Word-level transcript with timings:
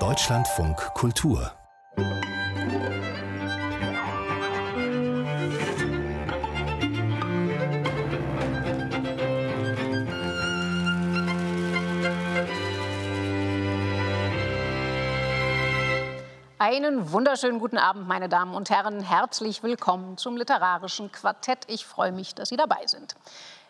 Deutschlandfunk 0.00 0.76
Kultur 0.94 1.52
Einen 16.58 17.12
wunderschönen 17.12 17.60
guten 17.60 17.78
Abend, 17.78 18.08
meine 18.08 18.28
Damen 18.28 18.56
und 18.56 18.70
Herren. 18.70 19.02
Herzlich 19.02 19.62
willkommen 19.62 20.16
zum 20.16 20.36
Literarischen 20.36 21.12
Quartett. 21.12 21.60
Ich 21.68 21.86
freue 21.86 22.10
mich, 22.10 22.34
dass 22.34 22.48
Sie 22.48 22.56
dabei 22.56 22.88
sind. 22.88 23.14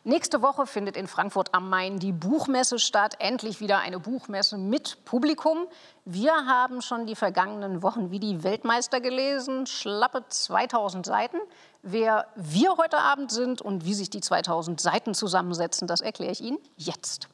Nächste 0.07 0.43
Woche 0.43 0.67
findet 0.67 0.99
in 0.99 1.07
Frankfurt 1.07 1.55
am 1.55 1.71
Main 1.71 1.99
die 1.99 2.13
Buchmesse 2.13 2.79
statt. 2.79 3.17
Endlich 3.21 3.61
wieder 3.61 3.79
eine 3.79 3.99
Buchmesse 3.99 4.59
mit 4.59 5.03
Publikum. 5.07 5.67
Wir 6.05 6.35
haben 6.47 6.83
schon 6.83 7.07
die 7.07 7.15
vergangenen 7.17 7.83
Wochen 7.83 8.11
wie 8.11 8.21
die 8.21 8.45
Weltmeister 8.45 9.01
gelesen. 9.01 9.67
Schlappe 9.67 10.27
2000 10.29 11.07
Seiten. 11.07 11.39
Wer 11.81 12.27
wir 12.35 12.77
heute 12.77 12.99
Abend 12.99 13.33
sind 13.33 13.63
und 13.63 13.87
wie 13.87 13.95
sich 13.95 14.11
die 14.11 14.21
2000 14.21 14.79
Seiten 14.79 15.15
zusammensetzen, 15.15 15.89
das 15.89 16.03
erkläre 16.03 16.33
ich 16.33 16.43
Ihnen 16.43 16.59
jetzt. 16.77 17.31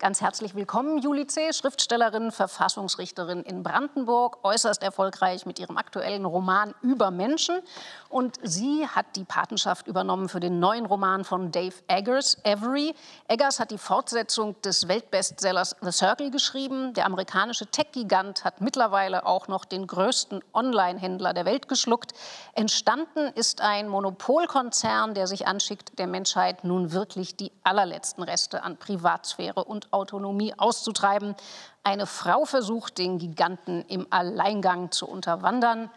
Ganz 0.00 0.20
herzlich 0.20 0.56
willkommen, 0.56 0.98
Juli 0.98 1.28
C., 1.28 1.52
Schriftstellerin, 1.52 2.32
Verfassungsrichterin 2.32 3.44
in 3.44 3.62
Brandenburg, 3.62 4.38
äußerst 4.42 4.82
erfolgreich 4.82 5.46
mit 5.46 5.60
ihrem 5.60 5.76
aktuellen 5.76 6.24
Roman 6.24 6.74
Über 6.82 7.12
Menschen. 7.12 7.60
Und 8.08 8.40
sie 8.42 8.88
hat 8.88 9.06
die 9.14 9.24
Patenschaft 9.24 9.86
übernommen 9.86 10.28
für 10.28 10.40
den 10.40 10.58
neuen 10.58 10.84
Roman 10.84 11.24
von 11.24 11.52
Dave 11.52 11.76
Eggers, 11.86 12.38
Every. 12.42 12.92
Eggers 13.28 13.60
hat 13.60 13.70
die 13.70 13.78
Fortsetzung 13.78 14.60
des 14.62 14.88
Weltbestsellers 14.88 15.76
The 15.80 15.92
Circle 15.92 16.32
geschrieben. 16.32 16.92
Der 16.94 17.06
amerikanische 17.06 17.68
Tech-Gigant 17.68 18.44
hat 18.44 18.60
mittlerweile 18.60 19.24
auch 19.26 19.46
noch 19.46 19.64
den 19.64 19.86
größten 19.86 20.42
Online-Händler 20.52 21.34
der 21.34 21.44
Welt 21.44 21.68
geschluckt. 21.68 22.14
Entstanden 22.54 23.28
ist 23.36 23.60
ein 23.60 23.88
Monopolkonzern, 23.88 25.14
der 25.14 25.28
sich 25.28 25.46
anschickt, 25.46 26.00
der 26.00 26.08
Menschheit 26.08 26.64
nun 26.64 26.90
wirklich 26.90 27.36
die 27.36 27.52
allerletzten 27.62 28.24
Reste 28.24 28.64
an 28.64 28.76
Privatsphäre 28.76 29.64
und 29.64 29.83
Autonomie 29.92 30.54
auszutreiben. 30.56 31.34
Eine 31.82 32.06
Frau 32.06 32.44
versucht, 32.44 32.98
den 32.98 33.18
Giganten 33.18 33.84
im 33.88 34.06
Alleingang 34.10 34.90
zu 34.90 35.08
unterwandern. 35.08 35.90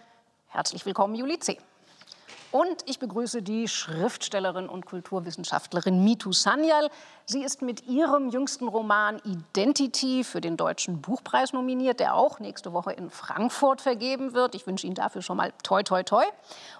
Herzlich 0.47 0.85
willkommen, 0.85 1.15
Juli 1.15 1.39
C. 1.39 1.57
Und 2.51 2.83
ich 2.85 2.99
begrüße 2.99 3.41
die 3.41 3.67
Schriftstellerin 3.67 4.69
und 4.69 4.85
Kulturwissenschaftlerin 4.85 6.03
Mitu 6.03 6.31
Sanyal. 6.31 6.89
Sie 7.25 7.43
ist 7.43 7.61
mit 7.61 7.87
ihrem 7.87 8.29
jüngsten 8.29 8.69
Roman 8.69 9.19
Identity 9.25 10.23
für 10.23 10.39
den 10.39 10.55
Deutschen 10.55 11.01
Buchpreis 11.01 11.51
nominiert, 11.51 11.99
der 11.99 12.15
auch 12.15 12.39
nächste 12.39 12.71
Woche 12.71 12.93
in 12.93 13.09
Frankfurt 13.09 13.81
vergeben 13.81 14.33
wird. 14.33 14.55
Ich 14.55 14.65
wünsche 14.65 14.87
Ihnen 14.87 14.95
dafür 14.95 15.21
schon 15.21 15.35
mal 15.35 15.51
toi, 15.61 15.83
toi, 15.83 16.03
toi. 16.03 16.23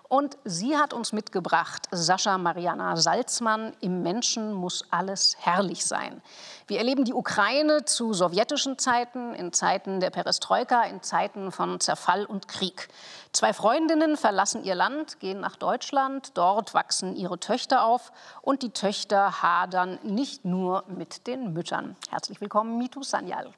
Und 0.10 0.38
sie 0.46 0.78
hat 0.78 0.94
uns 0.94 1.12
mitgebracht, 1.12 1.88
Sascha 1.92 2.38
Mariana 2.38 2.96
Salzmann, 2.96 3.74
Im 3.82 4.04
Menschen 4.04 4.54
muss 4.54 4.86
alles 4.90 5.36
herrlich 5.40 5.86
sein. 5.86 6.22
Wir 6.68 6.78
erleben 6.78 7.04
die 7.04 7.14
Ukraine 7.14 7.84
zu 7.84 8.14
sowjetischen 8.14 8.78
Zeiten, 8.78 9.34
in 9.34 9.52
Zeiten 9.52 10.00
der 10.00 10.12
Perestroika, 10.12 10.84
in 10.84 11.04
Zeiten 11.04 11.52
von 11.52 11.82
Zerfall 11.82 12.26
und 12.26 12.48
Krieg. 12.48 12.88
Zwei 13.34 13.54
Freundinnen 13.54 14.18
verlassen 14.18 14.64
ihr 14.64 14.76
Land, 14.76 15.20
gehen 15.20 15.40
nach 15.40 15.56
Deutschland, 15.56 16.32
dort 16.36 16.74
wachsen 16.74 17.16
ihre 17.16 17.40
Töchter 17.40 17.84
auf 17.86 18.12
und 18.42 18.64
die 18.64 18.72
Töchter 18.72 19.42
hadern 19.42 20.00
nicht 20.04 20.46
nur 20.46 20.84
mit 20.88 21.28
den 21.28 21.54
Müttern. 21.54 21.96
Herzlich 22.10 22.42
willkommen, 22.42 22.78
Mitu 22.78 23.04
Sanyal. 23.04 23.54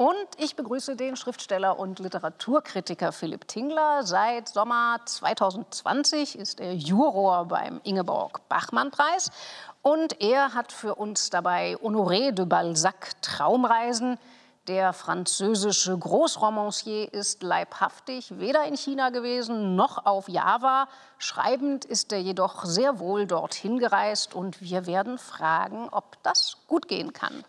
Und 0.00 0.16
ich 0.38 0.56
begrüße 0.56 0.96
den 0.96 1.14
Schriftsteller 1.14 1.78
und 1.78 1.98
Literaturkritiker 1.98 3.12
Philipp 3.12 3.46
Tingler. 3.46 4.02
Seit 4.02 4.48
Sommer 4.48 4.98
2020 5.04 6.38
ist 6.38 6.58
er 6.58 6.74
Juror 6.74 7.44
beim 7.44 7.82
Ingeborg-Bachmann-Preis. 7.84 9.30
Und 9.82 10.18
er 10.22 10.54
hat 10.54 10.72
für 10.72 10.94
uns 10.94 11.28
dabei 11.28 11.76
Honoré 11.82 12.32
de 12.32 12.46
Balzac 12.46 13.20
Traumreisen. 13.20 14.18
Der 14.68 14.92
französische 14.92 15.96
Großromancier 15.96 17.12
ist 17.14 17.42
leibhaftig 17.42 18.38
weder 18.38 18.64
in 18.64 18.76
China 18.76 19.08
gewesen 19.08 19.74
noch 19.74 20.04
auf 20.04 20.28
Java. 20.28 20.86
Schreibend 21.16 21.86
ist 21.86 22.12
er 22.12 22.20
jedoch 22.20 22.66
sehr 22.66 22.98
wohl 22.98 23.26
dorthin 23.26 23.78
gereist 23.78 24.34
und 24.34 24.60
wir 24.60 24.86
werden 24.86 25.16
fragen, 25.16 25.88
ob 25.90 26.22
das 26.22 26.58
gut 26.66 26.88
gehen 26.88 27.14
kann. 27.14 27.42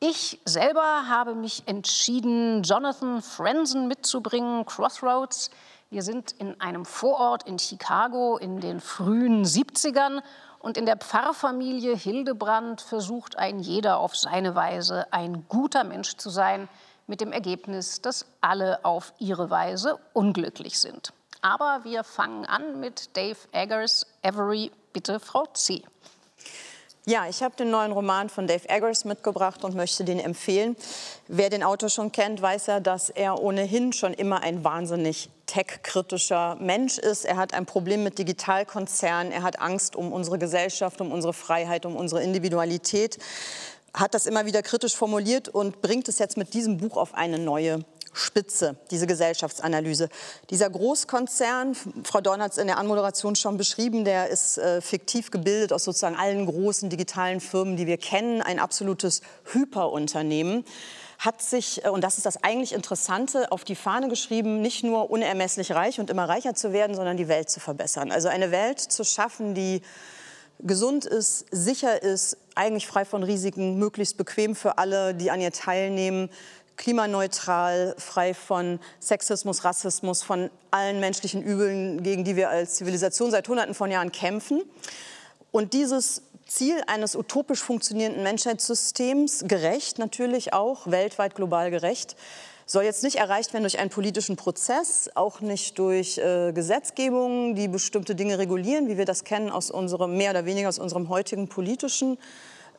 Ich 0.00 0.38
selber 0.44 1.08
habe 1.08 1.34
mich 1.34 1.62
entschieden, 1.66 2.62
Jonathan 2.62 3.22
Franzen 3.22 3.88
mitzubringen, 3.88 4.66
Crossroads. 4.66 5.50
Wir 5.90 6.02
sind 6.02 6.32
in 6.32 6.60
einem 6.60 6.84
Vorort 6.84 7.48
in 7.48 7.58
Chicago 7.58 8.36
in 8.36 8.60
den 8.60 8.80
frühen 8.80 9.44
70ern 9.46 10.20
und 10.60 10.76
in 10.76 10.86
der 10.86 10.96
Pfarrfamilie 10.96 11.96
Hildebrand 11.96 12.80
versucht 12.80 13.36
ein 13.36 13.60
jeder 13.60 13.98
auf 13.98 14.16
seine 14.16 14.54
Weise 14.54 15.12
ein 15.12 15.44
guter 15.48 15.84
Mensch 15.84 16.16
zu 16.16 16.30
sein, 16.30 16.68
mit 17.08 17.20
dem 17.20 17.32
Ergebnis, 17.32 18.00
dass 18.00 18.26
alle 18.40 18.84
auf 18.84 19.12
ihre 19.18 19.50
Weise 19.50 19.98
unglücklich 20.12 20.78
sind. 20.78 21.12
Aber 21.40 21.80
wir 21.84 22.04
fangen 22.04 22.44
an 22.44 22.78
mit 22.80 23.16
Dave 23.16 23.38
Eggers, 23.52 24.06
Every, 24.22 24.70
bitte 24.92 25.18
Frau 25.18 25.46
C. 25.54 25.82
Ja, 27.06 27.26
ich 27.26 27.42
habe 27.42 27.56
den 27.56 27.70
neuen 27.70 27.92
Roman 27.92 28.28
von 28.28 28.46
Dave 28.46 28.68
Eggers 28.68 29.06
mitgebracht 29.06 29.64
und 29.64 29.74
möchte 29.74 30.04
den 30.04 30.20
empfehlen. 30.20 30.76
Wer 31.26 31.48
den 31.48 31.62
Autor 31.62 31.88
schon 31.88 32.12
kennt, 32.12 32.42
weiß 32.42 32.66
ja, 32.66 32.80
dass 32.80 33.08
er 33.08 33.40
ohnehin 33.40 33.94
schon 33.94 34.12
immer 34.12 34.42
ein 34.42 34.62
wahnsinnig 34.62 35.30
tech-kritischer 35.48 36.56
Mensch 36.60 36.98
ist. 36.98 37.24
Er 37.24 37.36
hat 37.36 37.54
ein 37.54 37.66
Problem 37.66 38.04
mit 38.04 38.18
Digitalkonzernen, 38.18 39.32
er 39.32 39.42
hat 39.42 39.60
Angst 39.60 39.96
um 39.96 40.12
unsere 40.12 40.38
Gesellschaft, 40.38 41.00
um 41.00 41.10
unsere 41.10 41.32
Freiheit, 41.32 41.84
um 41.84 41.96
unsere 41.96 42.22
Individualität, 42.22 43.18
hat 43.92 44.14
das 44.14 44.26
immer 44.26 44.46
wieder 44.46 44.62
kritisch 44.62 44.94
formuliert 44.94 45.48
und 45.48 45.82
bringt 45.82 46.08
es 46.08 46.20
jetzt 46.20 46.36
mit 46.36 46.54
diesem 46.54 46.76
Buch 46.76 46.96
auf 46.96 47.14
eine 47.14 47.38
neue 47.38 47.80
Spitze, 48.18 48.76
diese 48.90 49.06
Gesellschaftsanalyse. 49.06 50.08
Dieser 50.50 50.68
Großkonzern, 50.70 51.74
Frau 52.04 52.20
Dorn 52.20 52.42
hat 52.42 52.52
es 52.52 52.58
in 52.58 52.66
der 52.66 52.78
Anmoderation 52.78 53.36
schon 53.36 53.56
beschrieben, 53.56 54.04
der 54.04 54.28
ist 54.28 54.58
äh, 54.58 54.80
fiktiv 54.80 55.30
gebildet 55.30 55.72
aus 55.72 55.84
sozusagen 55.84 56.16
allen 56.16 56.46
großen 56.46 56.90
digitalen 56.90 57.40
Firmen, 57.40 57.76
die 57.76 57.86
wir 57.86 57.98
kennen, 57.98 58.42
ein 58.42 58.58
absolutes 58.58 59.22
Hyperunternehmen 59.52 60.64
hat 61.18 61.42
sich, 61.42 61.84
äh, 61.84 61.88
und 61.88 62.02
das 62.02 62.16
ist 62.16 62.26
das 62.26 62.42
eigentlich 62.42 62.72
Interessante, 62.72 63.50
auf 63.52 63.64
die 63.64 63.74
Fahne 63.74 64.08
geschrieben, 64.08 64.62
nicht 64.62 64.84
nur 64.84 65.10
unermesslich 65.10 65.72
reich 65.72 66.00
und 66.00 66.10
immer 66.10 66.28
reicher 66.28 66.54
zu 66.54 66.72
werden, 66.72 66.94
sondern 66.94 67.16
die 67.16 67.28
Welt 67.28 67.50
zu 67.50 67.60
verbessern. 67.60 68.12
Also 68.12 68.28
eine 68.28 68.50
Welt 68.50 68.78
zu 68.78 69.04
schaffen, 69.04 69.54
die 69.54 69.82
gesund 70.60 71.04
ist, 71.04 71.46
sicher 71.50 72.02
ist, 72.02 72.36
eigentlich 72.54 72.86
frei 72.86 73.04
von 73.04 73.22
Risiken, 73.22 73.78
möglichst 73.78 74.16
bequem 74.16 74.56
für 74.56 74.78
alle, 74.78 75.14
die 75.14 75.30
an 75.30 75.40
ihr 75.40 75.52
teilnehmen, 75.52 76.30
klimaneutral, 76.78 77.94
frei 77.98 78.32
von 78.32 78.80
Sexismus, 79.00 79.64
Rassismus, 79.64 80.22
von 80.22 80.48
allen 80.70 81.00
menschlichen 81.00 81.42
Übeln, 81.42 82.02
gegen 82.02 82.24
die 82.24 82.36
wir 82.36 82.48
als 82.48 82.76
Zivilisation 82.76 83.30
seit 83.30 83.46
Hunderten 83.48 83.74
von 83.74 83.90
Jahren 83.90 84.12
kämpfen. 84.12 84.62
Und 85.50 85.74
dieses 85.74 86.22
Ziel 86.46 86.82
eines 86.86 87.14
utopisch 87.14 87.60
funktionierenden 87.60 88.22
Menschheitssystems, 88.22 89.44
gerecht 89.46 89.98
natürlich 89.98 90.54
auch, 90.54 90.86
weltweit 90.86 91.34
global 91.34 91.70
gerecht, 91.70 92.16
soll 92.64 92.84
jetzt 92.84 93.02
nicht 93.02 93.16
erreicht 93.16 93.52
werden 93.52 93.64
durch 93.64 93.78
einen 93.78 93.90
politischen 93.90 94.36
Prozess, 94.36 95.10
auch 95.14 95.40
nicht 95.40 95.78
durch 95.78 96.18
äh, 96.18 96.52
Gesetzgebungen, 96.52 97.54
die 97.54 97.66
bestimmte 97.66 98.14
Dinge 98.14 98.38
regulieren, 98.38 98.88
wie 98.88 98.98
wir 98.98 99.06
das 99.06 99.24
kennen 99.24 99.50
aus 99.50 99.70
unserem 99.70 100.16
mehr 100.16 100.30
oder 100.30 100.44
weniger 100.44 100.68
aus 100.68 100.78
unserem 100.78 101.08
heutigen 101.08 101.48
politischen 101.48 102.18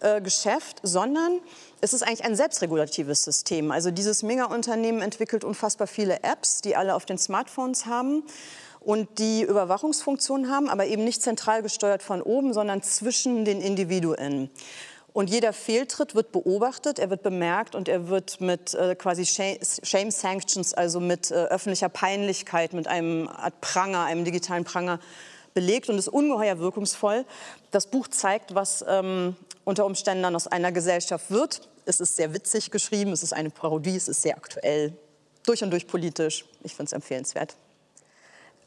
äh, 0.01 0.21
Geschäft, 0.21 0.79
sondern 0.83 1.39
es 1.81 1.93
ist 1.93 2.03
eigentlich 2.03 2.25
ein 2.25 2.35
selbstregulatives 2.35 3.23
System. 3.23 3.71
Also 3.71 3.91
dieses 3.91 4.23
Mega-Unternehmen 4.23 5.01
entwickelt 5.01 5.43
unfassbar 5.43 5.87
viele 5.87 6.23
Apps, 6.23 6.61
die 6.61 6.75
alle 6.75 6.95
auf 6.95 7.05
den 7.05 7.17
Smartphones 7.17 7.85
haben 7.85 8.23
und 8.79 9.19
die 9.19 9.43
Überwachungsfunktionen 9.43 10.49
haben, 10.49 10.69
aber 10.69 10.85
eben 10.85 11.03
nicht 11.03 11.21
zentral 11.21 11.61
gesteuert 11.61 12.03
von 12.03 12.21
oben, 12.21 12.53
sondern 12.53 12.81
zwischen 12.81 13.45
den 13.45 13.61
Individuen. 13.61 14.49
Und 15.11 15.29
jeder 15.29 15.53
Fehltritt 15.53 16.15
wird 16.15 16.31
beobachtet, 16.31 16.99
er 16.99 17.09
wird 17.09 17.23
bemerkt 17.23 17.75
und 17.75 17.89
er 17.89 18.09
wird 18.09 18.41
mit 18.41 18.73
äh, 18.75 18.95
quasi 18.95 19.25
Shame 19.25 20.11
Sanctions, 20.11 20.73
also 20.73 20.99
mit 20.99 21.31
äh, 21.31 21.33
öffentlicher 21.33 21.89
Peinlichkeit, 21.89 22.73
mit 22.73 22.87
einem 22.87 23.27
Art 23.27 23.59
Pranger, 23.59 24.03
einem 24.05 24.23
digitalen 24.23 24.65
Pranger 24.65 24.99
belegt 25.59 25.89
und 25.89 25.97
ist 25.97 26.07
ungeheuer 26.07 26.57
wirkungsvoll. 26.59 27.25
Das 27.71 27.87
Buch 27.87 28.07
zeigt, 28.07 28.55
was 28.55 28.85
ähm, 28.87 29.35
unter 29.65 29.85
Umständen 29.85 30.23
dann 30.23 30.33
aus 30.33 30.47
einer 30.47 30.71
Gesellschaft 30.71 31.29
wird. 31.29 31.67
Es 31.85 31.99
ist 31.99 32.15
sehr 32.15 32.33
witzig 32.33 32.71
geschrieben, 32.71 33.11
es 33.11 33.23
ist 33.23 33.33
eine 33.33 33.49
Parodie, 33.49 33.97
es 33.97 34.07
ist 34.07 34.21
sehr 34.21 34.37
aktuell, 34.37 34.93
durch 35.45 35.61
und 35.61 35.71
durch 35.71 35.85
politisch. 35.85 36.45
Ich 36.63 36.75
finde 36.75 36.85
es 36.85 36.93
empfehlenswert. 36.93 37.57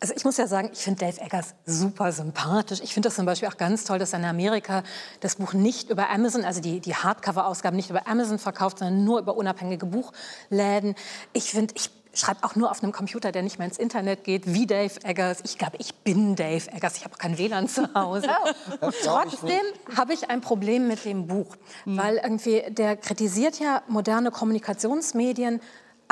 Also 0.00 0.12
ich 0.14 0.24
muss 0.24 0.36
ja 0.36 0.46
sagen, 0.46 0.68
ich 0.72 0.80
finde 0.80 1.06
Dave 1.06 1.18
Eggers 1.18 1.54
super 1.64 2.12
sympathisch. 2.12 2.80
Ich 2.82 2.92
finde 2.92 3.08
das 3.08 3.16
zum 3.16 3.24
Beispiel 3.24 3.48
auch 3.48 3.56
ganz 3.56 3.84
toll, 3.84 3.98
dass 3.98 4.12
er 4.12 4.18
in 4.18 4.26
Amerika 4.26 4.82
das 5.20 5.36
Buch 5.36 5.54
nicht 5.54 5.88
über 5.88 6.10
Amazon, 6.10 6.44
also 6.44 6.60
die, 6.60 6.80
die 6.80 6.94
Hardcover-Ausgaben 6.94 7.76
nicht 7.76 7.88
über 7.88 8.06
Amazon 8.06 8.38
verkauft, 8.38 8.80
sondern 8.80 9.04
nur 9.04 9.20
über 9.20 9.34
unabhängige 9.36 9.86
Buchläden. 9.86 10.94
Ich 11.32 11.52
finde, 11.52 11.72
ich 11.76 11.90
schreibe 12.14 12.44
auch 12.44 12.56
nur 12.56 12.70
auf 12.70 12.82
einem 12.82 12.93
Computer, 12.93 13.32
der 13.32 13.43
nicht 13.43 13.59
mehr 13.59 13.67
ins 13.67 13.79
Internet 13.79 14.25
geht, 14.25 14.53
wie 14.53 14.67
Dave 14.67 14.94
Eggers. 15.03 15.38
Ich 15.44 15.59
glaube, 15.59 15.76
ich 15.79 15.94
bin 15.97 16.37
Dave 16.37 16.70
Eggers. 16.70 16.97
Ich 16.97 17.05
habe 17.05 17.17
kein 17.17 17.38
WLAN 17.38 17.69
zu 17.69 17.93
Hause. 17.94 18.29
Trotzdem 19.05 19.62
habe 19.97 20.12
ich 20.12 20.29
ein 20.31 20.41
Problem 20.41 20.88
mit 20.88 21.05
dem 21.05 21.26
Buch, 21.26 21.56
mhm. 21.85 21.97
weil 21.97 22.17
irgendwie 22.17 22.62
der 22.69 22.97
kritisiert 22.97 23.59
ja 23.59 23.82
moderne 23.88 24.31
Kommunikationsmedien 24.31 25.61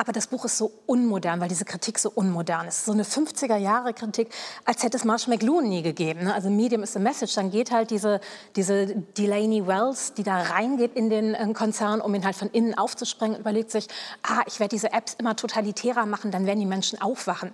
aber 0.01 0.13
das 0.13 0.25
Buch 0.25 0.45
ist 0.45 0.57
so 0.57 0.71
unmodern, 0.87 1.39
weil 1.41 1.47
diese 1.47 1.63
Kritik 1.63 1.99
so 1.99 2.09
unmodern 2.09 2.67
ist. 2.67 2.85
So 2.85 2.91
eine 2.91 3.03
50er-Jahre-Kritik, 3.03 4.29
als 4.65 4.81
hätte 4.81 4.97
es 4.97 5.05
Marsh 5.05 5.27
McLuhan 5.27 5.69
nie 5.69 5.83
gegeben. 5.83 6.23
Ne? 6.23 6.33
Also 6.33 6.49
Medium 6.49 6.81
is 6.81 6.95
a 6.95 6.99
Message. 6.99 7.35
Dann 7.35 7.51
geht 7.51 7.69
halt 7.69 7.91
diese, 7.91 8.19
diese 8.55 8.87
Delaney 8.87 9.67
Wells, 9.67 10.15
die 10.15 10.23
da 10.23 10.41
reingeht 10.41 10.95
in 10.95 11.11
den 11.11 11.35
äh, 11.35 11.53
Konzern, 11.53 12.01
um 12.01 12.15
ihn 12.15 12.25
halt 12.25 12.35
von 12.35 12.49
innen 12.49 12.75
aufzusprengen, 12.75 13.39
überlegt 13.39 13.69
sich, 13.69 13.87
ah, 14.23 14.41
ich 14.47 14.59
werde 14.59 14.73
diese 14.75 14.91
Apps 14.91 15.13
immer 15.19 15.35
totalitärer 15.35 16.07
machen, 16.07 16.31
dann 16.31 16.47
werden 16.47 16.59
die 16.59 16.65
Menschen 16.65 16.99
aufwachen. 16.99 17.51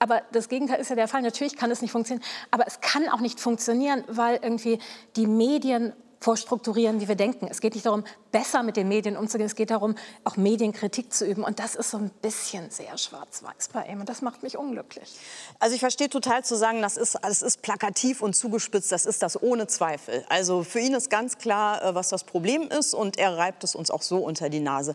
Aber 0.00 0.22
das 0.32 0.48
Gegenteil 0.48 0.80
ist 0.80 0.90
ja 0.90 0.96
der 0.96 1.06
Fall. 1.06 1.22
Natürlich 1.22 1.56
kann 1.56 1.70
es 1.70 1.82
nicht 1.82 1.92
funktionieren, 1.92 2.26
aber 2.50 2.66
es 2.66 2.80
kann 2.80 3.08
auch 3.08 3.20
nicht 3.20 3.38
funktionieren, 3.38 4.02
weil 4.08 4.40
irgendwie 4.42 4.80
die 5.14 5.28
Medien 5.28 5.92
vorstrukturieren, 6.20 7.00
wie 7.00 7.06
wir 7.06 7.14
denken. 7.14 7.46
Es 7.48 7.60
geht 7.60 7.74
nicht 7.74 7.86
darum, 7.86 8.02
besser 8.36 8.62
mit 8.62 8.76
den 8.76 8.88
Medien 8.88 9.16
umzugehen. 9.16 9.46
Es 9.46 9.54
geht 9.54 9.70
darum, 9.70 9.94
auch 10.24 10.36
Medienkritik 10.36 11.10
zu 11.10 11.24
üben. 11.24 11.42
Und 11.42 11.58
das 11.58 11.74
ist 11.74 11.90
so 11.90 11.96
ein 11.96 12.10
bisschen 12.20 12.70
sehr 12.70 12.98
schwarz-weiß 12.98 13.68
bei 13.72 13.86
ihm. 13.86 14.00
Und 14.00 14.10
das 14.10 14.20
macht 14.20 14.42
mich 14.42 14.58
unglücklich. 14.58 15.10
Also 15.58 15.74
ich 15.74 15.80
verstehe 15.80 16.10
total 16.10 16.44
zu 16.44 16.54
sagen, 16.54 16.82
das 16.82 16.98
ist, 16.98 17.18
das 17.22 17.40
ist 17.40 17.62
plakativ 17.62 18.20
und 18.20 18.36
zugespitzt. 18.36 18.92
Das 18.92 19.06
ist 19.06 19.22
das 19.22 19.42
ohne 19.42 19.68
Zweifel. 19.68 20.22
Also 20.28 20.64
für 20.64 20.80
ihn 20.80 20.92
ist 20.92 21.08
ganz 21.08 21.38
klar, 21.38 21.82
äh, 21.82 21.94
was 21.94 22.10
das 22.10 22.24
Problem 22.24 22.68
ist. 22.68 22.92
Und 22.92 23.18
er 23.18 23.38
reibt 23.38 23.64
es 23.64 23.74
uns 23.74 23.90
auch 23.90 24.02
so 24.02 24.18
unter 24.18 24.50
die 24.50 24.60
Nase. 24.60 24.94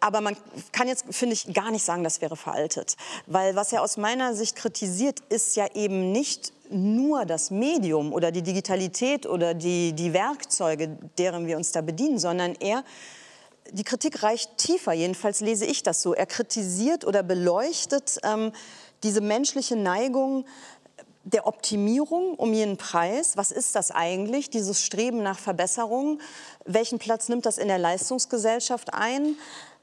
Aber 0.00 0.22
man 0.22 0.34
kann 0.72 0.88
jetzt, 0.88 1.04
finde 1.10 1.34
ich, 1.34 1.52
gar 1.52 1.70
nicht 1.70 1.84
sagen, 1.84 2.04
das 2.04 2.22
wäre 2.22 2.36
veraltet. 2.36 2.96
Weil 3.26 3.54
was 3.54 3.70
er 3.70 3.82
aus 3.82 3.98
meiner 3.98 4.34
Sicht 4.34 4.56
kritisiert, 4.56 5.20
ist 5.28 5.56
ja 5.56 5.66
eben 5.74 6.10
nicht 6.10 6.54
nur 6.70 7.24
das 7.24 7.50
Medium 7.50 8.12
oder 8.12 8.30
die 8.30 8.42
Digitalität 8.42 9.26
oder 9.26 9.54
die, 9.54 9.92
die 9.92 10.12
Werkzeuge, 10.12 10.98
deren 11.16 11.46
wir 11.46 11.56
uns 11.56 11.72
da 11.72 11.80
bedienen, 11.80 12.18
sondern 12.18 12.54
er 12.78 12.84
die 13.72 13.84
Kritik 13.84 14.22
reicht 14.22 14.56
tiefer, 14.56 14.92
jedenfalls 14.92 15.40
lese 15.40 15.66
ich 15.66 15.82
das 15.82 16.02
so. 16.02 16.14
Er 16.14 16.26
kritisiert 16.26 17.04
oder 17.04 17.22
beleuchtet 17.22 18.18
ähm, 18.22 18.52
diese 19.02 19.20
menschliche 19.20 19.76
Neigung 19.76 20.46
der 21.24 21.46
Optimierung 21.46 22.34
um 22.34 22.52
jeden 22.54 22.78
Preis. 22.78 23.36
Was 23.36 23.50
ist 23.50 23.74
das 23.74 23.90
eigentlich, 23.90 24.48
dieses 24.48 24.82
Streben 24.82 25.22
nach 25.22 25.38
Verbesserung? 25.38 26.20
Welchen 26.64 26.98
Platz 26.98 27.28
nimmt 27.28 27.44
das 27.44 27.58
in 27.58 27.68
der 27.68 27.78
Leistungsgesellschaft 27.78 28.94
ein? 28.94 29.36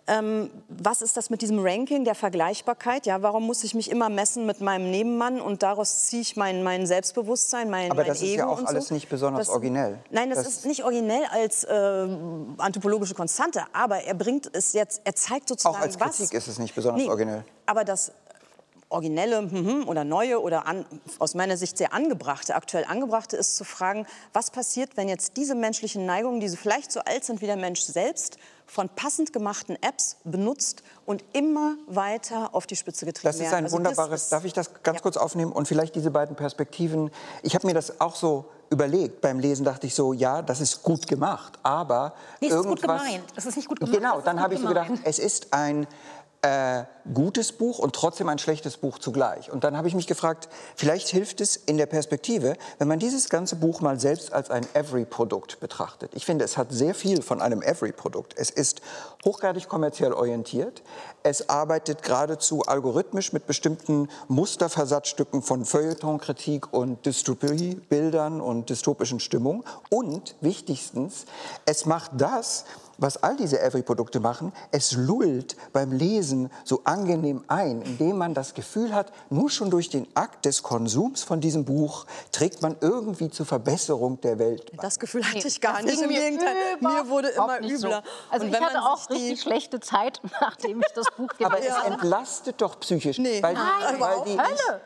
Ähm, 0.07 0.51
was 0.67 1.01
ist 1.01 1.17
das 1.17 1.31
mit 1.31 1.41
diesem 1.41 1.57
Ranking 1.59 2.05
der 2.05 2.13
Vergleichbarkeit? 2.13 3.07
Ja, 3.07 3.23
warum 3.23 3.45
muss 3.45 3.63
ich 3.63 3.73
mich 3.73 3.89
immer 3.89 4.09
messen 4.09 4.45
mit 4.45 4.61
meinem 4.61 4.91
Nebenmann 4.91 5.41
und 5.41 5.63
daraus 5.63 6.05
ziehe 6.05 6.21
ich 6.21 6.35
mein, 6.35 6.61
mein 6.61 6.85
Selbstbewusstsein, 6.85 7.71
mein 7.71 7.89
Aber 7.89 8.01
mein 8.01 8.07
das 8.07 8.21
ist 8.21 8.29
Ego 8.29 8.37
ja 8.37 8.47
auch 8.47 8.63
alles 8.65 8.89
so? 8.89 8.93
nicht 8.93 9.09
besonders 9.09 9.47
das, 9.47 9.49
originell. 9.49 9.97
Nein, 10.11 10.29
das, 10.29 10.43
das, 10.43 10.47
ist 10.47 10.65
nicht 10.67 10.83
originell 10.83 11.23
als 11.31 11.63
äh, 11.63 12.07
anthropologische 12.57 13.15
Konstante, 13.15 13.63
aber 13.73 14.03
er 14.03 14.13
bringt 14.13 14.49
es 14.53 14.73
jetzt, 14.73 15.01
er 15.05 15.15
zeigt 15.15 15.49
sozusagen 15.49 15.75
Auch 15.75 15.81
als 15.81 15.97
Kritik 15.97 16.33
was, 16.33 16.33
ist 16.33 16.47
es 16.47 16.59
nicht 16.59 16.75
besonders 16.75 17.01
nee, 17.01 17.09
originell. 17.09 17.43
Aber 17.65 17.83
das 17.83 18.11
originelle 18.95 19.41
mhm, 19.43 19.87
oder 19.87 20.03
neue 20.03 20.41
oder 20.41 20.65
an, 20.65 20.85
aus 21.19 21.35
meiner 21.35 21.57
Sicht 21.57 21.77
sehr 21.77 21.93
angebrachte, 21.93 22.55
aktuell 22.55 22.85
angebrachte 22.85 23.37
ist 23.37 23.55
zu 23.55 23.63
fragen, 23.63 24.07
was 24.33 24.49
passiert, 24.49 24.97
wenn 24.97 25.07
jetzt 25.07 25.37
diese 25.37 25.53
menschlichen 25.53 26.05
Neigungen, 26.05 26.39
die 26.39 26.49
vielleicht 26.49 26.91
so 26.91 27.01
alt 27.01 27.23
sind 27.23 27.41
wie 27.41 27.45
der 27.45 27.57
Mensch 27.57 27.81
selbst, 27.81 28.37
von 28.65 28.89
passend 28.89 29.31
gemachten 29.31 29.77
Apps 29.81 30.17
benutzt 30.23 30.81
und 31.05 31.23
immer 31.33 31.75
weiter 31.87 32.55
auf 32.55 32.65
die 32.65 32.75
Spitze 32.75 33.05
getrieben 33.05 33.25
werden. 33.25 33.39
Das 33.39 33.47
ist 33.47 33.53
ein 33.53 33.63
also 33.65 33.77
wunderbares, 33.77 34.23
ist, 34.23 34.31
darf 34.31 34.45
ich 34.45 34.53
das 34.53 34.71
ganz 34.81 34.97
ja. 34.97 35.01
kurz 35.01 35.17
aufnehmen 35.17 35.51
und 35.51 35.67
vielleicht 35.67 35.95
diese 35.95 36.09
beiden 36.09 36.35
Perspektiven. 36.35 37.11
Ich 37.43 37.53
habe 37.53 37.67
mir 37.67 37.73
das 37.73 38.01
auch 38.01 38.15
so 38.15 38.45
überlegt. 38.71 39.21
Beim 39.21 39.39
Lesen 39.39 39.65
dachte 39.65 39.85
ich 39.85 39.93
so, 39.93 40.13
ja, 40.13 40.41
das 40.41 40.61
ist 40.61 40.81
gut 40.81 41.07
gemacht, 41.07 41.59
aber 41.61 42.15
nee, 42.41 42.47
es 42.47 42.53
irgendwas... 42.53 42.79
ist 42.79 42.81
gut 42.81 42.97
gemeint. 42.97 43.23
Es 43.35 43.45
ist 43.45 43.55
nicht 43.55 43.67
gut 43.67 43.79
gemeint. 43.79 43.97
Genau, 43.97 44.21
dann 44.21 44.41
habe 44.41 44.55
ich 44.55 44.61
so 44.61 44.67
gedacht, 44.67 44.91
es 45.03 45.19
ist 45.19 45.53
ein 45.53 45.85
äh, 46.45 46.85
gutes 47.11 47.51
Buch 47.53 47.79
und 47.79 47.95
trotzdem 47.95 48.29
ein 48.29 48.37
schlechtes 48.37 48.77
Buch 48.77 48.99
zugleich. 48.99 49.51
Und 49.51 49.63
dann 49.63 49.75
habe 49.75 49.87
ich 49.87 49.95
mich 49.95 50.05
gefragt, 50.05 50.47
vielleicht 50.75 51.07
hilft 51.07 51.41
es 51.41 51.55
in 51.55 51.77
der 51.77 51.87
Perspektive, 51.87 52.55
wenn 52.77 52.87
man 52.87 52.99
dieses 52.99 53.29
ganze 53.29 53.55
Buch 53.55 53.81
mal 53.81 53.99
selbst 53.99 54.31
als 54.31 54.51
ein 54.51 54.65
Every-Produkt 54.75 55.59
betrachtet. 55.59 56.11
Ich 56.13 56.23
finde, 56.25 56.45
es 56.45 56.55
hat 56.55 56.67
sehr 56.71 56.93
viel 56.93 57.23
von 57.23 57.41
einem 57.41 57.63
Every-Produkt. 57.63 58.35
Es 58.37 58.51
ist 58.51 58.81
hochgradig 59.23 59.67
kommerziell 59.67 60.13
orientiert. 60.13 60.83
Es 61.23 61.49
arbeitet 61.49 62.03
geradezu 62.03 62.61
algorithmisch 62.61 63.33
mit 63.33 63.47
bestimmten 63.47 64.07
Musterversatzstücken 64.27 65.41
von 65.41 65.65
Feuilletonkritik 65.65 66.71
und 66.71 67.05
Dystopie-Bildern 67.07 68.39
und 68.39 68.69
dystopischen 68.69 69.19
Stimmungen. 69.19 69.63
Und 69.89 70.35
wichtigstens, 70.41 71.25
es 71.65 71.87
macht 71.87 72.11
das, 72.17 72.65
was 72.97 73.17
all 73.17 73.35
diese 73.35 73.61
Every-Produkte 73.61 74.19
machen, 74.19 74.53
es 74.71 74.93
lullt 74.93 75.55
beim 75.73 75.91
Lesen 75.91 76.49
so 76.63 76.81
angenehm 76.83 77.43
ein, 77.47 77.81
indem 77.81 78.17
man 78.17 78.33
das 78.33 78.53
Gefühl 78.53 78.93
hat, 78.93 79.11
nur 79.29 79.49
schon 79.49 79.69
durch 79.69 79.89
den 79.89 80.07
Akt 80.15 80.45
des 80.45 80.63
Konsums 80.63 81.23
von 81.23 81.41
diesem 81.41 81.65
Buch 81.65 82.05
trägt 82.31 82.61
man 82.61 82.75
irgendwie 82.81 83.29
zur 83.29 83.45
Verbesserung 83.45 84.19
der 84.21 84.39
Welt. 84.39 84.71
Bei. 84.75 84.83
Das 84.83 84.99
Gefühl 84.99 85.23
hatte 85.23 85.47
ich 85.47 85.61
gar 85.61 85.81
nicht. 85.81 86.01
Im 86.01 86.09
Gegenteil, 86.09 86.55
mir 86.79 87.09
wurde 87.09 87.29
immer 87.29 87.59
übler. 87.59 87.77
So. 87.77 87.89
Also 88.29 88.45
ich 88.45 88.59
hatte 88.59 88.81
auch 88.81 89.09
richtig 89.09 89.41
schlechte 89.41 89.79
Zeit, 89.79 90.21
nachdem 90.41 90.81
ich 90.81 90.93
das 90.93 91.07
Buch 91.15 91.27
gelesen 91.37 91.51
habe. 91.51 91.79
Aber 91.79 91.87
es 91.87 91.93
entlastet 91.93 92.61
doch 92.61 92.79
psychisch, 92.79 93.17
nee. 93.17 93.41
weil, 93.41 93.53
Nein, 93.53 93.99
weil, 93.99 94.23
die, 94.25 94.37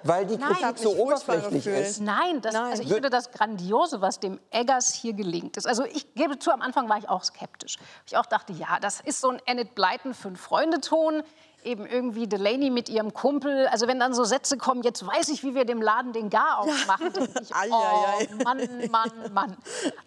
weil 0.04 0.26
die 0.26 0.38
Kritik 0.38 0.78
so 0.78 0.96
oberflächlich 0.96 1.66
ist. 1.68 2.02
Nein, 2.02 2.42
das, 2.42 2.54
Nein. 2.54 2.72
Also 2.72 2.84
ich 2.84 2.90
finde 2.92 3.10
das 3.10 3.32
Grandiose, 3.32 4.02
was 4.02 4.20
dem 4.20 4.40
Eggers 4.52 4.94
hier 4.94 5.14
gelingt 5.14 5.58
ist. 5.58 5.68
Also 5.68 5.86
ich 5.86 6.14
gebe 6.14 6.40
zu, 6.40 6.52
am 6.52 6.62
Anfang 6.62 6.90
war 6.90 6.98
ich 6.98 7.10
auch 7.10 7.24
skeptisch 7.24 7.78
ich 8.06 8.18
auch 8.18 8.26
dachte, 8.26 8.54
ja, 8.54 8.80
das 8.80 9.02
ist 9.02 9.22
so 9.22 9.30
ein 9.30 9.42
Enid 9.46 9.76
Blyton 9.76 10.14
Fünf-Freunde-Ton. 10.14 11.24
Eben 11.64 11.86
irgendwie 11.86 12.28
Delaney 12.28 12.70
mit 12.70 12.88
ihrem 12.88 13.14
Kumpel. 13.14 13.68
Also 13.68 13.88
wenn 13.88 14.00
dann 14.00 14.14
so 14.14 14.24
Sätze 14.24 14.58
kommen, 14.58 14.82
jetzt 14.82 15.06
weiß 15.06 15.28
ich, 15.30 15.44
wie 15.44 15.56
wir 15.56 15.66
dem 15.66 15.82
Laden 15.82 16.14
den 16.14 16.30
Gar 16.30 16.60
aufmachen. 16.60 17.12
Ich, 17.42 17.52
oh, 17.72 18.44
Mann, 18.44 18.90
Mann, 18.90 19.34
Mann. 19.34 19.58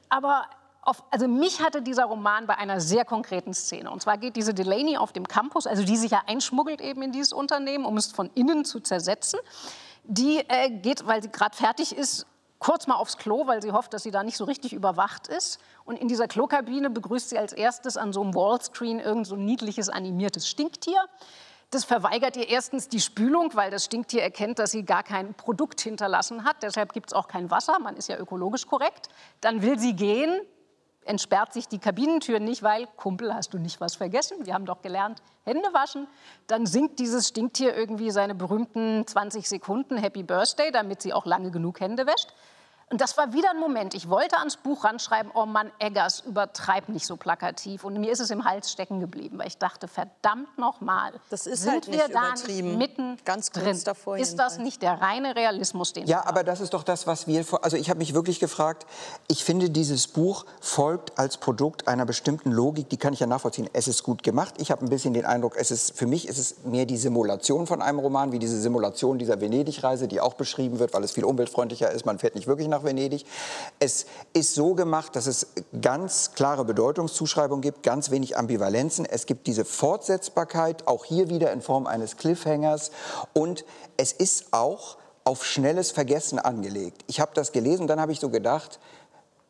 Aber 0.08 0.46
auf, 0.82 1.04
also 1.10 1.28
mich 1.28 1.62
hatte 1.62 1.80
dieser 1.80 2.04
Roman 2.06 2.46
bei 2.46 2.56
einer 2.56 2.80
sehr 2.80 3.04
konkreten 3.04 3.54
Szene. 3.54 3.90
Und 3.90 4.02
zwar 4.02 4.18
geht 4.18 4.34
diese 4.34 4.52
Delaney 4.52 4.96
auf 4.96 5.12
dem 5.12 5.28
Campus, 5.28 5.66
also 5.66 5.84
die 5.84 5.96
sich 5.96 6.10
ja 6.10 6.22
einschmuggelt 6.26 6.80
eben 6.80 7.02
in 7.02 7.12
dieses 7.12 7.32
Unternehmen, 7.32 7.84
um 7.84 7.96
es 7.96 8.08
von 8.08 8.30
innen 8.34 8.64
zu 8.64 8.80
zersetzen. 8.80 9.38
Die 10.04 10.38
äh, 10.48 10.70
geht, 10.70 11.06
weil 11.06 11.22
sie 11.22 11.30
gerade 11.30 11.56
fertig 11.56 11.96
ist, 11.96 12.26
kurz 12.62 12.86
mal 12.86 12.94
aufs 12.94 13.18
Klo, 13.18 13.48
weil 13.48 13.60
sie 13.60 13.72
hofft, 13.72 13.92
dass 13.92 14.04
sie 14.04 14.12
da 14.12 14.22
nicht 14.22 14.36
so 14.36 14.44
richtig 14.44 14.72
überwacht 14.72 15.26
ist. 15.26 15.58
Und 15.84 15.98
in 15.98 16.06
dieser 16.06 16.28
Klokabine 16.28 16.90
begrüßt 16.90 17.30
sie 17.30 17.38
als 17.38 17.52
erstes 17.52 17.96
an 17.96 18.12
so 18.12 18.22
einem 18.22 18.34
Wallscreen 18.34 19.00
irgend 19.00 19.26
so 19.26 19.34
ein 19.34 19.44
niedliches 19.44 19.88
animiertes 19.88 20.48
Stinktier. 20.48 21.00
Das 21.70 21.84
verweigert 21.84 22.36
ihr 22.36 22.48
erstens 22.48 22.88
die 22.88 23.00
Spülung, 23.00 23.50
weil 23.54 23.72
das 23.72 23.84
Stinktier 23.86 24.22
erkennt, 24.22 24.60
dass 24.60 24.70
sie 24.70 24.84
gar 24.84 25.02
kein 25.02 25.34
Produkt 25.34 25.80
hinterlassen 25.80 26.44
hat. 26.44 26.62
Deshalb 26.62 26.92
gibt 26.92 27.08
es 27.08 27.14
auch 27.14 27.26
kein 27.26 27.50
Wasser. 27.50 27.80
Man 27.80 27.96
ist 27.96 28.08
ja 28.08 28.16
ökologisch 28.16 28.66
korrekt. 28.66 29.08
Dann 29.40 29.62
will 29.62 29.78
sie 29.78 29.96
gehen, 29.96 30.40
entsperrt 31.04 31.52
sich 31.52 31.66
die 31.66 31.78
Kabinentür 31.78 32.38
nicht, 32.38 32.62
weil, 32.62 32.86
Kumpel, 32.96 33.34
hast 33.34 33.54
du 33.54 33.58
nicht 33.58 33.80
was 33.80 33.96
vergessen? 33.96 34.46
Wir 34.46 34.54
haben 34.54 34.66
doch 34.66 34.82
gelernt, 34.82 35.20
Hände 35.44 35.68
waschen. 35.72 36.06
Dann 36.46 36.66
singt 36.66 36.98
dieses 36.98 37.28
Stinktier 37.28 37.74
irgendwie 37.74 38.10
seine 38.10 38.34
berühmten 38.34 39.06
20 39.06 39.48
Sekunden 39.48 39.96
Happy 39.96 40.22
Birthday, 40.22 40.70
damit 40.70 41.02
sie 41.02 41.12
auch 41.12 41.26
lange 41.26 41.50
genug 41.50 41.80
Hände 41.80 42.06
wäscht. 42.06 42.32
Und 42.92 43.00
das 43.00 43.16
war 43.16 43.32
wieder 43.32 43.50
ein 43.52 43.58
Moment. 43.58 43.94
Ich 43.94 44.10
wollte 44.10 44.36
ans 44.36 44.58
Buch 44.58 44.84
ranschreiben, 44.84 45.32
oh 45.34 45.46
Mann, 45.46 45.72
Eggers, 45.78 46.20
übertreib 46.26 46.90
nicht 46.90 47.06
so 47.06 47.16
plakativ. 47.16 47.84
Und 47.84 47.98
mir 47.98 48.12
ist 48.12 48.20
es 48.20 48.28
im 48.28 48.44
Hals 48.44 48.70
stecken 48.70 49.00
geblieben, 49.00 49.38
weil 49.38 49.46
ich 49.46 49.56
dachte, 49.56 49.88
verdammt 49.88 50.58
nochmal. 50.58 51.12
Das 51.30 51.46
ist 51.46 51.62
sind 51.62 51.72
halt 51.72 51.88
nicht 51.88 51.98
wir 51.98 52.10
übertrieben. 52.10 52.72
Da 52.72 52.76
mitten 52.76 53.16
Ganz 53.24 53.50
kurz 53.50 53.64
drin? 53.64 53.80
davor. 53.84 54.18
Ist 54.18 54.38
das 54.38 54.58
nicht 54.58 54.82
der 54.82 55.00
reine 55.00 55.34
Realismus, 55.34 55.94
den 55.94 56.06
Ja, 56.06 56.26
aber 56.26 56.44
das 56.44 56.60
ist 56.60 56.74
doch 56.74 56.82
das, 56.82 57.06
was 57.06 57.26
wir. 57.26 57.46
Also 57.62 57.78
ich 57.78 57.88
habe 57.88 57.96
mich 57.96 58.12
wirklich 58.12 58.40
gefragt. 58.40 58.84
Ich 59.26 59.42
finde, 59.42 59.70
dieses 59.70 60.06
Buch 60.06 60.44
folgt 60.60 61.18
als 61.18 61.38
Produkt 61.38 61.88
einer 61.88 62.04
bestimmten 62.04 62.52
Logik. 62.52 62.90
Die 62.90 62.98
kann 62.98 63.14
ich 63.14 63.20
ja 63.20 63.26
nachvollziehen. 63.26 63.70
Es 63.72 63.88
ist 63.88 64.02
gut 64.02 64.22
gemacht. 64.22 64.56
Ich 64.58 64.70
habe 64.70 64.84
ein 64.84 64.90
bisschen 64.90 65.14
den 65.14 65.24
Eindruck, 65.24 65.56
es 65.56 65.70
ist 65.70 65.96
für 65.96 66.06
mich 66.06 66.28
ist 66.28 66.36
es 66.36 66.64
mehr 66.64 66.84
die 66.84 66.98
Simulation 66.98 67.66
von 67.66 67.80
einem 67.80 68.00
Roman, 68.00 68.32
wie 68.32 68.38
diese 68.38 68.60
Simulation 68.60 69.18
dieser 69.18 69.40
Venedig-Reise, 69.40 70.08
die 70.08 70.20
auch 70.20 70.34
beschrieben 70.34 70.78
wird, 70.78 70.92
weil 70.92 71.02
es 71.04 71.12
viel 71.12 71.24
umweltfreundlicher 71.24 71.90
ist. 71.90 72.04
Man 72.04 72.18
fährt 72.18 72.34
nicht 72.34 72.46
wirklich 72.46 72.68
nach 72.68 72.81
nach 72.82 72.88
Venedig. 72.88 73.24
Es 73.78 74.06
ist 74.32 74.54
so 74.54 74.74
gemacht, 74.74 75.16
dass 75.16 75.26
es 75.26 75.46
ganz 75.80 76.32
klare 76.34 76.64
Bedeutungszuschreibungen 76.64 77.62
gibt, 77.62 77.82
ganz 77.82 78.10
wenig 78.10 78.36
Ambivalenzen. 78.36 79.06
Es 79.06 79.26
gibt 79.26 79.46
diese 79.46 79.64
Fortsetzbarkeit, 79.64 80.86
auch 80.86 81.04
hier 81.04 81.28
wieder 81.28 81.52
in 81.52 81.62
Form 81.62 81.86
eines 81.86 82.16
Cliffhangers. 82.16 82.90
Und 83.32 83.64
es 83.96 84.12
ist 84.12 84.52
auch 84.52 84.96
auf 85.24 85.44
schnelles 85.44 85.92
Vergessen 85.92 86.38
angelegt. 86.38 87.04
Ich 87.06 87.20
habe 87.20 87.32
das 87.34 87.52
gelesen 87.52 87.86
dann 87.86 88.00
habe 88.00 88.12
ich 88.12 88.20
so 88.20 88.28
gedacht, 88.28 88.80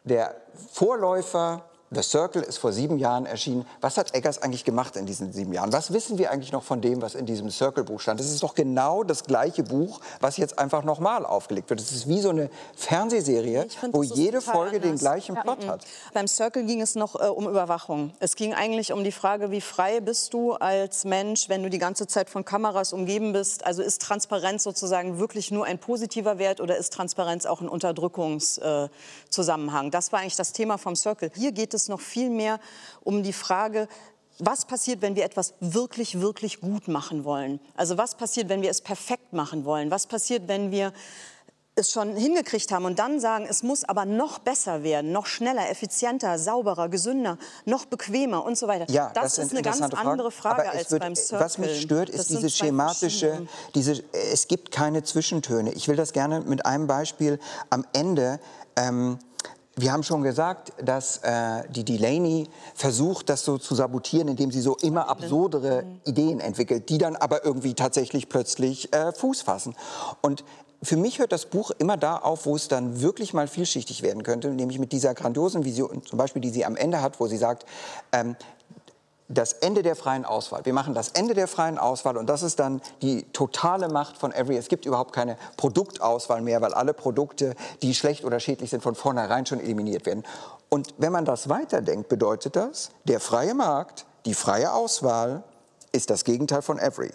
der 0.05 0.35
Vorläufer 0.73 1.65
The 1.95 2.03
Circle 2.03 2.43
ist 2.43 2.57
vor 2.57 2.73
sieben 2.73 2.99
Jahren 2.99 3.27
erschienen. 3.27 3.67
Was 3.83 3.99
hat 3.99 4.15
Eggers 4.15 4.41
eigentlich 4.41 4.65
gemacht 4.65 4.97
in 4.97 5.05
diesen 5.05 5.31
sieben 5.33 5.53
Jahren? 5.53 5.75
Was 5.75 5.93
wissen 5.93 6.17
wir 6.17 6.31
eigentlich 6.31 6.53
noch 6.53 6.63
von 6.63 6.81
dem, 6.81 7.03
was 7.03 7.15
in 7.15 7.27
diesem 7.27 7.51
Circle-Buch 7.51 8.01
stand? 8.01 8.19
Das 8.19 8.31
ist 8.31 8.43
doch 8.43 8.55
genau 8.55 9.05
das 9.05 9.25
gleiche 9.25 9.63
Buch, 9.63 10.01
was 10.21 10.39
jetzt 10.39 10.59
einfach 10.59 10.85
nochmal 10.85 11.27
aufgelegt 11.27 11.69
wird. 11.69 11.81
Es 11.81 11.93
ist 11.93 12.09
wie 12.09 12.21
so 12.21 12.31
eine 12.31 12.49
Fernsehserie, 12.77 13.67
find, 13.69 13.93
wo 13.93 14.03
jede 14.03 14.41
Folge 14.41 14.81
den 14.81 14.93
anders. 14.93 15.01
gleichen 15.01 15.37
Plot 15.37 15.67
hat. 15.67 15.85
Beim 16.15 16.27
Circle 16.27 16.65
ging 16.65 16.81
es 16.81 16.95
noch 16.95 17.21
äh, 17.21 17.27
um 17.27 17.47
Überwachung. 17.47 18.15
Es 18.21 18.37
ging 18.37 18.55
eigentlich 18.55 18.91
um 18.93 19.05
die 19.05 19.13
Frage, 19.13 19.51
wie 19.51 19.61
frei 19.61 20.01
bist 20.01 20.33
du 20.33 20.55
als 20.55 21.05
Mensch, 21.05 21.51
wenn 21.51 21.63
du 21.63 21.69
die 21.69 21.79
ganze 21.79 22.07
Zeit 22.07 22.31
von 22.31 22.47
Kameras 22.47 22.95
umgeben 22.95 23.35
bist. 23.35 23.67
Also 23.67 23.83
ist 23.83 24.01
Transparenz 24.01 24.63
sozusagen 24.63 25.19
wirklich 25.19 25.51
nur 25.51 25.67
ein 25.67 25.79
positiver 25.79 26.39
Wert 26.39 26.63
oder 26.63 26.79
ist 26.79 26.95
Transparenz 26.95 27.45
auch 27.45 27.61
ein 27.61 27.69
Unterdrückungszusammenhang? 27.69 29.91
das 29.91 30.13
war 30.13 30.21
eigentlich 30.21 30.37
das 30.37 30.53
Thema 30.53 30.79
vom 30.79 30.97
Circle. 30.97 31.31
Hier 31.35 31.53
geht 31.53 31.75
es 31.75 31.82
noch 31.89 32.01
viel 32.01 32.31
mehr 32.31 32.61
um 33.03 33.23
die 33.23 33.33
Frage, 33.33 33.89
was 34.39 34.65
passiert, 34.65 35.03
wenn 35.03 35.15
wir 35.15 35.25
etwas 35.25 35.55
wirklich, 35.61 36.21
wirklich 36.21 36.61
gut 36.61 36.89
machen 36.89 37.25
wollen? 37.25 37.61
Also 37.77 37.99
was 37.99 38.17
passiert, 38.17 38.49
wenn 38.49 38.63
wir 38.63 38.71
es 38.71 38.81
perfekt 38.81 39.33
machen 39.33 39.65
wollen? 39.65 39.91
Was 39.91 40.07
passiert, 40.07 40.49
wenn 40.49 40.71
wir 40.71 40.93
es 41.75 41.91
schon 41.91 42.17
hingekriegt 42.17 42.71
haben 42.71 42.85
und 42.85 42.99
dann 42.99 43.19
sagen, 43.19 43.47
es 43.49 43.63
muss 43.63 43.85
aber 43.85 44.05
noch 44.05 44.39
besser 44.39 44.83
werden, 44.83 45.11
noch 45.11 45.25
schneller, 45.27 45.71
effizienter, 45.71 46.39
sauberer, 46.39 46.89
gesünder, 46.91 47.39
noch 47.65 47.87
bequemer 47.87 48.45
und 48.45 48.59
so 48.59 48.69
weiter. 48.69 48.85
Ja, 48.93 49.11
das, 49.15 49.37
sind 49.37 49.47
ist 49.47 49.53
eine 49.53 49.63
ganz 49.63 49.79
Fragen. 49.79 49.95
andere 49.97 50.31
Frage 50.31 50.69
es 50.71 50.79
als 50.79 50.91
wird, 50.91 51.03
beim 51.03 51.17
Circle. 51.17 51.45
Was 51.45 51.59
mich 51.59 51.81
stört, 51.81 52.11
Das 52.11 52.17
ist 52.17 52.29
sind 52.29 52.39
diese 52.39 52.51
schematische, 52.51 53.47
diese, 53.75 54.05
es 54.13 54.49
gibt 54.49 54.71
keine 54.71 55.03
Zwischentöne. 55.03 55.73
Ich 55.73 55.89
will 55.89 55.97
das 55.97 56.13
gerne 56.13 56.41
mit 56.41 56.67
einem 56.67 56.87
Beispiel 56.87 57.39
am 57.71 57.87
Ende. 57.95 58.39
Ähm, 58.77 59.19
wir 59.77 59.93
haben 59.93 60.03
schon 60.03 60.23
gesagt, 60.23 60.73
dass 60.83 61.19
äh, 61.19 61.63
die 61.71 61.85
Delaney 61.85 62.49
versucht, 62.75 63.29
das 63.29 63.45
so 63.45 63.57
zu 63.57 63.75
sabotieren, 63.75 64.29
indem 64.29 64.51
sie 64.51 64.61
so 64.61 64.77
immer 64.83 65.09
absurdere 65.09 65.85
Ideen 66.05 66.41
entwickelt, 66.41 66.91
die 66.91 66.99
dann 66.99 67.17
aber 67.17 67.45
irgendwie 67.45 67.75
tatsächlich 67.75 68.29
plötzlich 68.29 68.93
äh, 68.93 69.13
Fuß 69.13 69.43
fassen. 69.43 69.75
Und 70.21 70.45
für 70.83 70.97
mich 70.97 71.21
hört 71.21 71.33
das 71.33 71.47
Buch 71.47 71.71
immer 71.79 71.97
da 71.97 72.17
auf, 72.17 72.45
wo 72.45 72.57
es 72.57 72.69
dann 72.69 73.01
wirklich 73.01 73.35
mal 73.35 73.47
vielschichtig 73.47 74.03
werden 74.03 74.25
könnte, 74.25 74.49
nämlich 74.49 74.79
mit 74.79 74.93
dieser 74.93 75.15
grandiosen 75.15 75.65
Vision, 75.65 76.05
zum 76.05 76.19
Beispiel, 76.19 76.43
die 76.43 76.51
sie 76.51 76.65
am 76.65 76.77
Ende 76.77 77.01
hat, 77.01 77.21
wo 77.21 77.27
sie 77.29 77.37
sagt, 77.37 77.65
ähm, 78.13 78.37
das 79.35 79.55
Ende 79.55 79.83
der 79.83 79.97
freien 79.97 80.25
Auswahl. 80.25 80.65
Wir 80.65 80.73
machen 80.73 80.95
das 80.95 81.09
Ende 81.11 81.35
der 81.35 81.49
freien 81.49 81.79
Auswahl 81.79 82.17
und 82.17 82.27
das 82.27 82.43
ist 82.43 82.59
dann 82.59 82.81
die 83.01 83.25
totale 83.33 83.89
Macht 83.89 84.19
von 84.19 84.33
Every. 84.33 84.57
Es 84.57 84.69
gibt 84.69 84.85
überhaupt 84.85 85.13
keine 85.13 85.37
Produktauswahl 85.57 86.43
mehr, 86.43 86.61
weil 86.61 86.75
alle 86.75 86.95
Produkte, 86.95 87.55
die 87.83 87.95
schlecht 87.95 88.25
oder 88.25 88.41
schädlich 88.41 88.71
sind, 88.71 88.83
von 88.83 88.95
vornherein 88.95 89.47
schon 89.47 89.61
eliminiert 89.61 90.07
werden. 90.07 90.25
Und 90.69 90.95
wenn 90.99 91.13
man 91.13 91.25
das 91.25 91.49
weiterdenkt, 91.49 92.09
bedeutet 92.09 92.57
das, 92.57 92.91
der 93.05 93.21
freie 93.21 93.55
Markt, 93.55 94.07
die 94.25 94.35
freie 94.35 94.73
Auswahl 94.73 95.43
ist 95.93 96.11
das 96.11 96.25
Gegenteil 96.25 96.63
von 96.63 96.79
Every. 96.79 97.13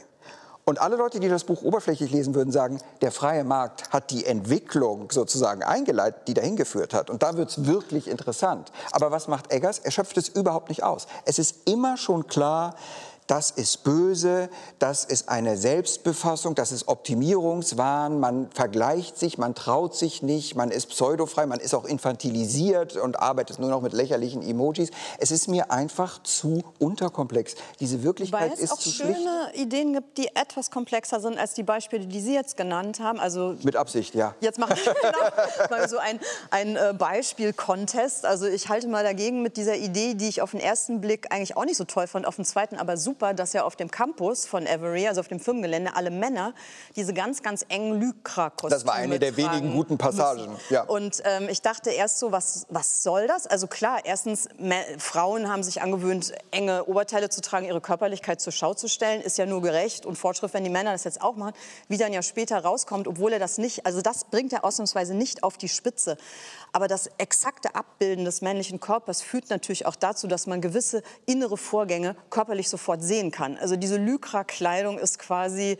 Und 0.69 0.81
alle 0.81 0.97
Leute, 0.97 1.21
die 1.21 1.29
das 1.29 1.45
Buch 1.45 1.61
oberflächlich 1.61 2.11
lesen, 2.11 2.35
würden 2.35 2.51
sagen, 2.51 2.81
der 2.99 3.13
freie 3.13 3.45
Markt 3.45 3.89
hat 3.91 4.11
die 4.11 4.25
Entwicklung 4.25 5.09
sozusagen 5.09 5.63
eingeleitet, 5.63 6.27
die 6.27 6.33
dahin 6.33 6.57
geführt 6.57 6.93
hat. 6.93 7.09
Und 7.09 7.23
da 7.23 7.37
wird 7.37 7.51
es 7.51 7.65
wirklich 7.65 8.09
interessant. 8.09 8.73
Aber 8.91 9.09
was 9.09 9.29
macht 9.29 9.49
Eggers? 9.49 9.79
Er 9.79 9.91
schöpft 9.91 10.17
es 10.17 10.27
überhaupt 10.27 10.67
nicht 10.67 10.83
aus. 10.83 11.07
Es 11.23 11.39
ist 11.39 11.69
immer 11.69 11.95
schon 11.95 12.27
klar, 12.27 12.75
das 13.27 13.51
ist 13.51 13.83
böse, 13.83 14.49
das 14.79 15.03
ist 15.03 15.29
eine 15.29 15.57
Selbstbefassung, 15.57 16.55
das 16.55 16.71
ist 16.71 16.87
Optimierungswahn, 16.87 18.19
man 18.19 18.49
vergleicht 18.51 19.17
sich, 19.17 19.37
man 19.37 19.53
traut 19.53 19.95
sich 19.95 20.23
nicht, 20.23 20.55
man 20.55 20.71
ist 20.71 20.87
pseudofrei, 20.87 21.45
man 21.45 21.59
ist 21.59 21.75
auch 21.75 21.85
infantilisiert 21.85 22.95
und 22.95 23.19
arbeitet 23.19 23.59
nur 23.59 23.69
noch 23.69 23.81
mit 23.81 23.91
lächerlichen 23.91 24.41
Emojis. 24.41 24.91
Es 25.19 25.31
ist 25.31 25.47
mir 25.47 25.71
einfach 25.71 26.23
zu 26.23 26.63
unterkomplex. 26.79 27.55
Diese 27.81 27.97
Weil 27.97 28.03
Wirklichkeit 28.05 28.53
es 28.53 28.59
ist 28.59 28.71
auch 28.71 28.79
zu 28.79 28.89
schöne 28.89 29.15
schlicht. 29.51 29.65
Ideen 29.65 29.93
gibt, 29.93 30.17
die 30.17 30.27
etwas 30.33 30.71
komplexer 30.71 31.19
sind 31.19 31.37
als 31.37 31.53
die 31.53 31.63
Beispiele, 31.63 32.07
die 32.07 32.21
Sie 32.21 32.33
jetzt 32.33 32.55
genannt 32.55 33.01
haben. 33.01 33.19
Also 33.19 33.55
Mit 33.63 33.75
Absicht, 33.75 34.15
ja. 34.15 34.35
Jetzt 34.39 34.57
machen 34.57 34.77
wir 34.77 34.93
genau, 35.01 35.69
mal 35.69 35.89
so 35.89 35.97
ein, 35.97 36.19
ein 36.49 36.77
äh, 36.77 36.93
Beispiel-Contest. 36.97 38.25
Also 38.25 38.45
ich 38.45 38.69
halte 38.69 38.87
mal 38.87 39.03
dagegen 39.03 39.41
mit 39.41 39.57
dieser 39.57 39.75
Idee, 39.75 40.13
die 40.13 40.29
ich 40.29 40.41
auf 40.41 40.51
den 40.51 40.61
ersten 40.61 41.01
Blick 41.01 41.31
eigentlich 41.31 41.57
auch 41.57 41.65
nicht 41.65 41.77
so 41.77 41.83
toll 41.83 42.07
fand, 42.07 42.25
auf 42.25 42.37
den 42.37 42.45
zweiten 42.45 42.77
aber 42.77 42.95
super, 42.95 43.16
dass 43.19 43.53
ja 43.53 43.63
auf 43.63 43.75
dem 43.75 43.91
Campus 43.91 44.45
von 44.45 44.65
Every, 44.65 45.07
also 45.07 45.19
auf 45.21 45.27
dem 45.27 45.39
Firmengelände, 45.39 45.95
alle 45.95 46.11
Männer 46.11 46.53
diese 46.95 47.13
ganz, 47.13 47.43
ganz 47.43 47.65
engen 47.69 47.99
Lycra-Kostüme 47.99 48.69
Das 48.69 48.85
war 48.85 48.95
eine 48.95 49.19
der 49.19 49.37
wenigen 49.37 49.73
guten 49.73 49.97
Passagen, 49.97 50.55
ja. 50.69 50.83
Und 50.83 51.21
ähm, 51.25 51.49
ich 51.49 51.61
dachte 51.61 51.89
erst 51.89 52.19
so, 52.19 52.31
was, 52.31 52.65
was 52.69 53.03
soll 53.03 53.27
das? 53.27 53.47
Also 53.47 53.67
klar, 53.67 53.99
erstens, 54.03 54.47
Frauen 54.97 55.49
haben 55.49 55.63
sich 55.63 55.81
angewöhnt, 55.81 56.33
enge 56.51 56.85
Oberteile 56.85 57.29
zu 57.29 57.41
tragen, 57.41 57.65
ihre 57.65 57.81
Körperlichkeit 57.81 58.41
zur 58.41 58.53
Schau 58.53 58.73
zu 58.73 58.87
stellen. 58.87 59.21
Ist 59.21 59.37
ja 59.37 59.45
nur 59.45 59.61
gerecht 59.61 60.05
und 60.05 60.17
Fortschritt, 60.17 60.53
wenn 60.53 60.63
die 60.63 60.69
Männer 60.69 60.91
das 60.91 61.03
jetzt 61.03 61.21
auch 61.21 61.35
machen. 61.35 61.53
Wie 61.87 61.97
dann 61.97 62.13
ja 62.13 62.21
später 62.21 62.63
rauskommt, 62.63 63.07
obwohl 63.07 63.33
er 63.33 63.39
das 63.39 63.57
nicht, 63.57 63.85
also 63.85 64.01
das 64.01 64.25
bringt 64.25 64.53
er 64.53 64.63
ausnahmsweise 64.63 65.13
nicht 65.13 65.43
auf 65.43 65.57
die 65.57 65.69
Spitze. 65.69 66.17
Aber 66.77 66.87
das 66.87 67.09
exakte 67.17 67.73
Abbilden 67.73 68.23
des 68.23 68.43
männlichen 68.43 68.79
Körpers 68.79 69.23
führt 69.23 69.49
natürlich 69.49 69.87
auch 69.87 69.95
dazu, 69.95 70.27
dass 70.27 70.45
man 70.45 70.61
gewisse 70.61 71.01
innere 71.25 71.57
Vorgänge 71.57 72.15
körperlich 72.29 72.69
sofort 72.69 73.01
sehen 73.01 73.31
kann. 73.31 73.57
Also 73.57 73.77
diese 73.77 73.97
Lycra-Kleidung 73.97 74.99
ist 74.99 75.17
quasi 75.17 75.79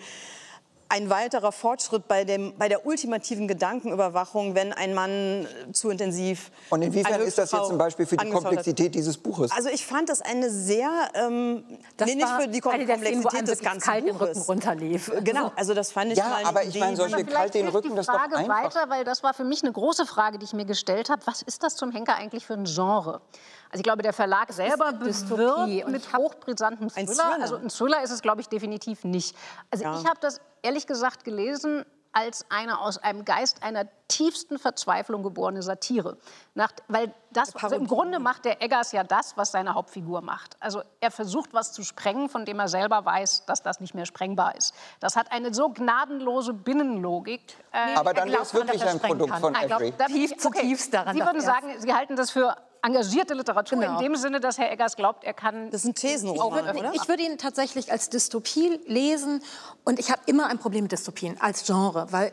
ein 0.90 1.10
weiterer 1.10 1.52
Fortschritt 1.52 2.08
bei, 2.08 2.24
dem, 2.24 2.54
bei 2.58 2.70
der 2.70 2.86
ultimativen 2.86 3.48
Gedankenüberwachung, 3.48 4.56
wenn 4.56 4.74
ein 4.74 4.94
Mann 4.94 5.48
zu 5.74 5.90
intensiv. 5.90 6.52
Und 6.70 6.82
inwiefern 6.82 7.22
ist 7.22 7.38
das 7.38 7.52
jetzt 7.52 7.70
ein 7.72 7.78
Beispiel 7.78 8.06
für 8.06 8.18
die 8.18 8.26
hat? 8.26 8.34
Komplexität 8.34 8.96
dieses 8.96 9.18
Buches? 9.18 9.52
Also 9.52 9.70
ich 9.70 9.86
fand 9.86 10.10
das 10.10 10.22
eine 10.22 10.50
sehr, 10.50 10.90
ähm, 11.14 11.64
Das 11.98 12.08
nee, 12.08 12.16
nicht 12.16 12.28
war 12.28 12.42
für 12.42 12.48
die 12.48 12.60
Szenen, 12.60 12.88
Komplexität 12.88 13.34
einem 13.36 13.46
des 13.46 13.60
ganzen 13.60 13.86
kalt 13.90 14.06
den 14.08 14.14
Buches. 14.18 14.30
Rücken 14.38 14.42
runterlief. 14.44 15.12
Genau, 15.24 15.52
also 15.56 15.74
das 15.74 15.92
fand 15.92 16.12
ich 16.12 16.18
Ja, 16.18 16.28
mal 16.30 16.46
aber 16.46 16.64
ich 16.64 16.80
meine, 16.80 16.92
die- 16.92 16.98
solche 16.98 17.26
kalt 17.26 17.54
den 17.54 17.68
Rücken, 17.68 17.90
die 17.90 17.96
das 17.96 18.08
ist 18.08 18.14
doch 18.14 18.20
Frage 18.20 18.38
einfach. 18.38 18.64
weiter, 18.64 18.90
weil 18.90 19.04
das 19.04 19.24
war 19.24 19.34
für 19.34 19.44
mich 19.44 19.64
eine 19.64 19.72
große 19.74 20.06
Frage, 20.06 20.38
die 20.40 20.46
ich 20.46 20.54
mir 20.54 20.66
gestellt 20.66 21.10
habe. 21.10 21.22
Was 21.26 21.42
ist 21.42 21.64
das 21.64 21.76
zum 21.76 21.92
Henker 21.92 22.16
eigentlich 22.16 22.46
für 22.46 22.54
ein 22.54 22.64
Genre? 22.66 23.22
Also 23.70 23.80
ich 23.80 23.84
glaube, 23.84 24.02
der 24.02 24.14
Verlag 24.14 24.52
selber 24.54 24.94
Dystopie 24.94 25.36
bewirbt 25.82 25.86
und 25.86 25.92
mit 25.92 26.14
hochbrisanten 26.18 26.90
Thriller. 26.90 27.08
Thriller. 27.08 27.42
Also 27.42 27.56
ein 27.58 27.70
Thriller 27.70 28.02
ist 28.04 28.12
es, 28.12 28.22
glaube 28.22 28.42
ich, 28.42 28.48
definitiv 28.50 29.04
nicht. 29.04 29.36
Also 29.72 29.84
Ja. 29.84 30.00
ich 30.00 30.06
habe 30.06 30.20
das 30.22 30.40
ehrlich 30.62 30.88
gesagt 30.88 31.24
gelesen 31.24 31.86
als 32.14 32.46
eine 32.50 32.80
aus 32.80 32.98
einem 32.98 33.26
Geist 33.26 33.62
einer 33.62 33.86
tiefsten 34.08 34.58
Verzweiflung 34.58 35.22
geborene 35.22 35.62
Satire. 35.62 36.18
Nach, 36.56 36.72
weil 36.88 37.14
das, 37.32 37.56
also 37.58 37.76
im 37.76 37.86
Grunde 37.86 38.18
macht 38.18 38.46
der 38.46 38.64
Eggers 38.64 38.92
ja 38.92 39.04
das, 39.04 39.38
was 39.38 39.52
seine 39.52 39.76
Hauptfigur 39.76 40.22
macht. 40.22 40.56
Also 40.60 40.82
er 41.00 41.12
versucht 41.12 41.54
was 41.54 41.74
zu 41.74 41.84
sprengen, 41.84 42.28
von 42.30 42.46
dem 42.46 42.60
er 42.60 42.70
selber 42.70 43.06
weiß, 43.06 43.46
dass 43.46 43.62
das 43.62 43.82
nicht 43.82 43.94
mehr 43.94 44.08
sprengbar 44.08 44.56
ist. 44.56 44.74
Das 45.00 45.16
hat 45.16 45.32
eine 45.32 45.54
so 45.54 45.70
gnadenlose 45.70 46.54
Binnenlogik. 46.54 47.42
Äh, 47.72 47.96
Aber 47.96 48.14
dann 48.14 48.30
ist 48.30 48.54
wirklich 48.54 48.84
ein 48.84 49.00
Produkt 49.00 49.32
kann. 49.34 49.42
von 49.42 49.54
Nein, 49.54 49.72
Avery. 49.72 49.94
da- 49.96 50.06
Tief 50.06 50.38
zutiefst 50.38 50.94
daran, 50.94 51.14
Sie 51.16 51.24
würden 51.24 51.42
sagen, 51.42 51.68
Sie 51.80 51.94
halten 51.94 52.16
das 52.16 52.32
für 52.32 52.56
engagierte 52.82 53.34
Literatur 53.34 53.80
Genau. 53.80 53.98
in 54.00 54.04
dem 54.04 54.16
Sinne, 54.16 54.40
dass 54.40 54.58
Herr 54.58 54.72
Eggers 54.72 54.96
glaubt, 54.96 55.24
er 55.24 55.34
kann. 55.34 55.72
Das 55.72 55.82
ist 55.82 55.88
ein 55.88 55.96
Thesenroman, 55.96 56.76
oder? 56.78 56.94
Ich 56.94 57.08
würde 57.08 57.24
ihn 57.24 57.38
tatsächlich 57.38 57.92
als 57.92 58.10
Dystopie 58.10 58.80
lesen. 58.86 59.42
Und 59.84 60.00
ich 60.00 60.12
habe 60.12 60.22
immer 60.26 60.48
ein 60.48 60.60
Problem 60.60 60.84
mit 60.84 60.92
Dystopien 60.92 61.40
als 61.42 61.66
Genre, 61.66 62.08
weil 62.12 62.32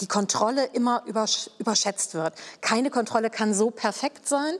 die 0.00 0.08
Kontrolle 0.08 0.64
immer 0.72 1.02
übersch 1.06 1.50
überschätzt 1.58 2.14
wird. 2.14 2.34
Keine 2.60 2.90
Kontrolle 2.90 3.30
kann 3.30 3.54
so 3.54 3.70
perfekt 3.70 4.28
sein. 4.28 4.54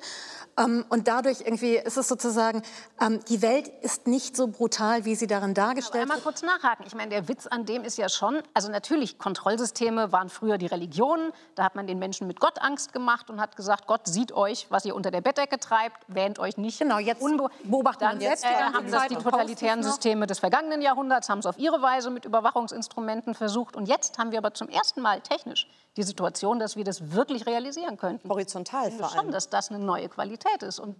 Ähm, 0.59 0.85
und 0.89 1.09
dadurch 1.09 1.41
irgendwie 1.41 1.77
ist 1.77 1.97
es 1.97 2.09
sozusagen, 2.09 2.63
ähm, 3.01 3.21
die 3.29 3.43
Welt 3.43 3.69
ist 3.83 4.07
nicht 4.07 4.37
so 4.37 4.47
brutal, 4.47 5.05
wie 5.05 5.15
sie 5.15 5.27
darin 5.27 5.55
dargestellt 5.55 6.03
einmal 6.03 6.19
wird. 6.19 6.25
kurz 6.25 6.43
nachhaken. 6.43 6.85
Ich 6.87 6.95
meine, 6.95 7.11
der 7.11 7.29
Witz 7.29 7.47
an 7.47 7.67
dem 7.67 7.83
ist 7.83 7.99
ja 7.99 8.09
schon, 8.09 8.43
also 8.55 8.71
natürlich, 8.71 9.19
Kontrollsysteme 9.19 10.13
waren 10.13 10.29
früher 10.29 10.59
die 10.59 10.67
Religionen. 10.67 11.33
Da 11.55 11.65
hat 11.65 11.75
man 11.75 11.87
den 11.87 11.99
Menschen 11.99 12.27
mit 12.27 12.41
Gott 12.41 12.61
Angst 12.61 12.93
gemacht 12.93 13.31
und 13.31 13.41
hat 13.41 13.57
gesagt, 13.57 13.87
Gott 13.87 14.07
sieht 14.07 14.33
euch, 14.33 14.67
was 14.71 14.85
ihr 14.85 14.95
unter 14.95 15.11
der 15.11 15.21
Bettdecke 15.21 15.59
treibt, 15.59 16.05
wähnt 16.09 16.39
euch 16.39 16.57
nicht. 16.57 16.79
Genau, 16.79 16.99
jetzt 16.99 17.21
beobachten 17.65 18.01
wir 18.01 18.09
Dann 18.09 18.21
jetzt 18.21 18.45
äh, 18.45 18.49
haben 18.49 18.91
das 18.91 19.09
die 19.09 19.17
totalitären. 19.17 19.83
Systeme 19.83 20.27
des 20.27 20.39
vergangenen 20.39 20.83
Jahrhunderts, 20.83 21.29
haben 21.29 21.41
es 21.41 21.47
auf 21.47 21.59
ihre 21.59 21.83
Weise 21.83 22.11
mit 22.11 22.25
Überwachungsinstrumenten 22.25 23.35
versucht. 23.35 23.77
Und 23.77 23.87
jetzt 23.87 24.19
haben 24.19 24.31
wir 24.31 24.39
aber 24.39 24.55
zum 24.55 24.69
ersten 24.69 25.01
Mal 25.01 25.21
technisch 25.21 25.69
die 25.97 26.03
Situation, 26.03 26.59
dass 26.59 26.77
wir 26.77 26.85
das 26.85 27.13
wirklich 27.13 27.47
realisieren 27.47 27.97
könnten. 27.97 28.29
Horizontal 28.29 28.91
vor 28.91 29.11
schon, 29.11 29.19
allem. 29.19 29.33
dass 29.33 29.49
das 29.49 29.71
eine 29.71 29.79
neue 29.79 30.09
Qualität 30.09 30.63
ist. 30.63 30.79
Und 30.79 30.97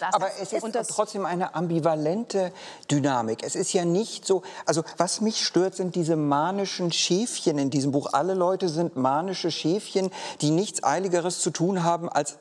das 0.00 0.14
Aber 0.14 0.28
es 0.40 0.52
ist 0.52 0.64
trotzdem 0.90 1.24
eine 1.24 1.54
ambivalente 1.54 2.52
Dynamik. 2.90 3.42
Es 3.42 3.56
ist 3.56 3.72
ja 3.72 3.84
nicht 3.84 4.26
so, 4.26 4.42
also 4.66 4.82
was 4.96 5.20
mich 5.20 5.44
stört, 5.44 5.74
sind 5.74 5.94
diese 5.94 6.16
manischen 6.16 6.92
Schäfchen 6.92 7.58
in 7.58 7.70
diesem 7.70 7.92
Buch. 7.92 8.12
Alle 8.12 8.34
Leute 8.34 8.68
sind 8.68 8.96
manische 8.96 9.50
Schäfchen, 9.50 10.10
die 10.40 10.50
nichts 10.50 10.84
Eiligeres 10.84 11.40
zu 11.40 11.50
tun 11.50 11.84
haben, 11.84 12.08
als 12.08 12.38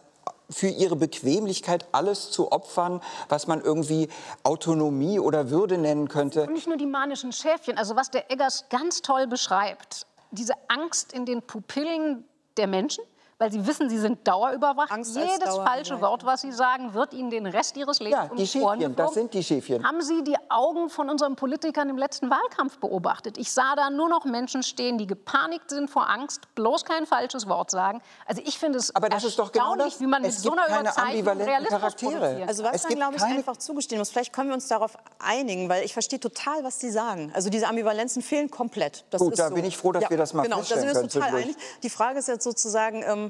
für 0.49 0.67
ihre 0.67 0.95
Bequemlichkeit 0.95 1.85
alles 1.91 2.31
zu 2.31 2.51
opfern, 2.51 3.01
was 3.27 3.47
man 3.47 3.61
irgendwie 3.61 4.09
Autonomie 4.43 5.19
oder 5.19 5.49
Würde 5.49 5.77
nennen 5.77 6.07
könnte. 6.07 6.43
Und 6.43 6.53
nicht 6.53 6.67
nur 6.67 6.77
die 6.77 6.85
manischen 6.85 7.31
Schäfchen. 7.31 7.77
Also 7.77 7.95
was 7.95 8.11
der 8.11 8.31
Eggers 8.31 8.65
ganz 8.69 9.01
toll 9.01 9.27
beschreibt, 9.27 10.05
diese 10.31 10.53
Angst 10.67 11.13
in 11.13 11.25
den 11.25 11.41
Pupillen 11.41 12.23
der 12.57 12.67
Menschen, 12.67 13.03
weil 13.39 13.51
sie 13.51 13.65
wissen, 13.67 13.89
sie 13.89 13.99
sind 13.99 14.27
dauerüberwacht. 14.27 14.91
Angst 14.91 15.15
Jedes 15.15 15.29
falsche 15.55 15.91
Dauerüberwachung. 15.91 16.01
Wort, 16.01 16.25
was 16.25 16.41
sie 16.41 16.51
sagen, 16.51 16.93
wird 16.93 17.13
ihnen 17.13 17.29
den 17.29 17.45
Rest 17.45 17.77
ihres 17.77 17.99
Lebens 17.99 18.17
Ja, 18.17 18.31
um 18.31 18.37
die 18.37 18.47
Schäfchen, 18.47 18.95
das 18.95 19.13
sind 19.13 19.33
die 19.33 19.43
Schäfchen. 19.43 19.83
Haben 19.85 20.01
Sie 20.01 20.23
die 20.23 20.35
Augen 20.49 20.89
von 20.89 21.09
unseren 21.09 21.35
Politikern 21.35 21.89
im 21.89 21.97
letzten 21.97 22.29
Wahlkampf 22.29 22.79
beobachtet? 22.79 23.37
Ich 23.37 23.51
sah 23.51 23.75
da 23.75 23.89
nur 23.89 24.09
noch 24.09 24.25
Menschen 24.25 24.63
stehen, 24.63 24.97
die 24.97 25.05
gepanikt 25.05 25.69
sind 25.69 25.89
vor 25.89 26.09
Angst, 26.09 26.53
bloß 26.55 26.83
kein 26.85 27.05
falsches 27.05 27.47
Wort 27.47 27.69
sagen. 27.69 28.01
Also 28.25 28.41
ich 28.43 28.57
finde 28.57 28.79
es 28.79 28.95
Aber 28.95 29.09
das 29.09 29.23
ist 29.23 29.37
doch 29.37 29.51
genau 29.51 29.75
das. 29.75 30.01
wie 30.01 30.07
man 30.07 30.23
mit 30.23 30.33
so 30.33 30.51
einer 30.51 30.67
Überzeichnung 30.79 31.37
Realismus 31.41 31.69
Charaktere. 31.79 32.11
produziert. 32.19 32.49
Also 32.49 32.63
was 32.63 32.75
Es 32.75 32.83
man, 32.85 32.95
glaube 32.95 33.15
ich, 33.17 33.23
einfach 33.23 33.57
zugestehen 33.57 33.99
muss, 33.99 34.09
vielleicht 34.09 34.33
können 34.33 34.49
wir 34.49 34.55
uns 34.55 34.67
darauf 34.67 34.97
einigen, 35.19 35.69
weil 35.69 35.83
ich 35.83 35.93
verstehe 35.93 36.19
total, 36.19 36.63
was 36.63 36.79
Sie 36.79 36.89
sagen. 36.89 37.31
Also 37.35 37.49
diese 37.49 37.67
Ambivalenzen 37.67 38.21
fehlen 38.23 38.49
komplett. 38.49 39.05
Das 39.11 39.21
Gut, 39.21 39.33
ist 39.33 39.39
da 39.39 39.49
so. 39.49 39.55
bin 39.55 39.65
ich 39.65 39.77
froh, 39.77 39.91
dass 39.91 40.09
wir 40.09 40.17
das 40.17 40.33
mal 40.33 40.43
genau, 40.43 40.57
da 40.57 40.63
sind 40.63 40.77
wir 40.77 40.95
feststellen 40.95 41.03
uns 41.05 41.13
total 41.13 41.35
einig. 41.35 41.55
Die 41.83 41.89
Frage 41.89 42.19
ist 42.19 42.27
jetzt 42.27 42.43
sozusagen, 42.43 43.26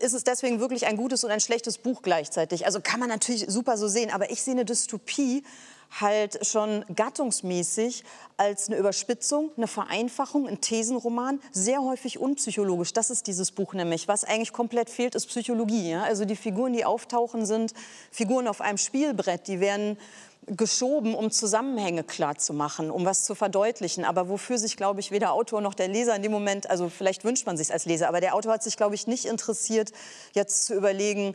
ist 0.00 0.14
es 0.14 0.24
deswegen 0.24 0.60
wirklich 0.60 0.86
ein 0.86 0.96
gutes 0.96 1.22
und 1.24 1.30
ein 1.30 1.40
schlechtes 1.40 1.78
Buch 1.78 2.02
gleichzeitig? 2.02 2.66
Also 2.66 2.80
kann 2.80 3.00
man 3.00 3.08
natürlich 3.08 3.46
super 3.48 3.76
so 3.76 3.88
sehen, 3.88 4.10
aber 4.10 4.30
ich 4.30 4.42
sehe 4.42 4.54
eine 4.54 4.64
Dystopie 4.64 5.44
halt 6.00 6.46
schon 6.46 6.84
gattungsmäßig 6.94 8.02
als 8.36 8.68
eine 8.68 8.78
Überspitzung, 8.78 9.50
eine 9.56 9.66
Vereinfachung, 9.66 10.48
ein 10.48 10.60
Thesenroman, 10.60 11.40
sehr 11.52 11.82
häufig 11.82 12.18
unpsychologisch. 12.18 12.92
Das 12.94 13.10
ist 13.10 13.26
dieses 13.26 13.52
Buch 13.52 13.74
nämlich. 13.74 14.08
Was 14.08 14.24
eigentlich 14.24 14.52
komplett 14.52 14.88
fehlt, 14.88 15.14
ist 15.14 15.26
Psychologie. 15.26 15.90
Ja? 15.90 16.02
Also 16.04 16.24
die 16.24 16.36
Figuren, 16.36 16.72
die 16.72 16.84
auftauchen, 16.84 17.44
sind 17.44 17.74
Figuren 18.10 18.48
auf 18.48 18.60
einem 18.60 18.78
Spielbrett. 18.78 19.48
Die 19.48 19.60
werden 19.60 19.98
geschoben, 20.46 21.14
um 21.14 21.30
Zusammenhänge 21.30 22.02
klar 22.02 22.36
zu 22.36 22.52
machen, 22.52 22.90
um 22.90 23.04
was 23.04 23.24
zu 23.24 23.34
verdeutlichen. 23.34 24.04
Aber 24.04 24.28
wofür 24.28 24.58
sich, 24.58 24.76
glaube 24.76 25.00
ich, 25.00 25.10
weder 25.10 25.32
Autor 25.32 25.60
noch 25.60 25.74
der 25.74 25.88
Leser 25.88 26.16
in 26.16 26.22
dem 26.22 26.32
Moment, 26.32 26.68
also 26.68 26.88
vielleicht 26.88 27.24
wünscht 27.24 27.46
man 27.46 27.56
sich 27.56 27.72
als 27.72 27.84
Leser, 27.84 28.08
aber 28.08 28.20
der 28.20 28.34
Autor 28.34 28.54
hat 28.54 28.62
sich, 28.62 28.76
glaube 28.76 28.94
ich, 28.94 29.06
nicht 29.06 29.24
interessiert, 29.24 29.92
jetzt 30.34 30.66
zu 30.66 30.74
überlegen, 30.74 31.34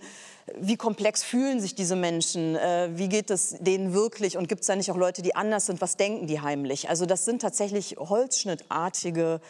wie 0.60 0.78
komplex 0.78 1.24
fühlen 1.24 1.60
sich 1.60 1.76
diese 1.76 1.96
Menschen, 1.96 2.56
äh, 2.56 2.90
wie 2.94 3.10
geht 3.10 3.30
es 3.32 3.56
denen 3.60 3.94
wirklich 3.94 4.38
und 4.38 4.48
gibt 4.48 4.62
es 4.62 4.68
da 4.68 4.76
nicht 4.76 4.92
auch 4.92 4.98
Leute, 4.98 5.22
die 5.22 5.36
anders 5.36 5.66
sind, 5.66 5.82
was 5.82 5.98
denken 5.98 6.28
die 6.28 6.42
heimlich? 6.42 6.90
Also 6.90 7.06
das 7.06 7.26
sind 7.26 7.42
tatsächlich 7.42 7.98
holzschnittartige 7.98 9.42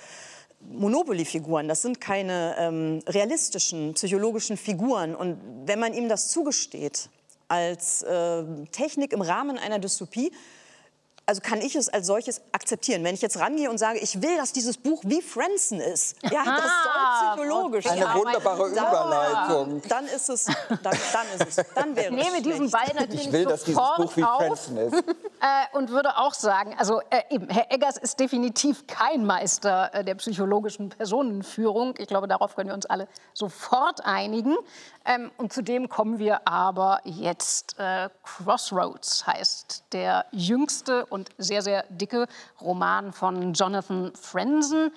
Monopoly-Figuren, 0.72 1.68
das 1.68 1.84
sind 1.84 2.02
keine 2.02 2.56
ähm, 2.58 3.00
realistischen 3.08 3.94
psychologischen 3.94 4.58
Figuren. 4.58 5.16
Und 5.16 5.40
wenn 5.66 5.80
man 5.80 5.94
ihm 5.94 6.10
das 6.10 6.30
zugesteht 6.30 7.10
als 7.48 8.02
äh, 8.04 8.44
Technik 8.72 9.14
im 9.14 9.22
Rahmen 9.22 9.58
einer 9.58 9.80
Dystopie, 9.80 10.32
also 11.28 11.42
kann 11.42 11.60
ich 11.62 11.76
es 11.76 11.90
als 11.90 12.08
solches 12.08 12.42
akzeptieren. 12.54 13.04
Wenn 13.04 13.14
ich 13.14 13.22
jetzt 13.22 13.38
rangehe 13.38 13.70
und 13.70 13.78
sage, 13.78 14.00
ich 14.00 14.22
will, 14.22 14.38
dass 14.38 14.54
dieses 14.54 14.78
Buch 14.78 15.02
wie 15.06 15.22
Franzen 15.22 15.80
ist, 15.82 16.16
ja, 16.32 16.44
das 16.46 16.64
soll 16.64 17.36
psychologisch 17.46 17.86
Eine 17.86 18.02
sein. 18.06 18.16
wunderbare 18.18 18.72
Dann- 18.74 18.88
Überleitung. 18.88 19.82
Dann 19.90 20.06
ist 20.08 20.30
es, 20.30 20.46
dann, 20.46 20.78
dann 20.82 21.28
ist 21.48 21.58
es, 21.58 21.66
dann 21.76 21.96
wäre 21.96 22.14
Ich 22.16 22.20
es 22.20 22.26
nehme 22.32 22.42
diesen. 22.42 22.72
Ball 22.72 22.88
natürlich 22.96 23.28
Ich 23.28 23.32
will, 23.32 23.46
dass 23.46 23.64
dieses 23.66 23.76
sofort 23.78 23.98
Buch 23.98 24.18
wie 24.18 24.24
auf. 24.24 24.38
Franzen 24.38 24.78
ist. 24.78 25.04
Äh, 25.40 25.78
und 25.78 25.92
würde 25.92 26.18
auch 26.18 26.34
sagen, 26.34 26.74
also 26.80 27.00
äh, 27.12 27.22
eben, 27.30 27.48
Herr 27.48 27.72
Eggers 27.72 27.98
ist 27.98 28.20
definitiv 28.20 28.88
kein 28.88 29.24
Meister 29.24 29.94
äh, 29.94 30.04
der 30.04 30.16
psychologischen 30.16 30.90
Personenführung. 30.90 31.94
Ich 32.00 32.08
glaube, 32.08 32.28
darauf 32.28 32.56
können 32.56 32.70
wir 32.70 32.74
uns 32.74 32.88
alle 32.88 33.08
sofort 33.36 34.04
einigen. 34.04 34.56
Ähm, 35.06 35.30
und 35.38 35.54
zudem 35.54 35.90
kommen 35.90 36.18
wir 36.18 36.48
aber 36.48 37.02
jetzt. 37.04 37.76
Äh, 37.78 38.10
Crossroads 38.24 39.28
heißt 39.28 39.84
der 39.92 40.26
jüngste 40.32 41.06
und 41.06 41.17
sehr, 41.38 41.62
sehr 41.62 41.84
dicke 41.90 42.28
Roman 42.62 43.14
von 43.14 43.54
Jonathan 43.54 44.12
Franzen. 44.16 44.92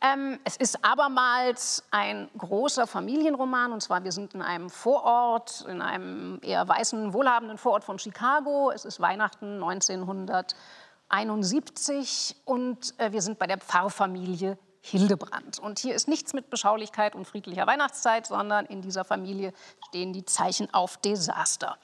Ähm, 0.00 0.38
es 0.44 0.56
ist 0.56 0.84
abermals 0.84 1.84
ein 1.90 2.28
großer 2.36 2.86
Familienroman. 2.86 3.72
Und 3.72 3.82
zwar, 3.82 4.04
wir 4.04 4.12
sind 4.12 4.34
in 4.34 4.42
einem 4.42 4.68
Vorort, 4.70 5.64
in 5.68 5.80
einem 5.80 6.38
eher 6.42 6.68
weißen, 6.68 7.12
wohlhabenden 7.12 7.58
Vorort 7.58 7.84
von 7.84 7.98
Chicago. 7.98 8.70
Es 8.70 8.84
ist 8.84 9.00
Weihnachten 9.00 9.54
1971 9.54 12.36
und 12.44 12.94
äh, 12.98 13.10
wir 13.12 13.22
sind 13.22 13.38
bei 13.38 13.46
der 13.46 13.58
Pfarrfamilie 13.58 14.58
Hildebrand. 14.82 15.58
Und 15.58 15.78
hier 15.80 15.94
ist 15.94 16.06
nichts 16.06 16.32
mit 16.32 16.50
Beschaulichkeit 16.50 17.16
und 17.16 17.26
friedlicher 17.26 17.66
Weihnachtszeit, 17.66 18.26
sondern 18.26 18.66
in 18.66 18.82
dieser 18.82 19.04
Familie 19.04 19.52
stehen 19.88 20.12
die 20.12 20.24
Zeichen 20.24 20.72
auf 20.72 20.96
Desaster. 20.98 21.76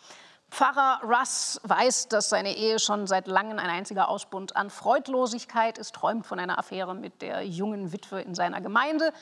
Pfarrer 0.52 1.00
Russ 1.02 1.58
weiß, 1.62 2.08
dass 2.08 2.28
seine 2.28 2.54
Ehe 2.54 2.78
schon 2.78 3.06
seit 3.06 3.26
langem 3.26 3.58
ein 3.58 3.70
einziger 3.70 4.10
Ausbund 4.10 4.54
an 4.54 4.68
Freudlosigkeit 4.68 5.78
ist, 5.78 5.94
träumt 5.94 6.26
von 6.26 6.38
einer 6.38 6.58
Affäre 6.58 6.94
mit 6.94 7.22
der 7.22 7.40
jungen 7.40 7.90
Witwe 7.90 8.20
in 8.20 8.34
seiner 8.34 8.60
Gemeinde. 8.60 9.14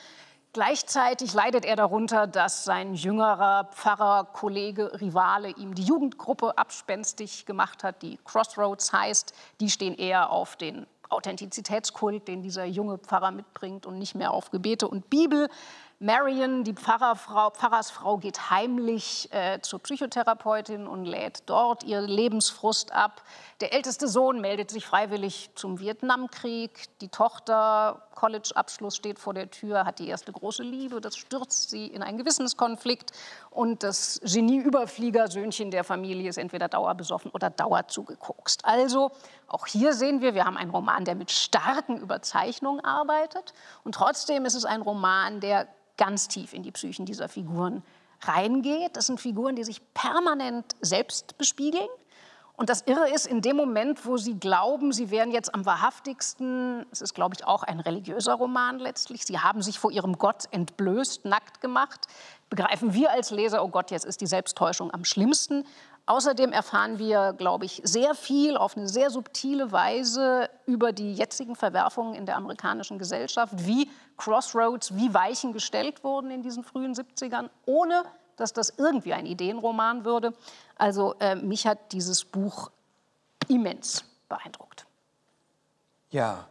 Gleichzeitig 0.51 1.33
leidet 1.33 1.63
er 1.63 1.77
darunter, 1.77 2.27
dass 2.27 2.65
sein 2.65 2.95
jüngerer 2.95 3.69
Pfarrer, 3.71 4.25
Kollege, 4.33 4.99
Rivale 4.99 5.51
ihm 5.51 5.73
die 5.73 5.85
Jugendgruppe 5.85 6.57
abspenstig 6.57 7.45
gemacht 7.45 7.85
hat, 7.85 8.01
die 8.01 8.19
Crossroads 8.25 8.91
heißt. 8.91 9.33
Die 9.61 9.69
stehen 9.69 9.95
eher 9.95 10.31
auf 10.31 10.57
den 10.57 10.85
Authentizitätskult, 11.07 12.27
den 12.27 12.41
dieser 12.41 12.65
junge 12.65 12.97
Pfarrer 12.97 13.31
mitbringt 13.31 13.85
und 13.85 13.97
nicht 13.97 14.15
mehr 14.15 14.31
auf 14.31 14.51
Gebete 14.51 14.85
und 14.85 15.09
Bibel. 15.09 15.47
Marion, 16.03 16.63
die 16.63 16.73
Pfarrerfrau, 16.73 17.51
Pfarrersfrau, 17.51 18.17
geht 18.17 18.49
heimlich 18.49 19.31
äh, 19.31 19.59
zur 19.61 19.77
Psychotherapeutin 19.77 20.87
und 20.87 21.05
lädt 21.05 21.43
dort 21.45 21.83
ihr 21.83 22.01
Lebensfrust 22.01 22.91
ab. 22.91 23.21
Der 23.61 23.73
älteste 23.73 24.07
Sohn 24.07 24.41
meldet 24.41 24.71
sich 24.71 24.87
freiwillig 24.87 25.51
zum 25.53 25.79
Vietnamkrieg. 25.79 26.85
Die 26.99 27.09
Tochter, 27.09 28.01
College-Abschluss 28.15 28.95
steht 28.95 29.19
vor 29.19 29.35
der 29.35 29.51
Tür, 29.51 29.85
hat 29.85 29.99
die 29.99 30.07
erste 30.07 30.31
große 30.31 30.63
Liebe. 30.63 30.99
Das 30.99 31.15
stürzt 31.15 31.69
sie 31.69 31.85
in 31.85 32.01
einen 32.01 32.17
Gewissenskonflikt. 32.17 33.11
Und 33.51 33.83
das 33.83 34.19
Genie-Überflieger-Söhnchen 34.23 35.69
der 35.69 35.83
Familie 35.83 36.29
ist 36.29 36.37
entweder 36.37 36.69
dauerbesoffen 36.69 37.29
oder 37.29 37.51
dauerzugekokst. 37.51 38.65
Also, 38.65 39.11
auch 39.45 39.67
hier 39.67 39.93
sehen 39.93 40.21
wir, 40.21 40.33
wir 40.33 40.45
haben 40.45 40.57
einen 40.57 40.71
Roman, 40.71 41.05
der 41.05 41.13
mit 41.13 41.29
starken 41.29 41.97
Überzeichnungen 41.97 42.83
arbeitet. 42.83 43.53
Und 43.83 43.93
trotzdem 43.93 44.45
ist 44.45 44.55
es 44.55 44.65
ein 44.65 44.81
Roman, 44.81 45.39
der 45.39 45.67
ganz 45.97 46.27
tief 46.27 46.53
in 46.55 46.63
die 46.63 46.71
Psychen 46.71 47.05
dieser 47.05 47.29
Figuren 47.29 47.83
reingeht. 48.21 48.97
Das 48.97 49.05
sind 49.05 49.21
Figuren, 49.21 49.55
die 49.55 49.63
sich 49.63 49.81
permanent 49.93 50.65
selbst 50.81 51.37
bespiegeln. 51.37 51.89
Und 52.61 52.69
das 52.69 52.83
Irre 52.83 53.09
ist, 53.09 53.25
in 53.25 53.41
dem 53.41 53.55
Moment, 53.55 54.05
wo 54.05 54.17
sie 54.17 54.37
glauben, 54.37 54.91
sie 54.91 55.09
wären 55.09 55.31
jetzt 55.31 55.55
am 55.55 55.65
wahrhaftigsten, 55.65 56.85
es 56.91 57.01
ist, 57.01 57.15
glaube 57.15 57.33
ich, 57.35 57.43
auch 57.43 57.63
ein 57.63 57.79
religiöser 57.79 58.35
Roman 58.35 58.77
letztlich, 58.77 59.25
sie 59.25 59.39
haben 59.39 59.63
sich 59.63 59.79
vor 59.79 59.91
ihrem 59.91 60.19
Gott 60.19 60.43
entblößt, 60.51 61.25
nackt 61.25 61.59
gemacht, 61.59 62.05
begreifen 62.51 62.93
wir 62.93 63.09
als 63.09 63.31
Leser, 63.31 63.63
oh 63.63 63.69
Gott, 63.69 63.89
jetzt 63.89 64.05
ist 64.05 64.21
die 64.21 64.27
Selbsttäuschung 64.27 64.93
am 64.93 65.05
schlimmsten. 65.05 65.65
Außerdem 66.05 66.51
erfahren 66.51 66.99
wir, 66.99 67.33
glaube 67.33 67.65
ich, 67.65 67.81
sehr 67.83 68.13
viel 68.13 68.55
auf 68.55 68.77
eine 68.77 68.87
sehr 68.87 69.09
subtile 69.09 69.71
Weise 69.71 70.47
über 70.67 70.91
die 70.91 71.15
jetzigen 71.15 71.55
Verwerfungen 71.55 72.13
in 72.13 72.27
der 72.27 72.35
amerikanischen 72.35 72.99
Gesellschaft, 72.99 73.55
wie 73.65 73.89
Crossroads, 74.17 74.95
wie 74.95 75.11
Weichen 75.15 75.51
gestellt 75.51 76.03
wurden 76.03 76.29
in 76.29 76.43
diesen 76.43 76.63
frühen 76.63 76.93
70ern, 76.93 77.49
ohne 77.65 78.03
dass 78.41 78.53
das 78.53 78.73
irgendwie 78.77 79.13
ein 79.13 79.25
Ideenroman 79.25 80.03
würde. 80.03 80.33
Also 80.75 81.15
äh, 81.19 81.35
mich 81.35 81.67
hat 81.67 81.91
dieses 81.93 82.25
Buch 82.25 82.71
immens 83.47 84.03
beeindruckt. 84.27 84.85
Ja, 86.09 86.47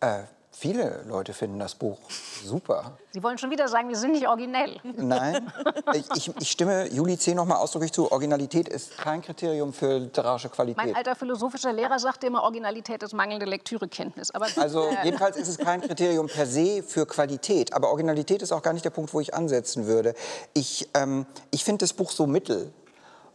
äh, 0.00 0.24
viele 0.56 1.02
Leute 1.06 1.32
finden 1.32 1.58
das 1.58 1.74
Buch 1.74 1.98
super. 2.44 2.98
Sie 3.10 3.22
wollen 3.22 3.38
schon 3.38 3.50
wieder 3.50 3.68
sagen, 3.68 3.88
wir 3.88 3.96
sind 3.96 4.12
nicht 4.12 4.26
originell. 4.26 4.80
Nein, 4.96 5.52
ich, 5.94 6.30
ich, 6.38 6.50
stimme 6.50 6.88
Juli 6.88 7.18
C. 7.18 7.34
noch 7.34 7.44
mal 7.44 7.56
ausdrücklich 7.56 7.92
zu. 7.92 8.10
Originalität 8.10 8.68
ist 8.68 8.96
kein 8.96 9.22
Kriterium 9.22 9.72
für 9.72 9.98
literarische 9.98 10.48
Mein 10.48 10.54
Qualität. 10.54 10.96
alter 10.96 11.16
philosophischer 11.16 11.72
Lehrer 11.72 11.98
sagte 11.98 12.26
immer, 12.26 12.42
Originalität 12.42 13.02
ist 13.02 13.12
mangelnde 13.12 13.46
Lektürekenntnis. 13.46 14.30
Aber 14.30 14.46
Also 14.56 14.84
äh, 14.84 15.04
jedenfalls 15.04 15.36
ist 15.36 15.48
es 15.48 15.58
kein 15.58 15.80
Kriterium 15.80 16.28
per 16.28 16.46
se 16.46 16.82
für 16.82 17.06
Qualität. 17.06 17.72
Aber 17.72 17.88
Originalität 17.90 18.42
ist 18.42 18.52
auch 18.52 18.62
gar 18.62 18.72
nicht 18.72 18.84
der 18.84 18.90
Punkt, 18.90 19.12
wo 19.12 19.20
ich 19.20 19.34
ansetzen 19.34 19.86
würde. 19.86 20.14
Ich, 20.54 20.88
ähm, 20.94 21.26
ich 21.50 21.64
finde 21.64 21.84
das 21.84 21.92
Buch 21.92 22.10
so 22.10 22.26
mittel. 22.26 22.72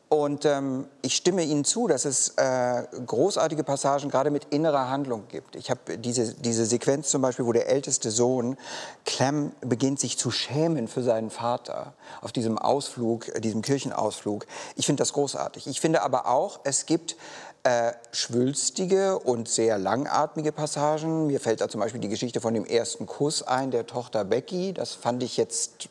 Und 0.10 0.44
ähm, 0.46 0.88
ich 1.04 1.16
stimme 1.16 1.44
Ihnen 1.44 1.64
zu, 1.64 1.88
dass 1.88 2.04
es 2.04 2.30
äh, 2.30 2.84
großartige 3.06 3.64
Passagen 3.64 4.10
gerade 4.10 4.32
mit 4.32 4.46
innerer 4.46 4.90
Handlung 4.90 5.28
gibt. 5.28 5.56
Ich 5.56 5.70
habe 5.70 6.00
diese, 6.00 6.34
diese 6.34 6.66
Sequenz 6.66 7.10
zum 7.10 7.22
Beispiel, 7.22 7.46
wo 7.46 7.54
der 7.54 7.70
älteste 7.70 8.10
Sohn 8.10 8.58
Clem 9.06 9.52
beginnt 9.62 10.00
sich 10.00 10.18
zu 10.18 10.32
schämen 10.32 10.88
für 10.88 11.04
seinen 11.04 11.30
Vater 11.30 11.94
auf 12.22 12.32
diesem 12.32 12.58
Ausflug, 12.58 13.28
äh, 13.36 13.40
diesem 13.40 13.62
Kirchenausflug. 13.62 14.48
Ich 14.76 14.88
finde 14.88 15.02
das 15.02 15.14
großartig. 15.14 15.68
Ich 15.68 15.80
finde 15.80 16.02
aber 16.02 16.26
auch, 16.26 16.62
es 16.64 16.88
gibt 16.88 17.16
äh, 17.62 17.92
schwülstige 18.12 19.20
und 19.20 19.48
sehr 19.48 19.78
langatmige 19.78 20.52
Passagen. 20.52 21.28
Mir 21.28 21.40
fällt 21.40 21.62
da 21.62 21.70
zum 21.70 21.82
Beispiel 21.82 22.02
die 22.02 22.10
Geschichte 22.10 22.42
von 22.42 22.56
dem 22.56 22.66
ersten 22.66 23.06
Kuss 23.06 23.44
ein, 23.44 23.70
der 23.70 23.86
Tochter 23.86 24.26
Becky. 24.26 24.74
Das 24.74 24.94
fand 24.94 25.22
ich 25.22 25.38
jetzt 25.38 25.90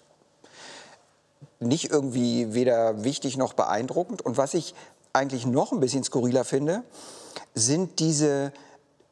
nicht 1.61 1.91
irgendwie 1.91 2.55
weder 2.55 3.05
wichtig 3.05 3.37
noch 3.37 3.53
beeindruckend. 3.53 4.23
Und 4.23 4.37
was 4.37 4.55
ich 4.55 4.75
eigentlich 5.13 5.47
noch 5.47 5.73
ein 5.73 5.81
bisschen 5.81 6.05
skurriler 6.05 6.45
finde, 6.45 6.83
sind 7.55 7.99
diese 7.99 8.53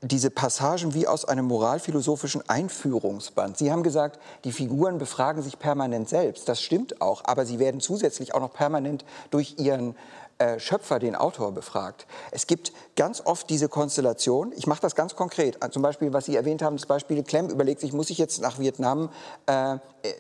diese 0.03 0.31
Passagen 0.31 0.95
wie 0.95 1.09
aus 1.09 1.25
einem 1.25 1.47
moralphilosophischen 1.47 2.47
Einführungsband. 2.49 3.57
Sie 3.57 3.73
haben 3.73 3.83
gesagt, 3.83 4.21
die 4.45 4.53
Figuren 4.53 4.99
befragen 4.99 5.43
sich 5.43 5.59
permanent 5.59 6.09
selbst. 6.09 6.49
Das 6.49 6.61
stimmt 6.61 7.01
auch, 7.01 7.23
aber 7.25 7.47
sie 7.47 7.59
werden 7.59 7.81
zusätzlich 7.81 8.35
auch 8.35 8.41
noch 8.41 8.53
permanent 8.53 9.05
durch 9.31 9.59
ihren 9.59 9.97
äh, 10.39 10.61
Schöpfer, 10.61 10.99
den 10.99 11.17
Autor, 11.17 11.53
befragt. 11.53 12.07
Es 12.31 12.47
gibt 12.47 12.73
ganz 12.95 13.23
oft 13.25 13.49
diese 13.49 13.71
Konstellation, 13.71 14.53
ich 14.55 14.67
mache 14.67 14.83
das 14.83 14.95
ganz 14.95 15.17
konkret, 15.17 15.59
zum 15.71 15.81
Beispiel, 15.81 16.13
was 16.13 16.27
Sie 16.27 16.37
erwähnt 16.37 16.61
haben, 16.61 16.77
das 16.77 16.85
Beispiel 16.85 17.23
Clem 17.23 17.49
überlegt 17.49 17.81
sich, 17.81 17.95
muss 17.95 18.11
ich 18.11 18.19
jetzt 18.19 18.43
nach 18.43 18.59
Vietnam 18.59 19.09
äh, 19.47 19.79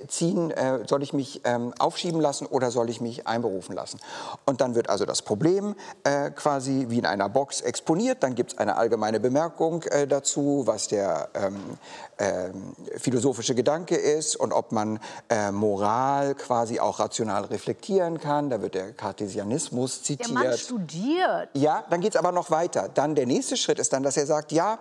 ziehen, 0.08 0.50
äh, 0.50 0.80
soll 0.86 1.02
ich 1.02 1.12
mich 1.12 1.40
ähm, 1.44 1.72
aufschieben 1.78 2.20
lassen 2.20 2.46
oder 2.46 2.70
soll 2.70 2.90
ich 2.90 3.00
mich 3.00 3.26
einberufen 3.26 3.74
lassen? 3.74 3.98
Und 4.44 4.60
dann 4.60 4.74
wird 4.74 4.88
also 4.88 5.04
das 5.04 5.22
Problem 5.22 5.74
äh, 6.04 6.30
quasi 6.30 6.86
wie 6.88 6.98
in 6.98 7.06
einer 7.06 7.28
Box 7.28 7.60
exponiert, 7.60 8.22
dann 8.22 8.34
gibt 8.34 8.52
es 8.52 8.58
eine 8.58 8.76
allgemeine 8.76 9.20
Bemerkung 9.20 9.82
äh, 9.84 10.06
dazu, 10.06 10.62
was 10.66 10.88
der 10.88 11.28
ähm, 11.34 11.78
ähm, 12.18 12.74
philosophische 12.96 13.54
Gedanke 13.54 13.96
ist 13.96 14.36
und 14.36 14.52
ob 14.52 14.72
man 14.72 14.98
äh, 15.28 15.50
Moral 15.50 16.34
quasi 16.34 16.80
auch 16.80 16.98
rational 16.98 17.44
reflektieren 17.44 18.18
kann, 18.20 18.50
da 18.50 18.62
wird 18.62 18.74
der 18.74 18.92
Cartesianismus 18.92 20.02
zitiert. 20.02 20.28
Der 20.28 20.34
Mann 20.34 20.58
studiert. 20.58 21.50
Ja, 21.54 21.84
dann 21.90 22.00
geht 22.00 22.14
es 22.14 22.16
aber 22.16 22.32
noch 22.32 22.50
weiter. 22.50 22.88
Dann 22.92 23.14
der 23.14 23.26
nächste 23.26 23.56
Schritt 23.56 23.78
ist 23.78 23.92
dann, 23.92 24.02
dass 24.02 24.16
er 24.16 24.26
sagt, 24.26 24.52
ja, 24.52 24.78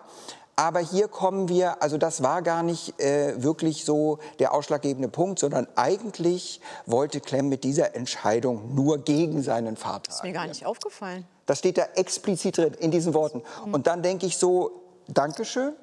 aber 0.56 0.80
hier 0.80 1.08
kommen 1.08 1.50
wir, 1.50 1.82
also 1.82 1.98
das 1.98 2.24
war 2.24 2.42
gar 2.42 2.64
nicht 2.64 3.00
äh, 3.02 3.42
wirklich 3.44 3.84
so 3.84 4.20
der 4.40 4.54
ausschlaggebende 4.54 5.10
Punkt, 5.10 5.40
sondern 5.40 5.68
eigentlich 5.76 6.62
wollte 6.86 7.20
Clem 7.20 7.50
mit 7.50 7.64
dieser 7.64 7.96
Entscheidung 7.96 8.74
nur 8.74 9.00
gegen 9.00 9.42
seinen 9.42 9.76
Vater. 9.76 10.04
Das 10.08 10.16
ist 10.18 10.24
mir 10.24 10.32
gar 10.34 10.48
nicht 10.48 10.66
aufgefallen. 10.66 11.26
Das 11.46 11.60
steht 11.60 11.78
da 11.78 11.84
explizit 11.96 12.58
drin 12.58 12.74
in 12.80 12.92
diesen 12.92 13.14
Worten. 13.14 13.44
Und 13.72 13.88
dann 13.88 14.02
denke 14.02 14.26
ich 14.26 14.38
so, 14.38 14.72
Dankeschön, 15.08 15.74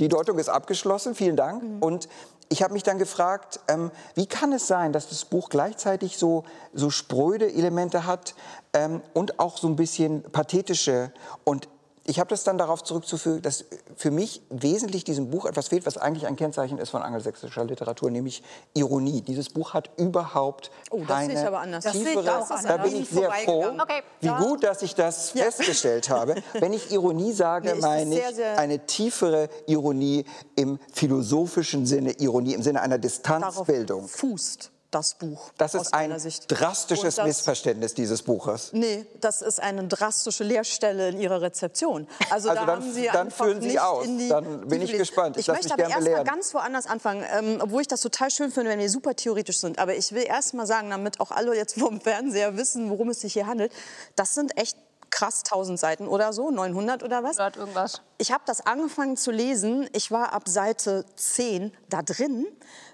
die 0.00 0.08
Deutung 0.08 0.38
ist 0.38 0.48
abgeschlossen, 0.48 1.14
vielen 1.14 1.36
Dank. 1.36 1.62
Mhm. 1.62 1.82
Und 1.82 2.08
ich 2.48 2.62
habe 2.62 2.72
mich 2.72 2.82
dann 2.82 2.98
gefragt, 2.98 3.60
ähm, 3.68 3.90
wie 4.14 4.26
kann 4.26 4.52
es 4.52 4.66
sein, 4.66 4.92
dass 4.92 5.08
das 5.08 5.24
Buch 5.24 5.48
gleichzeitig 5.48 6.18
so, 6.18 6.44
so 6.72 6.90
spröde 6.90 7.52
Elemente 7.52 8.06
hat 8.06 8.34
ähm, 8.72 9.02
und 9.14 9.38
auch 9.38 9.58
so 9.58 9.68
ein 9.68 9.76
bisschen 9.76 10.22
pathetische 10.22 11.12
und 11.44 11.68
ich 12.04 12.18
habe 12.18 12.30
das 12.30 12.42
dann 12.42 12.58
darauf 12.58 12.82
zurückzuführen, 12.82 13.42
dass 13.42 13.64
für 13.96 14.10
mich 14.10 14.42
wesentlich 14.50 15.04
diesem 15.04 15.30
Buch 15.30 15.46
etwas 15.46 15.68
fehlt, 15.68 15.86
was 15.86 15.96
eigentlich 15.98 16.26
ein 16.26 16.34
Kennzeichen 16.34 16.78
ist 16.78 16.90
von 16.90 17.00
angelsächsischer 17.02 17.64
Literatur, 17.64 18.10
nämlich 18.10 18.42
Ironie. 18.74 19.22
Dieses 19.22 19.50
Buch 19.50 19.72
hat 19.72 19.90
überhaupt 19.98 20.72
Oh, 20.90 20.98
das 20.98 21.06
keine 21.08 21.32
sehe 21.34 21.42
ich 21.42 21.46
aber 21.46 21.60
anders. 21.60 21.84
Das 21.84 21.92
tiefere. 21.92 22.38
auch 22.38 22.50
anders. 22.50 22.62
Da 22.64 22.76
bin 22.78 22.96
ich 22.96 23.08
sehr 23.08 23.30
froh. 23.30 23.66
Okay. 23.80 24.02
wie 24.20 24.26
Ja. 24.26 24.38
gut, 24.40 24.64
dass 24.64 24.82
ich 24.82 24.96
das 24.96 25.30
festgestellt 25.30 26.10
habe. 26.10 26.34
Wenn 26.54 26.72
ich 26.72 26.90
Ironie 26.90 27.32
sage, 27.32 27.76
meine 27.76 28.18
ich 28.18 28.34
sehr- 28.34 28.58
eine 28.58 28.84
tiefere 28.86 29.48
Ironie 29.66 30.24
im 30.56 30.80
philosophischen 30.92 31.86
Sinne, 31.86 32.12
Ironie 32.18 32.54
im 32.54 32.62
Sinne 32.62 32.80
einer 32.82 32.98
Darauf 32.98 33.12
Distanzbildung. 33.12 34.08
fußt 34.08 34.71
das 34.92 35.14
Buch. 35.14 35.50
Das 35.58 35.74
ist 35.74 35.92
ein 35.92 36.10
drastisches 36.48 37.16
das- 37.16 37.26
Missverständnis 37.26 37.94
dieses 37.94 38.22
Buches. 38.22 38.70
Nee, 38.72 39.04
das 39.20 39.42
ist 39.42 39.58
eine 39.60 39.88
drastische 39.88 40.44
Leerstelle 40.44 41.08
in 41.08 41.20
Ihrer 41.20 41.40
Rezeption. 41.42 42.06
Also, 42.30 42.50
Also 42.50 42.60
da 42.60 42.66
dann- 42.66 42.82
haben 42.82 42.92
Sie 42.92 43.08
dann 43.12 43.30
führen 43.30 43.60
Sie 43.62 43.80
aus. 43.80 44.04
in 44.06 44.18
die 44.18 44.28
Dann 44.28 44.68
bin 44.68 44.82
ich 44.82 44.92
gespannt. 44.92 45.36
Ich 45.36 45.48
Ich 45.48 45.54
möchte 45.54 45.72
aber 45.72 45.88
erst 45.88 46.08
mal 46.08 46.24
ganz 46.24 46.54
woanders 46.54 46.86
anfangen, 46.86 47.24
ähm, 47.32 47.58
obwohl 47.60 47.80
ich 47.80 47.88
das 47.88 48.00
total 48.02 48.30
schön 48.30 48.52
finde, 48.52 48.70
wenn 48.70 48.78
wir 48.78 48.90
super 48.90 49.16
theoretisch 49.16 49.58
sind. 49.58 49.78
Aber 49.78 49.94
ich 49.96 50.12
will 50.12 50.24
erst 50.24 50.54
mal 50.54 50.66
sagen, 50.66 50.90
damit 50.90 51.20
auch 51.20 51.30
alle 51.30 51.56
jetzt 51.56 51.78
vom 51.78 52.00
Fernseher 52.00 52.56
wissen, 52.56 52.90
worum 52.90 53.08
es 53.10 53.20
sich 53.22 53.32
hier 53.32 53.46
handelt, 53.46 53.72
das 54.14 54.34
sind 54.34 54.56
echt 54.58 54.76
krass 55.12 55.42
1000 55.44 55.78
Seiten 55.78 56.08
oder 56.08 56.32
so, 56.32 56.50
900 56.50 57.04
oder 57.04 57.22
was? 57.22 57.38
Irgendwas. 57.38 58.02
Ich 58.18 58.32
habe 58.32 58.42
das 58.46 58.66
angefangen 58.66 59.16
zu 59.16 59.30
lesen. 59.30 59.88
Ich 59.92 60.10
war 60.10 60.32
ab 60.32 60.48
Seite 60.48 61.04
10 61.14 61.72
da 61.88 62.02
drin. 62.02 62.46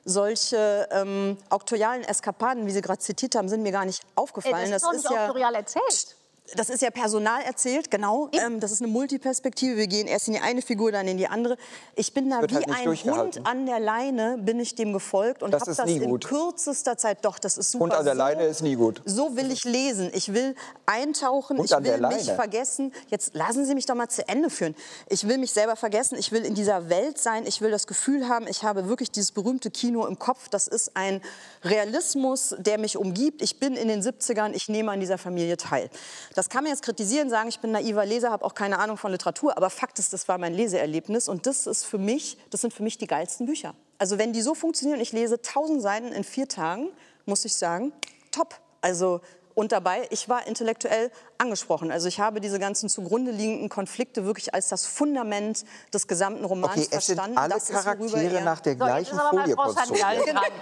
Solche 0.04 0.88
ähm, 0.90 1.38
auktorialen 1.48 2.04
Eskapaden, 2.04 2.66
wie 2.66 2.72
Sie 2.72 2.82
gerade 2.82 2.98
zitiert 2.98 3.34
haben, 3.34 3.48
sind 3.48 3.62
mir 3.62 3.72
gar 3.72 3.86
nicht 3.86 4.02
Ey, 4.02 4.10
aufgefallen. 4.16 4.70
das 4.70 4.82
ist 4.82 4.84
doch 4.84 4.92
nicht 4.92 5.08
autorial 5.08 5.54
erzählt. 5.54 6.17
Das 6.56 6.70
ist 6.70 6.80
ja 6.82 6.90
personal 6.90 7.42
erzählt, 7.42 7.90
genau. 7.90 8.30
Ähm, 8.32 8.58
das 8.60 8.72
ist 8.72 8.80
eine 8.82 8.90
Multiperspektive. 8.90 9.76
Wir 9.76 9.86
gehen 9.86 10.06
erst 10.06 10.28
in 10.28 10.34
die 10.34 10.40
eine 10.40 10.62
Figur, 10.62 10.90
dann 10.92 11.06
in 11.06 11.18
die 11.18 11.28
andere. 11.28 11.56
Ich 11.94 12.14
bin 12.14 12.30
da 12.30 12.40
Wird 12.40 12.52
wie 12.52 12.56
halt 12.56 12.68
ein. 12.70 12.86
Hund 12.88 13.46
an 13.46 13.66
der 13.66 13.80
Leine, 13.80 14.38
bin 14.38 14.58
ich 14.58 14.74
dem 14.74 14.92
gefolgt 14.92 15.42
und 15.42 15.50
Das 15.50 15.62
habe 15.62 15.70
ist 15.72 15.78
das 15.78 15.86
nie 15.86 15.96
in 15.98 16.08
gut. 16.08 16.24
kürzester 16.26 16.96
Zeit. 16.96 17.24
Doch, 17.24 17.38
das 17.38 17.58
ist 17.58 17.72
super. 17.72 17.84
Hund 17.84 17.94
an 17.94 18.04
der 18.04 18.14
so, 18.14 18.18
Leine 18.18 18.44
ist 18.44 18.62
nie 18.62 18.76
gut. 18.76 19.02
So 19.04 19.36
will 19.36 19.50
ich 19.50 19.64
lesen. 19.64 20.10
Ich 20.14 20.32
will 20.32 20.54
eintauchen. 20.86 21.58
Hund 21.58 21.70
ich 21.70 21.76
will 21.76 21.92
mich 21.92 22.00
Leine. 22.00 22.34
vergessen. 22.34 22.92
Jetzt 23.08 23.34
lassen 23.34 23.66
Sie 23.66 23.74
mich 23.74 23.86
doch 23.86 23.94
mal 23.94 24.08
zu 24.08 24.26
Ende 24.26 24.48
führen. 24.48 24.74
Ich 25.08 25.28
will 25.28 25.38
mich 25.38 25.52
selber 25.52 25.76
vergessen. 25.76 26.16
Ich 26.18 26.32
will 26.32 26.44
in 26.44 26.54
dieser 26.54 26.88
Welt 26.88 27.18
sein. 27.18 27.44
Ich 27.46 27.60
will 27.60 27.70
das 27.70 27.86
Gefühl 27.86 28.28
haben, 28.28 28.46
ich 28.48 28.62
habe 28.62 28.88
wirklich 28.88 29.10
dieses 29.10 29.32
berühmte 29.32 29.70
Kino 29.70 30.06
im 30.06 30.18
Kopf. 30.18 30.48
Das 30.48 30.66
ist 30.66 30.92
ein 30.96 31.20
Realismus, 31.62 32.54
der 32.58 32.78
mich 32.78 32.96
umgibt. 32.96 33.42
Ich 33.42 33.58
bin 33.60 33.74
in 33.76 33.88
den 33.88 34.02
70ern. 34.02 34.52
Ich 34.54 34.68
nehme 34.68 34.90
an 34.92 35.00
dieser 35.00 35.18
Familie 35.18 35.56
teil. 35.56 35.90
Das 36.38 36.48
kann 36.48 36.62
man 36.62 36.70
jetzt 36.70 36.84
kritisieren, 36.84 37.30
sagen, 37.30 37.48
ich 37.48 37.58
bin 37.58 37.72
naiver 37.72 38.06
Leser, 38.06 38.30
habe 38.30 38.44
auch 38.44 38.54
keine 38.54 38.78
Ahnung 38.78 38.96
von 38.96 39.10
Literatur. 39.10 39.56
Aber 39.56 39.70
Fakt 39.70 39.98
ist, 39.98 40.12
das 40.12 40.28
war 40.28 40.38
mein 40.38 40.54
Leseerlebnis. 40.54 41.28
Und 41.28 41.46
das 41.46 41.66
ist 41.66 41.82
für 41.82 41.98
mich, 41.98 42.38
das 42.50 42.60
sind 42.60 42.72
für 42.72 42.84
mich 42.84 42.96
die 42.96 43.08
geilsten 43.08 43.44
Bücher. 43.44 43.74
Also 43.98 44.18
wenn 44.18 44.32
die 44.32 44.40
so 44.40 44.54
funktionieren, 44.54 45.00
ich 45.00 45.10
lese 45.10 45.34
1000 45.34 45.82
Seiten 45.82 46.12
in 46.12 46.22
vier 46.22 46.46
Tagen, 46.46 46.90
muss 47.26 47.44
ich 47.44 47.56
sagen, 47.56 47.92
top. 48.30 48.54
Also 48.80 49.20
und 49.58 49.72
dabei, 49.72 50.06
ich 50.10 50.28
war 50.28 50.46
intellektuell 50.46 51.10
angesprochen. 51.36 51.90
Also 51.90 52.06
ich 52.06 52.20
habe 52.20 52.40
diese 52.40 52.58
ganzen 52.60 52.88
zugrunde 52.88 53.32
liegenden 53.32 53.68
Konflikte 53.68 54.24
wirklich 54.24 54.54
als 54.54 54.68
das 54.68 54.86
Fundament 54.86 55.64
des 55.92 56.06
gesamten 56.06 56.44
Romans 56.44 56.72
Okay, 56.74 56.88
es 56.92 57.06
sind 57.06 57.16
verstanden. 57.16 57.38
alle 57.38 57.54
Das 57.54 57.64
ist, 57.70 57.72
Charaktere 57.72 58.34
er- 58.38 58.44
nach 58.44 58.60
der 58.60 58.72
So, 58.74 58.84
gleichen 58.84 59.16
ist 59.16 59.22
Folie 59.30 59.54
konstruiert. 59.56 60.04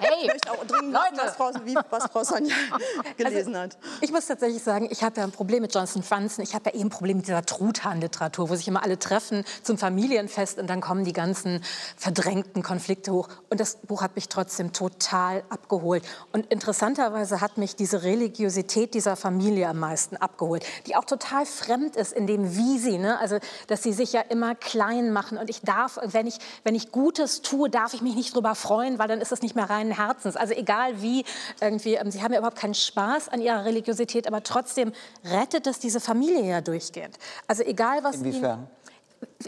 Hey, 0.01 0.17
Ich 0.23 0.27
möchte 0.29 0.51
auch 0.51 0.65
dringend 0.65 0.71
wissen, 0.71 0.93
Leute. 0.93 1.27
was 1.27 1.37
Frau, 1.37 1.51
wie, 1.65 1.75
was 1.91 2.05
Frau 2.11 2.25
Sonja 2.37 2.55
gelesen 3.19 3.57
hat. 3.59 3.77
Ich 4.01 4.11
muss 4.13 4.27
tatsächlich 4.27 4.63
sagen, 4.63 4.89
ich 4.91 5.03
habe 5.03 5.19
ja 5.21 5.25
ein 5.25 5.33
Problem 5.33 5.63
mit 5.63 5.75
Jonathan 5.75 6.03
Franzen. 6.03 6.43
Ich 6.43 6.55
habe 6.55 6.71
ja 6.71 6.77
eben 6.77 6.87
ein 6.87 6.91
Problem 6.91 7.19
mit 7.19 7.27
dieser 7.27 7.45
Truthahn-Literatur, 7.45 8.49
wo 8.49 8.55
sich 8.55 8.67
immer 8.69 8.83
alle 8.83 8.99
treffen 8.99 9.45
zum 9.63 9.77
Familienfest 9.79 10.59
und 10.59 10.69
dann 10.69 10.81
kommen 10.81 11.05
die 11.05 11.13
ganzen 11.13 11.63
verdrängten 11.97 12.63
Konflikte 12.63 13.13
hoch. 13.13 13.29
Und 13.51 13.61
das 13.61 13.77
Buch 13.77 14.01
hat 14.03 14.15
mich 14.17 14.29
trotzdem 14.29 14.73
total 14.73 15.43
abgeholt. 15.51 16.03
Und 16.33 16.47
interessanterweise 16.53 17.41
hat 17.43 17.59
mich 17.59 17.77
diese 17.77 18.03
Religiosität 18.03 18.86
dieser 18.95 19.17
Familie 19.17 19.69
am 19.69 19.79
meisten 19.79 20.17
abgeholt, 20.17 20.65
die 20.87 20.97
auch 20.97 21.05
total 21.05 21.47
fremd 21.47 21.97
ist 21.97 22.13
in 22.13 22.27
dem 22.27 22.57
Wie 22.57 22.79
sie, 22.79 22.99
ne? 22.99 23.19
also 23.19 23.39
dass 23.69 23.83
sie 23.83 23.93
sich 23.93 24.13
ja 24.13 24.21
immer 24.21 24.55
klein 24.55 25.13
machen. 25.13 25.39
Und 25.39 25.51
ich 25.51 25.63
darf, 25.63 25.99
wenn 26.03 26.27
ich, 26.27 26.39
wenn 26.65 26.75
ich 26.75 26.93
Gutes 26.93 27.43
tue, 27.43 27.71
darf 27.71 27.95
ich 27.95 28.03
mich 28.03 28.15
nicht 28.15 28.35
drüber 28.35 28.55
freuen, 28.55 28.99
weil 28.99 29.09
dann 29.09 29.21
ist 29.21 29.33
es 29.33 29.43
nicht 29.43 29.57
mehr 29.57 29.69
reinen 29.71 29.93
Herzens. 29.93 30.37
Also 30.37 30.55
egal 30.55 31.03
wie, 31.03 31.25
irgendwie, 31.61 31.95
ähm, 31.95 32.11
sie 32.11 32.23
haben 32.23 32.33
ja 32.33 32.39
überhaupt 32.39 32.59
keinen 32.59 32.75
Spaß 32.75 33.29
an 33.29 33.41
ihrer 33.41 33.65
Religiosität, 33.65 34.27
aber 34.27 34.43
trotzdem 34.43 34.93
rettet 35.25 35.67
es 35.67 35.79
diese 35.79 36.01
Familie 36.01 36.45
ja 36.45 36.61
durchgehend. 36.61 37.17
Also 37.47 37.63
egal 37.63 38.03
was 38.05 38.17
ihnen- 38.17 38.27
Inwiefern? 38.27 38.67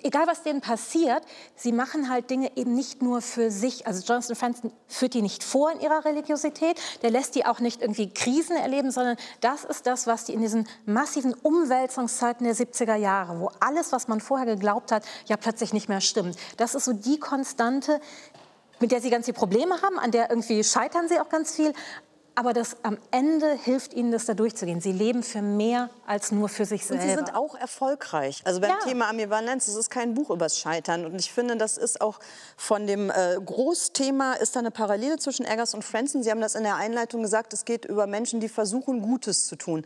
Egal 0.03 0.27
was 0.27 0.43
denen 0.43 0.61
passiert, 0.61 1.23
sie 1.57 1.73
machen 1.73 2.09
halt 2.09 2.31
Dinge 2.31 2.57
eben 2.57 2.75
nicht 2.75 3.03
nur 3.03 3.21
für 3.21 3.51
sich. 3.51 3.87
Also 3.87 4.05
Jonathan 4.05 4.37
Franzen 4.37 4.73
führt 4.87 5.15
die 5.15 5.23
nicht 5.23 5.43
vor 5.43 5.73
in 5.73 5.81
ihrer 5.81 6.05
Religiosität, 6.05 6.81
der 7.03 7.11
lässt 7.11 7.35
die 7.35 7.47
auch 7.47 7.61
nicht 7.61 7.81
irgendwie 7.83 8.13
Krisen 8.13 8.57
erleben, 8.57 8.91
sondern 8.91 9.17
das 9.41 9.65
ist 9.65 9.87
das, 9.87 10.07
was 10.07 10.25
die 10.25 10.35
in 10.35 10.41
diesen 10.41 10.69
massiven 10.87 11.35
Umwälzungszeiten 11.35 12.45
der 12.45 12.55
70er 12.55 12.97
Jahre, 12.97 13.41
wo 13.41 13.51
alles, 13.61 13.93
was 13.93 14.09
man 14.09 14.21
vorher 14.21 14.47
geglaubt 14.47 14.93
hat, 14.93 15.05
ja 15.27 15.37
plötzlich 15.37 15.73
nicht 15.73 15.89
mehr 15.89 16.01
stimmt. 16.01 16.37
Das 16.57 16.75
ist 16.75 16.85
so 16.85 16.93
die 16.93 17.19
Konstante, 17.19 18.01
mit 18.81 18.93
der 18.93 19.01
sie 19.01 19.11
ganz 19.11 19.27
viele 19.27 19.37
Probleme 19.37 19.83
haben, 19.83 19.99
an 19.99 20.11
der 20.11 20.31
irgendwie 20.31 20.63
scheitern 20.63 21.09
sie 21.09 21.19
auch 21.21 21.29
ganz 21.29 21.55
viel. 21.55 21.73
Aber 22.39 22.53
das 22.53 22.77
am 22.85 22.99
Ende 23.11 23.53
hilft 23.65 23.95
ihnen, 23.95 24.13
das 24.13 24.27
da 24.27 24.33
durchzugehen. 24.35 24.81
Sie 24.81 24.93
leben 24.93 25.25
für 25.25 25.43
mehr 25.43 25.91
als 26.07 26.31
nur 26.31 26.49
für 26.49 26.67
sich 26.67 26.83
Und 26.83 26.87
selber. 26.87 27.03
sie 27.03 27.15
sind 27.17 27.35
auch 27.35 27.57
erfolgreich. 27.57 28.43
Also 28.45 28.61
beim 28.61 28.71
Ja. 28.71 28.79
Thema 28.85 29.09
Ambivalenz, 29.09 29.67
es 29.67 29.75
ist 29.75 29.91
kein 29.91 30.15
Buch 30.15 30.31
übers 30.31 30.57
Scheitern. 30.57 31.05
Und 31.05 31.17
ich 31.19 31.33
finde, 31.33 31.57
das 31.57 31.77
ist 31.77 32.01
auch 32.01 32.21
von 32.57 32.87
dem 32.87 33.11
äh, 33.11 33.39
Großthema, 33.45 34.35
ist 34.35 34.55
da 34.55 34.61
eine 34.61 34.71
Parallele 34.71 35.19
zwischen 35.19 35.47
Eggers 35.47 35.75
und 35.75 35.83
Franzen. 35.83 36.23
Sie 36.23 36.31
haben 36.31 36.41
das 36.41 36.55
in 36.55 36.63
der 36.63 36.77
Einleitung 36.77 37.23
gesagt, 37.23 37.53
es 37.55 37.65
geht 37.65 37.85
über 37.87 38.07
Menschen, 38.07 38.39
die 38.39 38.49
versuchen, 38.49 39.03
Gutes 39.03 39.47
zu 39.49 39.57
tun. 39.57 39.85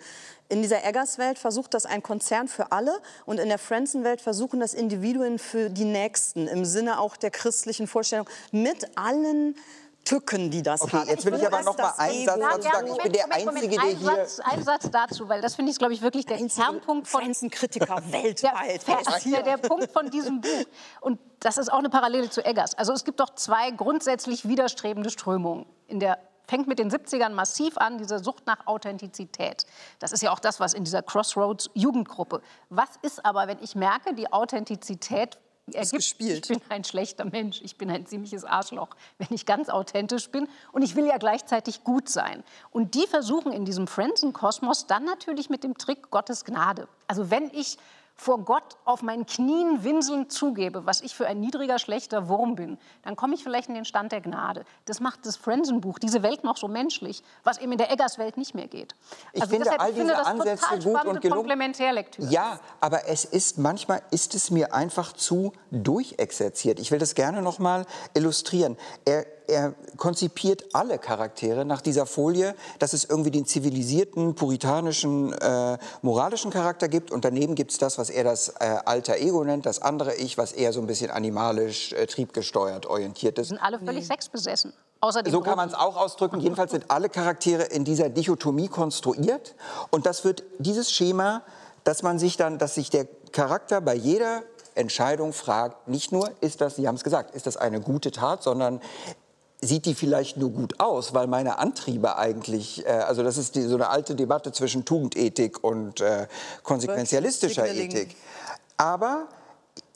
In 0.51 0.61
dieser 0.61 0.85
Eggers-Welt 0.85 1.39
versucht 1.39 1.73
das 1.73 1.87
ein 1.87 2.03
Konzern 2.03 2.49
für 2.49 2.71
alle 2.71 2.93
und 3.25 3.41
in 3.41 3.49
der 3.49 3.57
Franzen-Welt 3.57 4.21
versuchen 4.21 4.61
das 4.61 4.75
Individuen 4.75 5.39
für 5.39 5.71
die 5.71 5.87
Nächsten, 5.87 6.47
im 6.49 6.67
Sinne 6.67 7.01
auch 7.01 7.17
der 7.17 7.31
christlichen 7.31 7.87
Vorstellung, 7.87 8.29
mit 8.51 8.87
allen 8.99 9.57
Tücken, 10.05 10.51
die 10.51 10.63
das 10.63 10.83
Okay, 10.83 10.97
hat. 10.99 11.07
jetzt 11.09 11.25
will 11.25 11.35
ich 11.35 11.47
aber 11.47 11.63
noch 11.63 11.79
mal 11.79 11.95
einen? 11.97 12.25
Satz 12.27 12.39
dazu 12.41 12.63
sagen. 12.63 12.87
Ich 12.89 13.03
bin 13.03 13.13
der 13.13 13.33
Einzige, 13.33 13.69
der 13.69 13.81
ein 13.83 13.97
hier- 13.97 14.07
Satz, 14.07 14.41
ein 14.41 14.63
Satz 14.65 14.91
dazu, 14.91 15.29
weil 15.29 15.41
das 15.41 15.55
finde 15.55 15.71
ich, 15.71 15.79
glaube 15.79 15.95
ich, 15.95 16.03
wirklich 16.03 16.27
der 16.27 16.39
Kernpunkt 16.39 17.07
von 17.09 17.21
der, 17.23 17.29
weltweit. 18.13 18.83
Wer 18.87 19.01
ist 19.01 19.23
hier? 19.23 19.43
der, 19.43 19.57
der 19.57 19.69
Punkt 19.69 19.91
von 19.93 20.11
diesem 20.11 20.41
Buch. 20.41 20.65
Und 21.01 21.21
das 21.41 21.57
ist 21.59 21.73
auch 21.73 21.79
eine 21.79 21.89
Parallele 21.91 22.31
zu 22.31 22.45
Eggers. 22.45 22.75
Also 22.77 22.93
es 22.93 23.05
gibt 23.05 23.21
doch 23.21 23.31
zwei 23.35 23.71
grundsätzlich 23.71 24.47
widerstrebende 24.49 25.11
Strömungen. 25.11 25.67
In 25.87 26.01
der 26.01 26.19
fängt 26.49 26.67
mit 26.67 26.79
den 26.81 26.91
70ern 26.91 27.31
massiv 27.31 27.79
an, 27.79 27.97
diese 27.99 28.19
Sucht 28.19 28.47
nach 28.47 28.67
Authentizität. 28.67 29.65
Das 30.01 30.13
ist 30.13 30.23
ja 30.23 30.33
auch 30.33 30.41
das, 30.41 30.59
was 30.61 30.75
in 30.75 30.85
dieser 30.85 31.01
Crossroads 31.01 31.71
Jugendgruppe. 31.75 32.43
Was 32.69 32.89
ist 33.03 33.25
aber, 33.25 33.47
wenn 33.47 33.59
ich 33.63 33.75
merke, 33.77 34.13
die 34.15 34.31
Authentizität 34.33 35.39
ergibt, 35.67 35.93
gespielt. 35.93 36.51
ich 36.51 36.59
bin 36.59 36.61
ein 36.71 36.85
schlechter 36.85 37.25
Mensch, 37.25 37.61
ich 37.63 37.77
bin 37.77 37.91
ein 37.91 38.07
ziemliches 38.07 38.45
Arschloch, 38.45 38.91
wenn 39.19 39.29
ich 39.31 39.47
ganz 39.47 39.69
authentisch 39.69 40.31
bin. 40.31 40.49
Und 40.73 40.83
ich 40.83 40.97
will 40.97 41.07
ja 41.07 41.19
gleichzeitig 41.19 41.85
gut 41.85 42.09
sein. 42.09 42.43
Und 42.71 42.95
die 42.95 43.07
versuchen 43.07 43.53
in 43.53 43.65
diesem 43.65 43.87
Friendsen-Kosmos 43.87 44.87
dann 44.87 45.05
natürlich 45.05 45.51
mit 45.51 45.65
dem 45.65 45.79
Trick 45.79 46.11
Gottes 46.11 46.45
Gnade. 46.45 46.89
Also 47.07 47.31
wenn 47.31 47.51
ich 47.53 47.79
vor 48.23 48.39
Gott 48.39 48.77
auf 48.85 49.03
meinen 49.03 49.27
Knien 49.27 49.83
winselnd 49.83 50.31
zugebe, 50.31 50.87
was 50.87 51.01
ich 51.01 51.15
für 51.15 51.27
ein 51.27 51.41
niedriger, 51.41 51.81
schlechter 51.81 52.29
Wurm 52.29 52.55
bin, 52.55 52.79
dann 53.03 53.17
komme 53.17 53.35
ich 53.35 53.43
vielleicht 53.43 53.69
in 53.69 53.75
den 53.75 53.85
Stand 53.85 54.13
der 54.13 54.21
Gnade. 54.21 54.65
Das 54.85 55.01
macht 55.01 55.27
das 55.27 55.37
Frenzen-Buch, 55.37 55.99
diese 55.99 56.23
Welt 56.23 56.45
noch 56.45 56.57
so 56.57 56.69
menschlich, 56.69 57.25
was 57.43 57.59
eben 57.59 57.73
in 57.73 57.79
der 57.79 57.91
Eggers-Welt 57.91 58.37
nicht 58.37 58.55
mehr 58.55 58.69
geht. 58.69 58.95
Ich 59.33 59.43
also 59.43 59.51
finde 59.51 59.65
deshalb, 59.65 59.83
all 59.83 59.93
diese 59.93 60.07
finde 60.07 60.27
Ansätze 60.27 60.79
gut 60.79 61.05
und 61.05 61.21
gelungen. 61.21 61.41
Komplementärlektüre. 61.41 62.29
Ja, 62.29 62.61
aber 62.81 63.09
es 63.09 63.25
ist 63.25 63.59
manchmal 63.59 64.03
ist 64.13 64.37
es 64.37 64.53
mir 64.53 64.73
einfach 64.73 65.13
zu 65.13 65.53
durchexerziert. 65.73 66.79
Ich 66.79 66.93
will 66.93 67.01
das 67.01 67.17
gerne 67.17 67.43
noch 67.43 67.59
mal 67.59 67.87
illustrieren. 68.15 68.77
Er 69.05 69.27
er 69.47 69.75
konzipiert 69.97 70.75
alle 70.75 70.99
Charaktere 70.99 71.65
nach 71.65 71.81
dieser 71.81 72.07
Folie, 72.07 72.55
dass 72.79 72.93
es 72.93 73.05
irgendwie 73.05 73.31
den 73.31 73.47
zivilisierten, 73.47 74.35
puritanischen, 74.35 75.33
äh, 75.33 75.79
moralischen 76.03 76.51
Charakter 76.51 76.89
gibt. 76.89 77.11
Und 77.11 77.25
daneben 77.25 77.55
gibt 77.55 77.73
es 77.73 77.79
das, 77.79 77.99
was 77.99 78.11
er 78.11 78.25
das 78.25 78.49
äh, 78.61 78.77
alter 78.85 79.17
Ego 79.17 79.45
nennt, 79.45 79.67
das 79.67 79.81
andere 79.83 80.15
Ich, 80.15 80.39
was 80.39 80.53
eher 80.53 80.73
so 80.73 80.81
ein 80.81 80.87
bisschen 80.87 81.11
animalisch, 81.11 81.93
äh, 81.93 82.07
triebgesteuert 82.07 82.87
orientiert 82.87 83.39
ist. 83.39 83.47
Die 83.47 83.55
sind 83.55 83.63
alle 83.63 83.79
völlig 83.79 84.03
nee. 84.03 84.15
sexbesessen. 84.15 84.73
so 85.03 85.41
kann 85.41 85.57
man 85.57 85.69
es 85.69 85.75
auch 85.75 85.97
ausdrücken. 85.97 86.41
Jedenfalls 86.41 86.71
sind 86.71 86.91
alle 86.91 87.09
Charaktere 87.09 87.65
in 87.65 87.85
dieser 87.85 88.09
Dichotomie 88.09 88.69
konstruiert. 88.69 89.55
Und 89.91 90.07
das 90.07 90.25
wird 90.25 90.43
dieses 90.59 90.91
Schema, 90.91 91.43
dass 91.85 92.03
man 92.03 92.19
sich 92.19 92.37
dann, 92.37 92.59
dass 92.59 92.75
sich 92.75 92.91
der 92.91 93.07
Charakter 93.33 93.81
bei 93.81 93.95
jeder 93.95 94.43
Entscheidung 94.75 95.33
fragt, 95.33 95.89
nicht 95.89 96.13
nur, 96.13 96.31
ist 96.41 96.61
das, 96.61 96.77
Sie 96.77 96.89
haben 96.89 96.95
es 96.95 97.05
gesagt, 97.05 97.35
ist 97.35 97.47
das 97.47 97.57
eine 97.57 97.81
gute 97.81 98.11
Tat, 98.11 98.43
sondern 98.43 98.81
sieht 99.63 99.87
die 99.87 99.95
vielleicht 99.95 100.37
nur 100.37 100.51
gut 100.51 100.81
aus, 100.81 101.15
weil 101.15 101.29
meine 101.29 101.59
Antriebe 101.59 102.17
eigentlich, 102.17 102.85
äh, 102.85 102.91
also 102.91 103.23
das 103.23 103.39
ist 103.39 103.55
die, 103.55 103.63
so 103.63 103.77
eine 103.77 103.89
alte 103.89 104.15
Debatte 104.15 104.53
zwischen 104.53 104.85
Tugendethik 104.85 105.63
und 105.63 106.01
äh, 106.01 106.27
konsequenzialistischer 106.65 107.69
Ethik. 107.69 108.17
Aber 108.77 109.29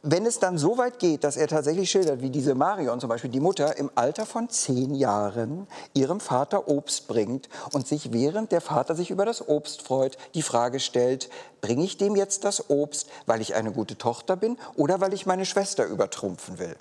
wenn 0.09 0.25
es 0.25 0.39
dann 0.39 0.57
so 0.57 0.79
weit 0.79 1.01
geht, 1.01 1.25
dass 1.25 1.37
er 1.37 1.49
tatsächlich 1.49 1.91
schildert, 1.91 2.23
wie 2.23 2.31
diese 2.31 2.55
Marion 2.55 3.01
zum 3.01 3.09
Beispiel, 3.09 3.31
die 3.31 3.41
Mutter 3.41 3.77
im 3.77 3.91
Alter 3.97 4.25
von 4.25 4.49
zehn 4.49 4.95
Jahren 4.95 5.67
ihrem 5.95 6.21
Vater 6.21 6.69
Obst 6.69 7.09
bringt 7.09 7.49
und 7.73 7.89
sich 7.89 8.13
während 8.13 8.53
der 8.53 8.61
Vater 8.61 8.95
sich 8.95 9.11
über 9.11 9.25
das 9.25 9.49
Obst 9.49 9.83
freut, 9.83 10.17
die 10.35 10.43
Frage 10.43 10.79
stellt, 10.79 11.29
bringe 11.61 11.83
ich 11.83 11.97
dem 11.97 12.15
jetzt 12.15 12.45
das 12.45 12.71
Obst, 12.71 13.09
weil 13.27 13.41
ich 13.41 13.57
eine 13.57 13.73
gute 13.73 13.99
Tochter 13.99 14.37
bin 14.37 14.59
oder 14.77 15.01
weil 15.01 15.13
ich 15.13 15.27
meine 15.27 15.45
Schwester 15.45 15.85
übertrumpfen 15.85 16.61
will? 16.61 16.77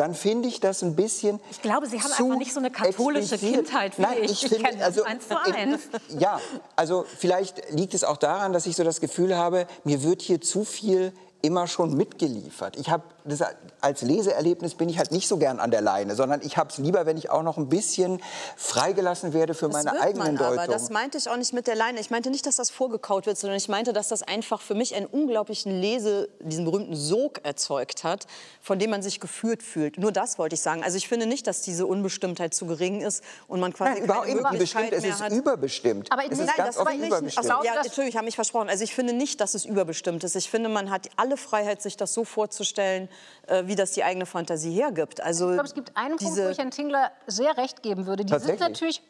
Dann 0.00 0.14
finde 0.14 0.48
ich 0.48 0.60
das 0.60 0.82
ein 0.82 0.96
bisschen. 0.96 1.40
Ich 1.50 1.60
glaube, 1.60 1.86
Sie 1.86 2.00
haben 2.00 2.10
einfach 2.10 2.38
nicht 2.38 2.54
so 2.54 2.60
eine 2.60 2.70
katholische 2.70 3.34
explizit. 3.34 3.66
Kindheit 3.66 3.98
wie 3.98 4.02
Nein, 4.02 4.16
ich. 4.22 4.44
ich 4.44 4.48
finde, 4.48 4.82
also, 4.82 5.02
eins 5.02 5.28
zu 5.28 5.38
eins. 5.38 5.80
Ja, 6.18 6.40
also 6.74 7.04
vielleicht 7.18 7.70
liegt 7.70 7.92
es 7.92 8.02
auch 8.02 8.16
daran, 8.16 8.54
dass 8.54 8.64
ich 8.64 8.76
so 8.76 8.82
das 8.82 9.02
Gefühl 9.02 9.36
habe, 9.36 9.66
mir 9.84 10.02
wird 10.02 10.22
hier 10.22 10.40
zu 10.40 10.64
viel 10.64 11.12
immer 11.42 11.66
schon 11.66 11.94
mitgeliefert. 11.98 12.78
Ich 12.78 12.88
habe 12.88 13.04
das, 13.24 13.42
als 13.80 14.02
Leseerlebnis 14.02 14.74
bin 14.74 14.88
ich 14.88 14.98
halt 14.98 15.12
nicht 15.12 15.28
so 15.28 15.36
gern 15.36 15.60
an 15.60 15.70
der 15.70 15.80
Leine, 15.80 16.14
sondern 16.14 16.40
ich 16.42 16.56
habe 16.56 16.70
es 16.70 16.78
lieber, 16.78 17.06
wenn 17.06 17.16
ich 17.16 17.30
auch 17.30 17.42
noch 17.42 17.56
ein 17.56 17.68
bisschen 17.68 18.20
freigelassen 18.56 19.32
werde 19.32 19.54
für 19.54 19.68
das 19.68 19.84
meine 19.84 20.00
eigenen 20.00 20.26
man 20.26 20.36
Deutung. 20.36 20.58
Aber 20.58 20.72
das 20.72 20.90
meinte 20.90 21.18
ich 21.18 21.28
auch 21.28 21.36
nicht 21.36 21.52
mit 21.52 21.66
der 21.66 21.74
Leine. 21.74 22.00
Ich 22.00 22.10
meinte 22.10 22.30
nicht, 22.30 22.46
dass 22.46 22.56
das 22.56 22.70
vorgekaut 22.70 23.26
wird, 23.26 23.38
sondern 23.38 23.56
ich 23.56 23.68
meinte, 23.68 23.92
dass 23.92 24.08
das 24.08 24.22
einfach 24.22 24.60
für 24.60 24.74
mich 24.74 24.94
einen 24.94 25.06
unglaublichen 25.06 25.80
Lese, 25.80 26.28
diesen 26.40 26.64
berühmten 26.64 26.96
Sog 26.96 27.44
erzeugt 27.44 28.04
hat, 28.04 28.26
von 28.60 28.78
dem 28.78 28.90
man 28.90 29.02
sich 29.02 29.20
geführt 29.20 29.62
fühlt. 29.62 29.98
Nur 29.98 30.12
das 30.12 30.38
wollte 30.38 30.54
ich 30.54 30.60
sagen. 30.60 30.82
Also 30.82 30.96
ich 30.96 31.08
finde 31.08 31.26
nicht, 31.26 31.46
dass 31.46 31.62
diese 31.62 31.86
Unbestimmtheit 31.86 32.54
zu 32.54 32.66
gering 32.66 33.00
ist 33.00 33.22
und 33.48 33.60
man 33.60 33.72
quasi 33.72 34.00
Nein, 34.00 34.04
überhaupt 34.04 34.26
keine 34.26 34.58
bestimmt, 34.58 34.92
es 34.92 35.04
ist 35.04 35.22
hat. 35.22 35.32
überbestimmt. 35.32 36.10
Aber 36.12 36.24
es 36.24 36.38
ist 36.38 36.46
nein, 36.46 36.54
ganz 36.56 36.76
das 36.76 36.86
war 36.86 36.94
überbestimmt. 36.94 37.50
Also, 37.50 37.64
ja, 37.64 37.74
Entschuldigung, 37.76 38.08
ich 38.08 38.16
habe 38.16 38.24
mich 38.24 38.34
versprochen. 38.34 38.68
Also 38.68 38.84
ich 38.84 38.94
finde 38.94 39.12
nicht, 39.12 39.40
dass 39.40 39.54
es 39.54 39.64
überbestimmt 39.64 40.24
ist. 40.24 40.36
Ich 40.36 40.50
finde, 40.50 40.68
man 40.68 40.90
hat 40.90 41.08
alle 41.16 41.36
Freiheit, 41.36 41.82
sich 41.82 41.96
das 41.96 42.14
so 42.14 42.24
vorzustellen, 42.24 43.08
äh, 43.46 43.62
wie 43.66 43.76
das 43.76 43.92
die 43.92 44.04
eigene 44.04 44.26
Fantasie 44.26 44.72
hergibt. 44.72 45.20
Also 45.20 45.48
ich 45.48 45.54
glaube, 45.54 45.68
es 45.68 45.74
gibt 45.74 45.96
einen 45.96 46.16
Punkt, 46.16 46.36
wo 46.36 46.48
ich 46.48 46.58
Herrn 46.58 46.70
Tingler 46.70 47.10
sehr 47.26 47.56
recht 47.56 47.82
geben 47.82 48.06
würde. 48.06 48.24
Die 48.24 48.38
sind 48.38 48.60
natürlich 48.60 49.02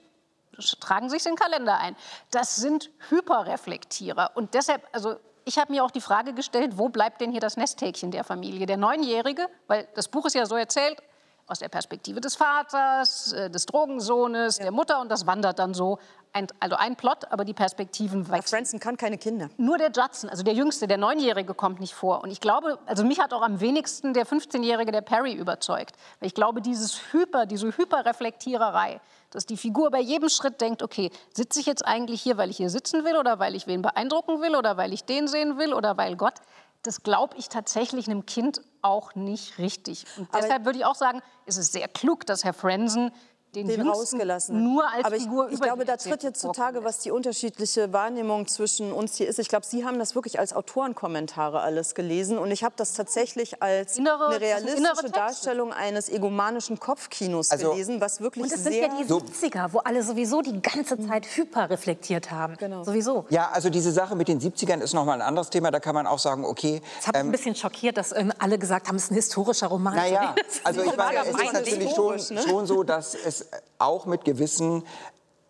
tragen 0.81 1.09
sich 1.09 1.23
den 1.23 1.37
Kalender 1.37 1.79
ein. 1.79 1.97
Das 2.31 2.57
sind 2.57 2.91
Hyperreflektierer. 3.09 4.33
Und 4.35 4.55
deshalb, 4.55 4.87
also 4.93 5.17
ich 5.45 5.59
habe 5.59 5.73
mir 5.73 5.85
auch 5.85 5.91
die 5.91 6.01
Frage 6.01 6.35
gestellt, 6.35 6.73
wo 6.77 6.89
bleibt 6.89 7.21
denn 7.21 7.31
hier 7.31 7.41
das 7.41 7.57
Nesthäkchen 7.57 8.11
der 8.11 8.25
Familie? 8.25 8.67
Der 8.67 8.77
Neunjährige, 8.77 9.47
weil 9.67 9.89
das 9.95 10.09
Buch 10.09 10.27
ist 10.27 10.35
ja 10.35 10.47
so 10.47 10.57
erzählt, 10.57 11.03
aus 11.51 11.59
der 11.59 11.69
Perspektive 11.69 12.21
des 12.21 12.37
Vaters, 12.37 13.33
äh, 13.33 13.51
des 13.51 13.67
Drogensohnes, 13.67 14.59
ja. 14.59 14.65
der 14.65 14.73
Mutter 14.73 15.01
und 15.01 15.11
das 15.11 15.27
wandert 15.27 15.59
dann 15.59 15.75
so. 15.75 15.99
Ein, 16.33 16.47
also 16.61 16.77
ein 16.77 16.95
Plot, 16.95 17.25
aber 17.31 17.45
die 17.45 17.55
Perspektiven 17.55 18.31
wechseln. 18.31 18.59
Franson 18.59 18.79
kann 18.79 18.97
keine 18.97 19.19
Kinder. 19.19 19.49
Nur 19.57 19.79
der 19.79 19.91
Judson, 19.91 20.31
also 20.31 20.45
der 20.45 20.55
Jüngste, 20.55 20.87
der 20.87 20.97
Neunjährige, 20.97 21.55
kommt 21.55 21.81
nicht 21.81 21.93
vor. 21.93 22.23
Und 22.23 22.31
ich 22.31 22.41
glaube, 22.41 22.79
also 22.87 23.05
mich 23.05 23.19
hat 23.19 23.33
auch 23.35 23.43
am 23.43 23.61
wenigsten 23.61 24.15
der 24.15 24.25
15-Jährige, 24.25 24.93
der 24.93 25.01
Perry, 25.01 25.33
überzeugt. 25.33 25.97
Weil 26.21 26.29
ich 26.29 26.35
glaube, 26.35 26.61
dieses 26.61 27.13
Hyper, 27.13 27.47
diese 27.47 27.77
Hyperreflektiererei, 27.77 29.01
dass 29.31 29.47
die 29.47 29.57
Figur 29.57 29.91
bei 29.91 30.01
jedem 30.01 30.29
Schritt 30.29 30.61
denkt, 30.61 30.83
okay, 30.83 31.11
sitze 31.33 31.61
ich 31.61 31.67
jetzt 31.67 31.85
eigentlich 31.85 32.23
hier, 32.23 32.37
weil 32.37 32.51
ich 32.51 32.57
hier 32.57 32.71
sitzen 32.71 33.05
will 33.05 33.17
oder 33.17 33.39
weil 33.39 33.55
ich 33.55 33.67
wen 33.67 33.83
beeindrucken 33.83 34.41
will 34.41 34.55
oder 34.55 34.77
weil 34.77 34.93
ich 34.93 35.05
den 35.05 35.29
sehen 35.29 35.59
will 35.59 35.73
oder 35.73 35.97
weil 35.97 36.17
Gott, 36.17 36.35
das 36.83 37.03
glaube 37.03 37.37
ich 37.37 37.49
tatsächlich 37.49 38.09
einem 38.09 38.27
Kind 38.27 38.62
auch 38.83 39.14
nicht 39.14 39.59
richtig. 39.59 40.07
Und 40.16 40.29
deshalb 40.35 40.64
würde 40.64 40.79
ich 40.79 40.85
auch 40.85 40.95
sagen, 40.95 41.21
es 41.47 41.57
ist 41.57 41.73
sehr 41.73 41.88
klug, 41.88 42.25
dass 42.27 42.45
Herr 42.45 42.55
Frenzen 42.55 43.12
den, 43.55 43.67
den 43.67 43.89
rausgelassen. 43.89 44.63
Nur 44.63 44.85
als 44.89 45.05
Aber 45.05 45.17
ich, 45.17 45.23
Figur 45.25 45.51
ich 45.51 45.61
glaube, 45.61 45.85
da 45.85 45.97
tritt 45.97 46.23
jetzt 46.23 46.41
zutage, 46.41 46.85
was 46.85 46.99
die 46.99 47.11
unterschiedliche 47.11 47.93
Wahrnehmung 47.93 48.47
zwischen 48.47 48.93
uns 48.93 49.17
hier 49.17 49.29
ist. 49.29 49.39
Ich 49.39 49.49
glaube, 49.49 49.67
Sie 49.67 49.85
haben 49.85 49.99
das 49.99 50.15
wirklich 50.15 50.39
als 50.39 50.53
Autorenkommentare 50.53 51.61
alles 51.61 51.95
gelesen 51.95 52.39
und 52.39 52.51
ich 52.51 52.65
habe 52.65 52.75
das 52.77 52.93
tatsächlich 52.95 53.63
als 53.63 53.99
innere, 53.99 54.29
eine 54.29 54.41
realistische 54.41 55.11
Darstellung 55.11 55.73
eines 55.73 56.09
egomanischen 56.09 56.79
Kopfkinos 56.79 57.51
also, 57.51 57.71
gelesen, 57.71 58.01
was 58.01 58.21
wirklich 58.21 58.45
und 58.45 58.53
es 58.53 58.63
sind 58.63 58.75
ja 58.75 58.89
die 58.89 59.05
70er, 59.05 59.73
wo 59.73 59.79
alle 59.79 60.03
sowieso 60.03 60.43
die 60.43 60.61
ganze 60.61 60.99
Zeit 61.07 61.27
hyperreflektiert 61.37 62.31
haben. 62.31 62.57
Genau. 62.57 62.85
Sowieso. 62.85 63.27
Ja, 63.31 63.51
also 63.51 63.71
diese 63.71 63.93
Sache 63.93 64.15
mit 64.15 64.29
den 64.29 64.41
70ern 64.41 64.81
ist 64.81 64.95
noch 64.95 65.05
mal 65.05 65.15
ein 65.15 65.23
anderes 65.23 65.51
Thema. 65.51 65.71
Da 65.71 65.81
kann 65.81 65.95
man 65.95 66.07
auch 66.07 66.19
sagen, 66.19 66.45
okay. 66.45 66.81
Das 66.99 67.09
hat 67.09 67.15
mich 67.15 67.21
ähm, 67.21 67.29
ein 67.29 67.33
bisschen 67.33 67.55
schockiert, 67.55 67.97
dass 67.97 68.13
ähm, 68.13 68.33
alle 68.39 68.59
gesagt 68.59 68.89
haben, 68.89 68.97
es 68.97 69.05
ist 69.05 69.11
ein 69.11 69.15
historischer 69.15 69.67
Roman. 69.67 69.95
Naja, 69.95 70.35
also 70.65 70.83
ich 70.83 70.97
meine, 70.97 71.19
es 71.21 71.29
ist 71.29 71.53
natürlich 71.53 71.91
schon, 71.91 72.17
ne? 72.17 72.43
schon 72.43 72.67
so, 72.67 72.83
dass 72.83 73.15
es 73.15 73.39
auch 73.79 74.07
mit 74.07 74.24
gewissen 74.24 74.85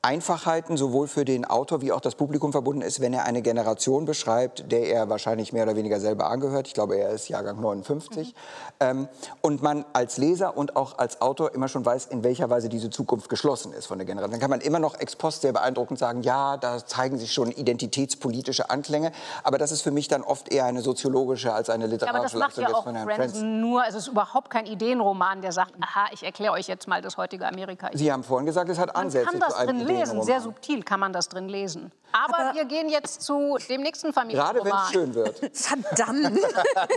Einfachheiten 0.03 0.79
sowohl 0.79 1.09
für 1.09 1.27
den 1.27 1.45
Autor 1.45 1.83
wie 1.83 1.93
auch 1.93 2.01
das 2.01 2.15
Publikum 2.15 2.53
verbunden 2.53 2.81
ist, 2.81 3.01
wenn 3.01 3.13
er 3.13 3.27
eine 3.27 3.43
Generation 3.43 4.07
beschreibt, 4.07 4.73
der 4.73 4.89
er 4.89 5.11
wahrscheinlich 5.11 5.53
mehr 5.53 5.65
oder 5.65 5.77
weniger 5.77 6.01
selber 6.01 6.31
angehört. 6.31 6.69
Ich 6.69 6.73
glaube, 6.73 6.97
er 6.97 7.11
ist 7.11 7.29
Jahrgang 7.29 7.61
59. 7.61 8.29
Mhm. 8.29 8.33
Ähm, 8.81 9.09
und 9.43 9.63
man 9.63 9.85
als 9.93 10.17
Leser 10.17 10.57
und 10.57 10.75
auch 10.75 10.97
als 10.97 11.21
Autor 11.21 11.55
immer 11.55 11.69
schon 11.69 11.85
weiß, 11.85 12.07
in 12.07 12.25
welcher 12.25 12.49
Weise 12.49 12.71
diese 12.71 12.89
Zukunft 12.89 13.29
geschlossen 13.29 13.75
ist 13.75 13.85
von 13.85 13.99
der 13.99 14.07
Generation. 14.07 14.31
Dann 14.31 14.41
kann 14.41 14.49
man 14.49 14.63
immer 14.63 14.79
noch 14.79 14.99
ex 14.99 15.17
post 15.17 15.43
sehr 15.43 15.53
beeindruckend 15.53 15.99
sagen, 15.99 16.23
ja, 16.23 16.57
da 16.57 16.79
zeigen 16.79 17.19
sich 17.19 17.35
schon 17.35 17.51
identitätspolitische 17.51 18.71
Anklänge. 18.71 19.13
Aber 19.45 19.59
das 19.59 19.71
ist 19.71 19.83
für 19.83 19.91
mich 19.91 20.09
dann 20.09 20.23
oft 20.23 20.51
eher 20.51 20.65
eine 20.65 20.81
soziologische 20.81 21.53
als 21.53 21.69
eine 21.69 21.87
literarische 21.87 22.39
ja, 22.39 22.45
aber 22.47 22.49
das 22.49 22.57
macht 22.57 22.57
ja 22.57 22.75
auch 22.75 23.43
nur, 23.43 23.85
es 23.87 23.95
ist 23.95 24.09
überhaupt 24.09 24.49
kein 24.49 24.65
Ideenroman, 24.65 25.43
der 25.43 25.53
sagt, 25.53 25.75
aha, 25.79 26.07
ich 26.13 26.23
erkläre 26.23 26.55
euch 26.55 26.69
jetzt 26.69 26.89
mal 26.89 27.03
das 27.03 27.19
heutige 27.19 27.47
Amerika. 27.47 27.91
Sie 27.93 28.11
haben 28.11 28.25
vorhin 28.25 28.47
gesagt, 28.47 28.71
es 28.71 28.79
hat 28.79 28.97
Ansätze 28.97 29.39
zu 29.39 29.55
einem 29.57 29.90
lesen. 29.91 30.23
Sehr 30.23 30.41
subtil 30.41 30.83
kann 30.83 31.01
man 31.01 31.13
das 31.13 31.29
drin 31.29 31.49
lesen. 31.49 31.93
Aber, 32.13 32.39
Aber 32.39 32.55
wir 32.55 32.65
gehen 32.65 32.89
jetzt 32.89 33.23
zu 33.23 33.57
dem 33.69 33.83
nächsten 33.83 34.13
Familienroman. 34.13 34.55
Gerade 34.55 34.65
wenn 34.65 34.83
es 34.83 34.91
schön 34.91 35.15
wird. 35.15 35.39
Verdammt. 35.57 36.41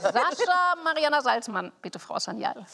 Sascha 0.02 0.76
Mariana 0.84 1.22
Salzmann. 1.22 1.72
Bitte, 1.82 2.00
Frau 2.00 2.18
Sanyal. 2.18 2.66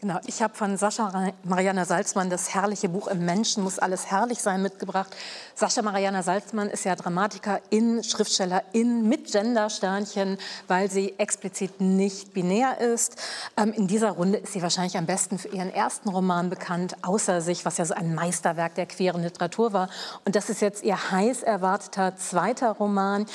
Genau, 0.00 0.20
ich 0.26 0.40
habe 0.42 0.54
von 0.54 0.76
Sascha 0.76 1.32
Mariana 1.42 1.84
Salzmann 1.84 2.30
das 2.30 2.54
herrliche 2.54 2.88
Buch 2.88 3.08
Im 3.08 3.24
Menschen 3.24 3.64
muss 3.64 3.80
alles 3.80 4.06
herrlich 4.06 4.40
sein 4.40 4.62
mitgebracht. 4.62 5.08
Sascha 5.56 5.82
Mariana 5.82 6.22
Salzmann 6.22 6.70
ist 6.70 6.84
ja 6.84 6.94
Dramatikerin, 6.94 8.04
Schriftstellerin 8.04 9.08
mit 9.08 9.32
Gendersternchen, 9.32 10.38
weil 10.68 10.88
sie 10.88 11.18
explizit 11.18 11.80
nicht 11.80 12.32
binär 12.32 12.80
ist. 12.80 13.16
Ähm, 13.56 13.72
in 13.72 13.88
dieser 13.88 14.12
Runde 14.12 14.38
ist 14.38 14.52
sie 14.52 14.62
wahrscheinlich 14.62 14.96
am 14.96 15.06
besten 15.06 15.36
für 15.36 15.48
ihren 15.48 15.72
ersten 15.72 16.10
Roman 16.10 16.48
bekannt, 16.48 16.96
Außer 17.02 17.40
sich, 17.40 17.64
was 17.64 17.78
ja 17.78 17.84
so 17.84 17.94
ein 17.94 18.14
Meisterwerk 18.14 18.74
der 18.74 18.86
queeren 18.86 19.22
Literatur 19.22 19.67
war. 19.72 19.88
Und 20.24 20.36
das 20.36 20.50
ist 20.50 20.60
jetzt 20.60 20.82
ihr 20.84 21.10
heiß 21.10 21.42
erwarteter 21.42 22.16
zweiter 22.16 22.72
Roman. 22.72 23.26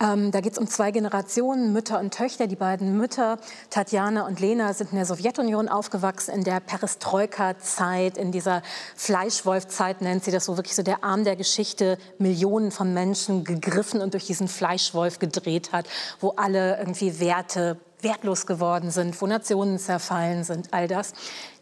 Ähm, 0.00 0.30
da 0.30 0.40
geht 0.40 0.52
es 0.52 0.58
um 0.58 0.66
zwei 0.66 0.90
Generationen, 0.90 1.72
Mütter 1.72 2.00
und 2.00 2.12
Töchter. 2.12 2.46
Die 2.46 2.56
beiden 2.56 2.96
Mütter, 2.96 3.38
Tatjana 3.70 4.26
und 4.26 4.40
Lena, 4.40 4.72
sind 4.74 4.90
in 4.90 4.96
der 4.96 5.06
Sowjetunion 5.06 5.68
aufgewachsen 5.68 6.02
aufgewachsen 6.02 6.34
in 6.34 6.44
der 6.44 6.60
Perestroika-Zeit, 6.60 8.18
in 8.18 8.32
dieser 8.32 8.62
Fleischwolf-Zeit 8.96 10.00
nennt 10.00 10.24
sie 10.24 10.30
das 10.30 10.44
so, 10.44 10.56
wirklich 10.56 10.74
so 10.74 10.82
der 10.82 11.04
Arm 11.04 11.24
der 11.24 11.36
Geschichte, 11.36 11.98
Millionen 12.18 12.70
von 12.70 12.92
Menschen 12.92 13.44
gegriffen 13.44 14.00
und 14.00 14.14
durch 14.14 14.26
diesen 14.26 14.48
Fleischwolf 14.48 15.18
gedreht 15.18 15.72
hat, 15.72 15.86
wo 16.20 16.30
alle 16.30 16.78
irgendwie 16.78 17.20
Werte 17.20 17.78
wertlos 18.02 18.46
geworden 18.46 18.90
sind, 18.90 19.20
wo 19.20 19.26
Nationen 19.26 19.78
zerfallen 19.78 20.44
sind, 20.44 20.72
all 20.72 20.88
das. 20.88 21.12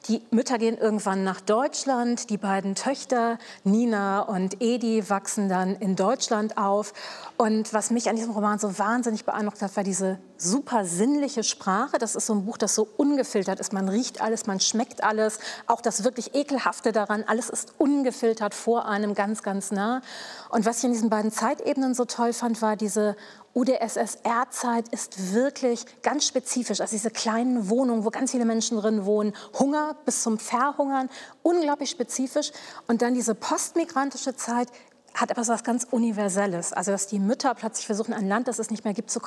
Die 0.09 0.23
Mütter 0.31 0.57
gehen 0.57 0.79
irgendwann 0.79 1.25
nach 1.25 1.43
Deutschland. 1.43 2.31
Die 2.31 2.39
beiden 2.39 2.75
Töchter, 2.75 3.39
Nina 3.65 4.23
und 4.23 4.63
Edi, 4.63 5.11
wachsen 5.11 5.51
dann 5.51 5.77
in 5.77 5.95
Deutschland 5.95 6.57
auf. 6.57 6.95
Und 7.37 7.75
was 7.75 7.91
mich 7.91 8.09
an 8.09 8.17
diesem 8.17 8.33
Roman 8.33 8.59
so 8.59 8.79
wahnsinnig 8.79 9.27
beeindruckt 9.27 9.61
hat, 9.61 9.77
war 9.77 9.85
diese 9.85 10.19
super 10.39 10.87
sinnliche 10.87 11.45
Sprache. 11.45 11.99
Das 11.99 12.17
ist 12.17 12.27
so 12.27 12.35
ein 12.35 12.47
Buch, 12.47 12.57
das 12.57 12.75
so 12.75 12.89
ungefiltert 12.97 13.61
ist. 13.61 13.75
Man 13.75 13.91
riecht 13.91 14.23
alles, 14.23 14.47
man 14.47 14.59
schmeckt 14.59 15.05
alles. 15.05 15.39
Auch 15.67 15.83
das 15.83 16.03
wirklich 16.03 16.35
Ekelhafte 16.35 16.93
daran. 16.93 17.23
Alles 17.27 17.51
ist 17.51 17.75
ungefiltert 17.77 18.55
vor 18.55 18.87
einem 18.87 19.15
ganz, 19.15 19.43
ganz 19.43 19.71
nah. 19.71 20.01
Und 20.49 20.65
was 20.65 20.79
ich 20.79 20.85
in 20.85 20.93
diesen 20.93 21.11
beiden 21.11 21.31
Zeitebenen 21.31 21.93
so 21.93 22.07
toll 22.07 22.33
fand, 22.33 22.63
war 22.63 22.77
diese 22.77 23.17
UdSSR-Zeit 23.55 24.89
ist 24.89 25.35
wirklich 25.35 25.85
ganz 26.03 26.27
spezifisch. 26.27 26.81
Also 26.81 26.95
diese 26.95 27.11
kleinen 27.11 27.69
Wohnungen, 27.69 28.05
wo 28.05 28.11
ganz 28.11 28.31
viele 28.31 28.45
Menschen 28.45 28.79
drin 28.79 29.05
wohnen, 29.05 29.35
Hunger 29.59 29.97
bis 30.05 30.23
zum 30.23 30.39
Verhungern, 30.39 31.09
unglaublich 31.43 31.91
spezifisch. 31.91 32.53
Und 32.87 33.03
dann 33.03 33.15
diese 33.15 33.35
postmigrantische 33.35 34.37
Zeit 34.37 34.69
hat 35.15 35.33
etwas 35.33 35.49
was 35.49 35.65
ganz 35.65 35.85
Universelles. 35.91 36.73
Also 36.73 36.93
dass 36.93 37.09
die 37.09 37.19
Mütter 37.19 37.55
plötzlich 37.55 37.87
versuchen, 37.87 38.15
ein 38.15 38.29
Land, 38.29 38.47
das 38.47 38.61
es 38.61 38.71
nicht 38.71 38.85
mehr 38.85 38.95
gibt, 38.95 39.11
zu 39.11 39.21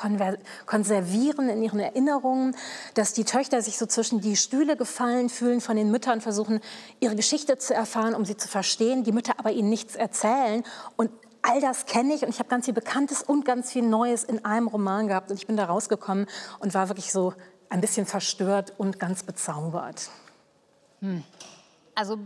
konservieren 0.66 1.50
in 1.50 1.62
ihren 1.62 1.80
Erinnerungen. 1.82 2.56
Dass 2.94 3.12
die 3.12 3.26
Töchter 3.26 3.62
sich 3.62 3.78
so 3.78 3.86
zwischen 3.86 4.22
die 4.22 4.38
Stühle 4.38 4.78
gefallen 4.78 5.28
fühlen 5.28 5.60
von 5.60 5.76
den 5.76 5.92
Müttern, 5.92 6.22
versuchen, 6.22 6.62
ihre 7.02 7.18
Geschichte 7.18 7.58
zu 7.58 7.74
erfahren, 7.74 8.16
um 8.16 8.24
sie 8.24 8.38
zu 8.38 8.48
verstehen. 8.48 9.04
Die 9.04 9.12
Mütter 9.12 9.34
aber 9.38 9.52
ihnen 9.52 9.70
nichts 9.70 9.96
erzählen. 9.96 10.64
Und 10.96 11.12
all 11.44 11.62
das 11.62 11.86
kenne 11.86 12.14
ich 12.14 12.24
und 12.24 12.30
ich 12.30 12.40
habe 12.40 12.50
ganz 12.50 12.66
viel 12.66 12.74
Bekanntes 12.74 13.22
und 13.22 13.46
ganz 13.46 13.72
viel 13.72 13.84
Neues 13.84 14.24
in 14.24 14.44
einem 14.44 14.68
Roman 14.68 15.08
gehabt. 15.08 15.30
Und 15.30 15.38
ich 15.38 15.46
bin 15.46 15.58
da 15.58 15.66
rausgekommen 15.66 16.26
und 16.60 16.74
war 16.74 16.90
wirklich 16.90 17.12
so 17.12 17.34
ein 17.70 17.82
bisschen 17.82 18.06
verstört 18.06 18.74
und 18.78 19.00
ganz 19.00 19.24
bezaubert. 19.24 20.10
Hm. 21.02 21.24
Also 21.96 22.18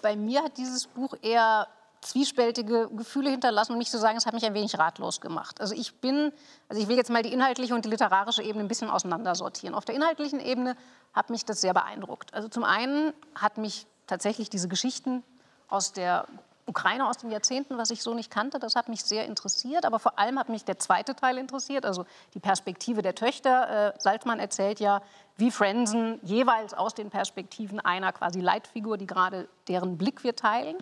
bei 0.00 0.16
mir 0.16 0.44
hat 0.44 0.56
dieses 0.56 0.86
Buch 0.86 1.14
eher 1.22 1.66
zwiespältige 2.02 2.88
Gefühle 2.92 3.30
hinterlassen 3.30 3.72
und 3.72 3.78
nicht 3.78 3.90
zu 3.90 3.98
sagen, 3.98 4.16
es 4.16 4.26
hat 4.26 4.34
mich 4.34 4.44
ein 4.44 4.54
wenig 4.54 4.78
ratlos 4.78 5.20
gemacht. 5.20 5.60
Also 5.60 5.74
ich 5.74 6.00
bin, 6.00 6.30
also 6.68 6.80
ich 6.80 6.88
will 6.88 6.96
jetzt 6.96 7.10
mal 7.10 7.22
die 7.22 7.32
inhaltliche 7.32 7.74
und 7.74 7.84
die 7.84 7.88
literarische 7.88 8.42
Ebene 8.42 8.64
ein 8.64 8.68
bisschen 8.68 8.90
auseinandersortieren. 8.90 9.74
Auf 9.74 9.84
der 9.84 9.96
inhaltlichen 9.96 10.38
Ebene 10.38 10.76
hat 11.12 11.30
mich 11.30 11.44
das 11.44 11.60
sehr 11.60 11.74
beeindruckt. 11.74 12.32
Also 12.32 12.48
zum 12.48 12.62
einen 12.62 13.12
hat 13.34 13.58
mich 13.58 13.86
tatsächlich 14.06 14.50
diese 14.50 14.68
Geschichten 14.68 15.24
aus 15.68 15.92
der 15.92 16.26
Ukraine 16.66 17.08
aus 17.08 17.18
den 17.18 17.30
Jahrzehnten, 17.30 17.78
was 17.78 17.90
ich 17.90 18.02
so 18.02 18.12
nicht 18.12 18.30
kannte. 18.30 18.58
Das 18.58 18.74
hat 18.74 18.88
mich 18.88 19.04
sehr 19.04 19.24
interessiert. 19.24 19.84
Aber 19.84 19.98
vor 19.98 20.18
allem 20.18 20.38
hat 20.38 20.48
mich 20.48 20.64
der 20.64 20.78
zweite 20.78 21.14
Teil 21.14 21.38
interessiert, 21.38 21.86
also 21.86 22.04
die 22.34 22.40
Perspektive 22.40 23.02
der 23.02 23.14
Töchter. 23.14 23.94
Äh, 23.94 24.00
Salzmann 24.00 24.40
erzählt 24.40 24.80
ja, 24.80 25.00
wie 25.36 25.50
Frenzen 25.50 26.18
jeweils 26.22 26.74
aus 26.74 26.94
den 26.94 27.10
Perspektiven 27.10 27.78
einer 27.80 28.12
quasi 28.12 28.40
Leitfigur, 28.40 28.98
die 28.98 29.06
gerade 29.06 29.48
deren 29.68 29.96
Blick 29.96 30.24
wir 30.24 30.34
teilen. 30.34 30.76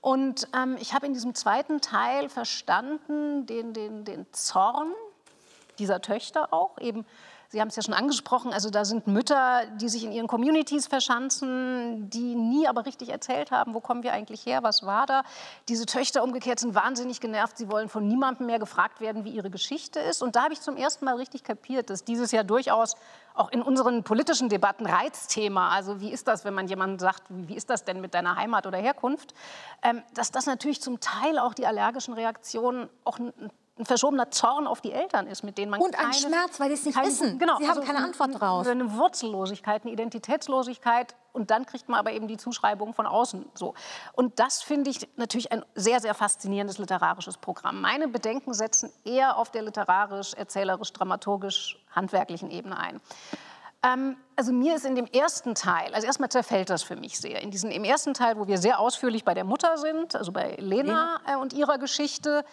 Und 0.00 0.48
ähm, 0.56 0.76
ich 0.80 0.94
habe 0.94 1.06
in 1.06 1.14
diesem 1.14 1.34
zweiten 1.34 1.80
Teil 1.80 2.28
verstanden 2.28 3.46
den, 3.46 3.72
den, 3.72 4.04
den 4.04 4.26
Zorn 4.32 4.92
dieser 5.78 6.00
Töchter 6.00 6.52
auch, 6.52 6.78
eben 6.78 7.06
Sie 7.52 7.60
haben 7.60 7.68
es 7.68 7.76
ja 7.76 7.82
schon 7.82 7.92
angesprochen, 7.92 8.54
also 8.54 8.70
da 8.70 8.86
sind 8.86 9.06
Mütter, 9.06 9.66
die 9.78 9.90
sich 9.90 10.04
in 10.04 10.12
ihren 10.12 10.26
Communities 10.26 10.86
verschanzen, 10.86 12.08
die 12.08 12.34
nie 12.34 12.66
aber 12.66 12.86
richtig 12.86 13.10
erzählt 13.10 13.50
haben, 13.50 13.74
wo 13.74 13.80
kommen 13.80 14.02
wir 14.02 14.14
eigentlich 14.14 14.46
her, 14.46 14.62
was 14.62 14.86
war 14.86 15.04
da. 15.04 15.22
Diese 15.68 15.84
Töchter 15.84 16.24
umgekehrt 16.24 16.60
sind 16.60 16.74
wahnsinnig 16.74 17.20
genervt, 17.20 17.58
sie 17.58 17.70
wollen 17.70 17.90
von 17.90 18.08
niemandem 18.08 18.46
mehr 18.46 18.58
gefragt 18.58 19.02
werden, 19.02 19.26
wie 19.26 19.32
ihre 19.32 19.50
Geschichte 19.50 20.00
ist. 20.00 20.22
Und 20.22 20.34
da 20.34 20.44
habe 20.44 20.54
ich 20.54 20.62
zum 20.62 20.78
ersten 20.78 21.04
Mal 21.04 21.16
richtig 21.16 21.44
kapiert, 21.44 21.90
dass 21.90 22.04
dieses 22.04 22.32
ja 22.32 22.42
durchaus 22.42 22.96
auch 23.34 23.50
in 23.50 23.60
unseren 23.60 24.02
politischen 24.02 24.48
Debatten 24.48 24.86
Reizthema, 24.86 25.68
also 25.68 26.00
wie 26.00 26.10
ist 26.10 26.28
das, 26.28 26.46
wenn 26.46 26.54
man 26.54 26.68
jemandem 26.68 27.00
sagt, 27.00 27.24
wie 27.28 27.54
ist 27.54 27.68
das 27.68 27.84
denn 27.84 28.00
mit 28.00 28.14
deiner 28.14 28.36
Heimat 28.36 28.66
oder 28.66 28.78
Herkunft, 28.78 29.34
ähm, 29.82 30.02
dass 30.14 30.30
das 30.30 30.46
natürlich 30.46 30.80
zum 30.80 31.00
Teil 31.00 31.38
auch 31.38 31.52
die 31.52 31.66
allergischen 31.66 32.14
Reaktionen 32.14 32.88
auch 33.04 33.18
ein 33.18 33.34
ein 33.82 33.86
verschobener 33.86 34.30
Zorn 34.30 34.66
auf 34.66 34.80
die 34.80 34.92
Eltern 34.92 35.26
ist, 35.26 35.42
mit 35.42 35.58
denen 35.58 35.70
man 35.70 35.80
und 35.80 35.92
keine, 35.92 36.08
ein 36.08 36.14
Schmerz, 36.14 36.60
weil 36.60 36.68
sie 36.68 36.74
es 36.74 36.84
nicht 36.84 36.94
keine, 36.94 37.08
wissen. 37.08 37.38
Genau, 37.38 37.58
sie 37.58 37.68
also 37.68 37.80
haben 37.80 37.86
keine 37.86 38.04
Antwort 38.04 38.40
drauf. 38.40 38.66
Eine 38.66 38.92
Wurzellosigkeit, 38.96 39.82
eine 39.82 39.92
Identitätslosigkeit 39.92 41.14
und 41.32 41.50
dann 41.50 41.66
kriegt 41.66 41.88
man 41.88 41.98
aber 41.98 42.12
eben 42.12 42.28
die 42.28 42.36
Zuschreibung 42.36 42.94
von 42.94 43.06
außen. 43.06 43.44
So 43.54 43.74
und 44.12 44.38
das 44.38 44.62
finde 44.62 44.90
ich 44.90 45.08
natürlich 45.16 45.50
ein 45.52 45.64
sehr 45.74 46.00
sehr 46.00 46.14
faszinierendes 46.14 46.78
literarisches 46.78 47.36
Programm. 47.38 47.80
Meine 47.80 48.08
Bedenken 48.08 48.54
setzen 48.54 48.92
eher 49.04 49.36
auf 49.36 49.50
der 49.50 49.62
literarisch, 49.62 50.34
erzählerisch, 50.34 50.92
dramaturgisch, 50.92 51.78
handwerklichen 51.94 52.50
Ebene 52.50 52.78
ein. 52.78 53.00
Ähm, 53.84 54.16
also 54.36 54.52
mir 54.52 54.76
ist 54.76 54.84
in 54.84 54.94
dem 54.94 55.06
ersten 55.06 55.56
Teil, 55.56 55.92
also 55.92 56.06
erstmal 56.06 56.28
zerfällt 56.28 56.70
das 56.70 56.84
für 56.84 56.94
mich 56.94 57.18
sehr. 57.18 57.42
In 57.42 57.50
diesem, 57.50 57.70
Im 57.70 57.82
ersten 57.82 58.14
Teil, 58.14 58.38
wo 58.38 58.46
wir 58.46 58.58
sehr 58.58 58.78
ausführlich 58.78 59.24
bei 59.24 59.34
der 59.34 59.44
Mutter 59.44 59.76
sind, 59.76 60.14
also 60.14 60.30
bei 60.30 60.54
Lena, 60.58 61.18
Lena. 61.18 61.20
Äh, 61.26 61.36
und 61.36 61.52
ihrer 61.52 61.78
Geschichte, 61.78 62.44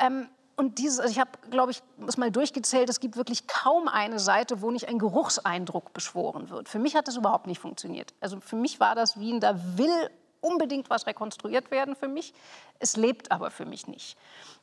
ähm, 0.00 0.28
und 0.56 0.78
dieses, 0.78 1.00
also 1.00 1.10
ich 1.10 1.18
habe, 1.18 1.30
glaube 1.50 1.72
ich, 1.72 1.82
es 2.06 2.16
mal 2.16 2.30
durchgezählt, 2.30 2.88
es 2.88 3.00
gibt 3.00 3.16
wirklich 3.16 3.46
kaum 3.46 3.88
eine 3.88 4.18
Seite, 4.18 4.62
wo 4.62 4.70
nicht 4.70 4.88
ein 4.88 4.98
Geruchseindruck 4.98 5.92
beschworen 5.92 6.50
wird. 6.50 6.68
Für 6.68 6.78
mich 6.78 6.94
hat 6.94 7.08
das 7.08 7.16
überhaupt 7.16 7.46
nicht 7.46 7.60
funktioniert. 7.60 8.14
Also 8.20 8.40
für 8.40 8.56
mich 8.56 8.78
war 8.78 8.94
das 8.94 9.18
Wien, 9.18 9.40
da 9.40 9.58
will 9.76 10.10
unbedingt 10.40 10.90
was 10.90 11.06
rekonstruiert 11.06 11.70
werden 11.70 11.96
für 11.96 12.08
mich. 12.08 12.34
Es 12.78 12.96
lebt 12.96 13.32
aber 13.32 13.50
für 13.50 13.64
mich 13.64 13.88
nicht. 13.88 14.16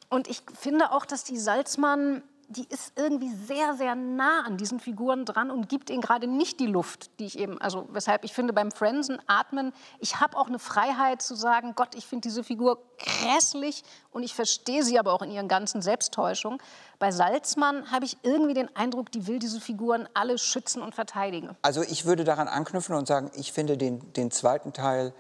Und 0.10 0.28
ich 0.30 0.44
finde 0.54 0.92
auch, 0.92 1.06
dass 1.06 1.24
die 1.24 1.38
Salzmann 1.38 2.24
die 2.52 2.68
ist 2.70 2.94
irgendwie 2.96 3.34
sehr, 3.34 3.76
sehr 3.76 3.96
nah 3.96 4.44
an 4.46 4.58
diesen 4.58 4.80
Figuren 4.80 5.26
dran 5.26 5.52
und 5.52 5.70
gibt 5.70 5.90
ihnen 5.90 6.02
gerade 6.02 6.28
nicht 6.28 6.60
die 6.60 6.68
Luft, 6.68 7.20
die 7.20 7.26
ich 7.26 7.40
eben, 7.40 7.60
also 7.62 7.88
weshalb 7.92 8.24
ich 8.24 8.34
finde, 8.34 8.54
beim 8.54 8.72
Frenzen 8.72 9.20
atmen, 9.28 9.74
ich 10.00 10.20
habe 10.20 10.38
auch 10.38 10.48
eine 10.48 10.60
Freiheit 10.60 11.22
zu 11.22 11.36
sagen, 11.36 11.74
Gott, 11.76 11.96
ich 11.96 12.06
finde 12.06 12.28
diese 12.28 12.44
Figur 12.44 12.82
grässlich 12.98 13.84
und 14.12 14.24
ich 14.24 14.36
verstehe 14.36 14.84
sie 14.84 15.00
aber 15.00 15.14
auch 15.14 15.22
in 15.22 15.32
ihren 15.32 15.48
ganzen 15.48 15.82
Selbsttäuschungen. 15.82 16.60
Bei 17.00 17.12
Salzmann 17.12 17.92
habe 17.92 18.06
ich 18.06 18.18
irgendwie 18.24 18.54
den 18.54 18.76
Eindruck, 18.76 19.12
die 19.12 19.28
will 19.28 19.40
diese 19.40 19.62
Figuren 19.62 20.08
alle 20.14 20.38
schützen 20.38 20.82
und 20.82 20.94
verteidigen. 20.94 21.56
Also 21.62 21.82
ich 21.82 22.06
würde 22.06 22.24
daran 22.24 22.48
anknüpfen 22.48 22.96
und 22.96 23.08
sagen, 23.08 23.32
ich 23.36 23.54
finde 23.54 23.78
den, 23.78 24.14
den 24.14 24.32
zweiten 24.32 24.74
Teil 24.74 25.14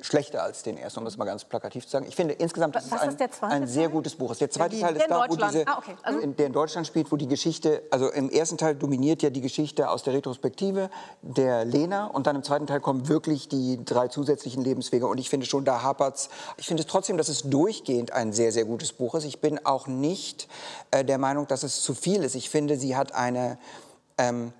schlechter 0.00 0.42
als 0.42 0.62
den 0.62 0.78
ersten, 0.78 1.00
um 1.00 1.04
das 1.04 1.18
mal 1.18 1.26
ganz 1.26 1.44
plakativ 1.44 1.84
zu 1.84 1.90
sagen. 1.90 2.06
Ich 2.08 2.16
finde 2.16 2.32
insgesamt 2.32 2.74
das 2.74 2.86
ist 2.86 2.92
ein, 2.94 3.10
ist 3.10 3.42
ein 3.42 3.66
sehr 3.66 3.90
gutes 3.90 4.14
Buch. 4.14 4.34
Der 4.36 4.48
zweite 4.48 4.80
Teil 4.80 4.96
ist 4.96 5.06
da, 5.06 5.26
wo 5.28 5.36
diese, 5.36 5.66
ah, 5.68 5.78
okay. 5.78 5.94
also 6.02 6.18
in, 6.18 6.34
der 6.34 6.46
in 6.46 6.54
Deutschland 6.54 6.86
spielt, 6.86 7.12
wo 7.12 7.16
die 7.16 7.28
Geschichte, 7.28 7.82
also 7.90 8.10
im 8.10 8.30
ersten 8.30 8.56
Teil 8.56 8.74
dominiert 8.74 9.22
ja 9.22 9.28
die 9.28 9.42
Geschichte 9.42 9.90
aus 9.90 10.02
der 10.02 10.14
Retrospektive 10.14 10.88
der 11.20 11.66
Lena 11.66 12.06
und 12.06 12.26
dann 12.26 12.36
im 12.36 12.42
zweiten 12.42 12.66
Teil 12.66 12.80
kommen 12.80 13.06
wirklich 13.06 13.48
die 13.48 13.84
drei 13.84 14.08
zusätzlichen 14.08 14.64
Lebenswege 14.64 15.06
und 15.06 15.18
ich 15.18 15.28
finde 15.28 15.44
schon, 15.44 15.66
da 15.66 15.82
hapert's. 15.82 16.30
Ich 16.56 16.66
finde 16.66 16.86
trotzdem, 16.86 17.18
dass 17.18 17.28
es 17.28 17.42
durchgehend 17.42 18.12
ein 18.12 18.32
sehr, 18.32 18.50
sehr 18.50 18.64
gutes 18.64 18.94
Buch 18.94 19.14
ist. 19.14 19.24
Ich 19.24 19.42
bin 19.42 19.64
auch 19.66 19.86
nicht 19.86 20.48
äh, 20.90 21.04
der 21.04 21.18
Meinung, 21.18 21.46
dass 21.48 21.64
es 21.64 21.82
zu 21.82 21.92
viel 21.92 22.24
ist. 22.24 22.34
Ich 22.34 22.48
finde, 22.48 22.78
sie 22.78 22.96
hat 22.96 23.14
eine 23.14 23.58
ähm, 24.16 24.54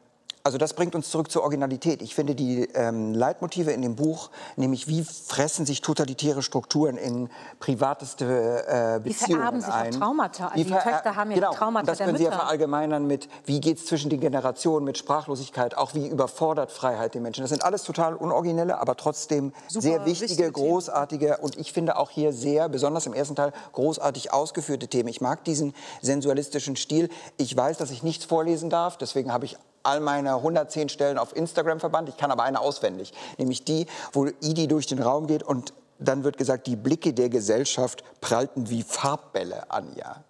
also 0.47 0.59
das 0.59 0.75
bringt 0.75 0.95
uns 0.95 1.11
zurück 1.11 1.31
zur 1.31 1.41
Originalität. 1.41 2.03
Ich 2.03 2.15
finde 2.15 2.35
die 2.35 2.69
ähm, 2.75 3.15
Leitmotive 3.15 3.73
in 3.73 3.81
dem 3.81 3.97
Buch, 3.97 4.31
nämlich 4.57 4.87
wie 4.89 5.03
fressen 5.03 5.65
sich 5.65 5.81
totalitäre 5.81 6.43
Strukturen 6.43 6.99
in 6.99 7.31
privateste 7.61 8.67
äh, 8.69 9.01
Beziehungen 9.01 9.09
die 9.09 9.35
vererben 9.35 9.61
sich 9.63 9.73
ein. 9.73 9.93
Traumata. 9.93 10.49
Also 10.49 10.63
die, 10.63 10.71
Töchter 10.71 11.17
haben 11.17 11.31
ja 11.31 11.37
genau. 11.37 11.53
Traumata 11.55 11.81
Und 11.81 11.89
das 11.89 11.99
können 11.99 12.19
Sie 12.19 12.25
ja 12.25 12.31
verallgemeinern 12.31 13.07
mit, 13.07 13.31
wie 13.47 13.59
geht 13.59 13.79
es 13.79 13.87
zwischen 13.87 14.11
den 14.11 14.21
Generationen, 14.21 14.85
mit 14.85 14.99
Sprachlosigkeit, 14.99 15.79
auch 15.79 15.95
wie 15.95 16.07
überfordert 16.07 16.71
Freiheit 16.71 17.15
den 17.15 17.23
Menschen. 17.23 17.41
Das 17.41 17.49
sind 17.49 17.65
alles 17.65 17.83
total 17.83 18.15
unoriginelle, 18.15 18.79
aber 18.79 18.99
trotzdem 18.99 19.55
Super 19.69 19.83
sehr 19.83 20.05
wichtige, 20.05 20.31
wichtige 20.31 20.53
großartige 20.53 21.39
und 21.39 21.57
ich 21.57 21.73
finde 21.73 21.97
auch 21.97 22.11
hier 22.11 22.35
sehr, 22.35 22.69
besonders 22.69 23.07
im 23.07 23.15
ersten 23.15 23.35
Teil, 23.35 23.55
großartig 23.73 24.35
ausgeführte 24.35 24.89
Themen. 24.89 25.09
Ich 25.09 25.23
mag 25.23 25.43
diesen 25.45 25.73
sensualistischen 26.03 26.77
Stil. 26.77 27.09
Ich 27.39 27.57
weiß, 27.57 27.79
dass 27.79 27.91
ich 27.91 28.03
nichts 28.03 28.27
vorlesen 28.27 28.69
darf, 28.69 28.99
deswegen 28.99 29.33
habe 29.33 29.47
ich 29.47 29.57
all 29.85 30.01
meine 30.01 30.35
110 30.35 30.89
Stellen 30.89 31.19
auf 31.19 31.35
Instagram 31.37 31.81
verbannt. 31.81 32.09
Ich 32.09 32.17
kann 32.17 32.31
aber 32.31 32.43
eine 32.43 32.61
auswendig, 32.61 33.13
nämlich 33.39 33.65
die, 33.65 33.87
wo 34.13 34.27
Idi 34.41 34.67
durch 34.67 34.87
den 34.87 35.01
Raum 35.01 35.27
geht 35.27 35.43
und 35.43 35.73
dann 35.99 36.25
wird 36.25 36.37
gesagt, 36.37 36.67
die 36.67 36.77
Blicke 36.77 37.13
der 37.13 37.29
Gesellschaft 37.29 38.03
prallten 38.21 38.69
wie 38.69 38.83
Farbbälle 38.83 39.71
an 39.71 39.95
ihr 39.97 40.25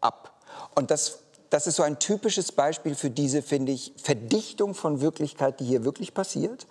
ab. 0.00 0.32
Und 0.74 0.90
das, 0.90 1.18
das 1.50 1.66
ist 1.66 1.76
so 1.76 1.82
ein 1.82 1.98
typisches 1.98 2.52
Beispiel 2.52 2.94
für 2.94 3.10
diese, 3.10 3.42
finde 3.42 3.72
ich, 3.72 3.92
Verdichtung 3.96 4.74
von 4.74 5.00
Wirklichkeit, 5.00 5.60
die 5.60 5.64
hier 5.64 5.84
wirklich 5.84 6.14
passiert. 6.14 6.66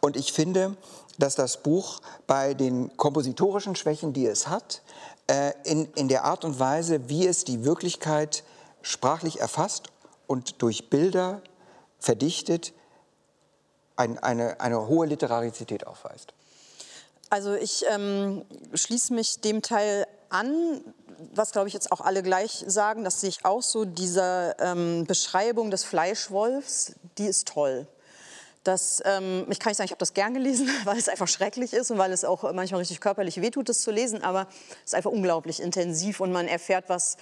Und 0.00 0.16
ich 0.16 0.32
finde, 0.32 0.76
dass 1.18 1.34
das 1.34 1.62
Buch 1.62 2.00
bei 2.26 2.54
den 2.54 2.96
kompositorischen 2.96 3.76
Schwächen, 3.76 4.12
die 4.12 4.26
es 4.26 4.48
hat, 4.48 4.82
äh, 5.26 5.52
in, 5.64 5.86
in 5.94 6.08
der 6.08 6.24
Art 6.24 6.44
und 6.44 6.58
Weise, 6.58 7.08
wie 7.08 7.26
es 7.26 7.44
die 7.44 7.64
Wirklichkeit 7.64 8.44
sprachlich 8.80 9.40
erfasst 9.40 9.88
und 10.26 10.62
durch 10.62 10.88
Bilder 10.88 11.42
verdichtet, 12.02 12.72
ein, 13.96 14.18
eine, 14.18 14.60
eine 14.60 14.88
hohe 14.88 15.06
Literarizität 15.06 15.86
aufweist. 15.86 16.34
Also 17.30 17.54
ich 17.54 17.84
ähm, 17.88 18.44
schließe 18.74 19.14
mich 19.14 19.40
dem 19.40 19.62
Teil 19.62 20.06
an, 20.28 20.82
was 21.34 21.52
glaube 21.52 21.68
ich 21.68 21.74
jetzt 21.74 21.92
auch 21.92 22.00
alle 22.00 22.22
gleich 22.22 22.64
sagen, 22.66 23.04
das 23.04 23.20
sehe 23.20 23.30
ich 23.30 23.44
auch 23.44 23.62
so, 23.62 23.84
diese 23.84 24.56
ähm, 24.58 25.04
Beschreibung 25.06 25.70
des 25.70 25.84
Fleischwolfs, 25.84 26.94
die 27.18 27.26
ist 27.26 27.48
toll. 27.48 27.86
Das, 28.64 29.02
ähm, 29.04 29.46
ich 29.50 29.58
kann 29.58 29.70
nicht 29.70 29.78
sagen, 29.78 29.86
ich 29.86 29.92
habe 29.92 29.98
das 29.98 30.14
gern 30.14 30.34
gelesen, 30.34 30.68
weil 30.84 30.98
es 30.98 31.08
einfach 31.08 31.28
schrecklich 31.28 31.72
ist 31.72 31.90
und 31.90 31.98
weil 31.98 32.12
es 32.12 32.24
auch 32.24 32.52
manchmal 32.52 32.80
richtig 32.80 33.00
körperlich 33.00 33.40
wehtut, 33.40 33.68
das 33.68 33.80
zu 33.80 33.90
lesen. 33.90 34.22
Aber 34.22 34.46
es 34.80 34.92
ist 34.92 34.94
einfach 34.94 35.10
unglaublich 35.10 35.60
intensiv 35.60 36.20
und 36.20 36.32
man 36.32 36.48
erfährt 36.48 36.84
was, 36.88 37.16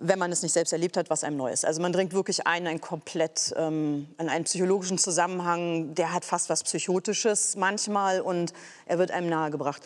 wenn 0.00 0.18
man 0.18 0.32
es 0.32 0.42
nicht 0.42 0.52
selbst 0.52 0.72
erlebt 0.72 0.96
hat, 0.96 1.10
was 1.10 1.24
einem 1.24 1.36
neu 1.36 1.50
ist. 1.50 1.64
Also 1.64 1.80
man 1.80 1.92
dringt 1.92 2.12
wirklich 2.12 2.46
ein, 2.46 2.66
ein 2.66 2.80
komplett 2.80 3.54
ähm, 3.56 4.08
in 4.18 4.28
einen 4.28 4.44
psychologischen 4.44 4.98
Zusammenhang, 4.98 5.94
der 5.94 6.12
hat 6.12 6.24
fast 6.24 6.50
was 6.50 6.64
Psychotisches 6.64 7.56
manchmal 7.56 8.20
und 8.20 8.52
er 8.86 8.98
wird 8.98 9.10
einem 9.10 9.28
nahegebracht. 9.28 9.82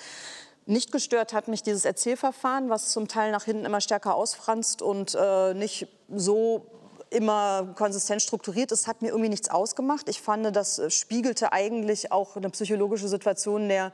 Nicht 0.67 0.93
gestört 0.93 1.33
hat 1.33 1.49
mich 1.49 1.63
dieses 1.63 1.85
Erzählverfahren, 1.85 2.69
was 2.69 2.91
zum 2.91 3.09
Teil 3.09 3.33
nach 3.33 3.45
hinten 3.45 3.65
immer 3.65 3.81
stärker 3.81 4.15
ausfranst 4.15 4.83
und 4.83 5.17
äh, 5.19 5.55
nicht 5.55 5.89
so 6.15 6.67
immer 7.11 7.75
konsistent 7.75 8.23
strukturiert 8.23 8.73
ist, 8.73 8.87
hat 8.87 9.01
mir 9.03 9.09
irgendwie 9.09 9.31
nichts 9.31 9.49
ausgemacht. 9.49 10.09
Ich 10.09 10.21
fand, 10.21 10.55
das 10.55 10.81
spiegelte 10.93 11.53
eigentlich 11.53 12.13
auch 12.13 12.37
eine 12.37 12.51
psychologische 12.51 13.09
Situation 13.09 13.69
der 13.69 13.93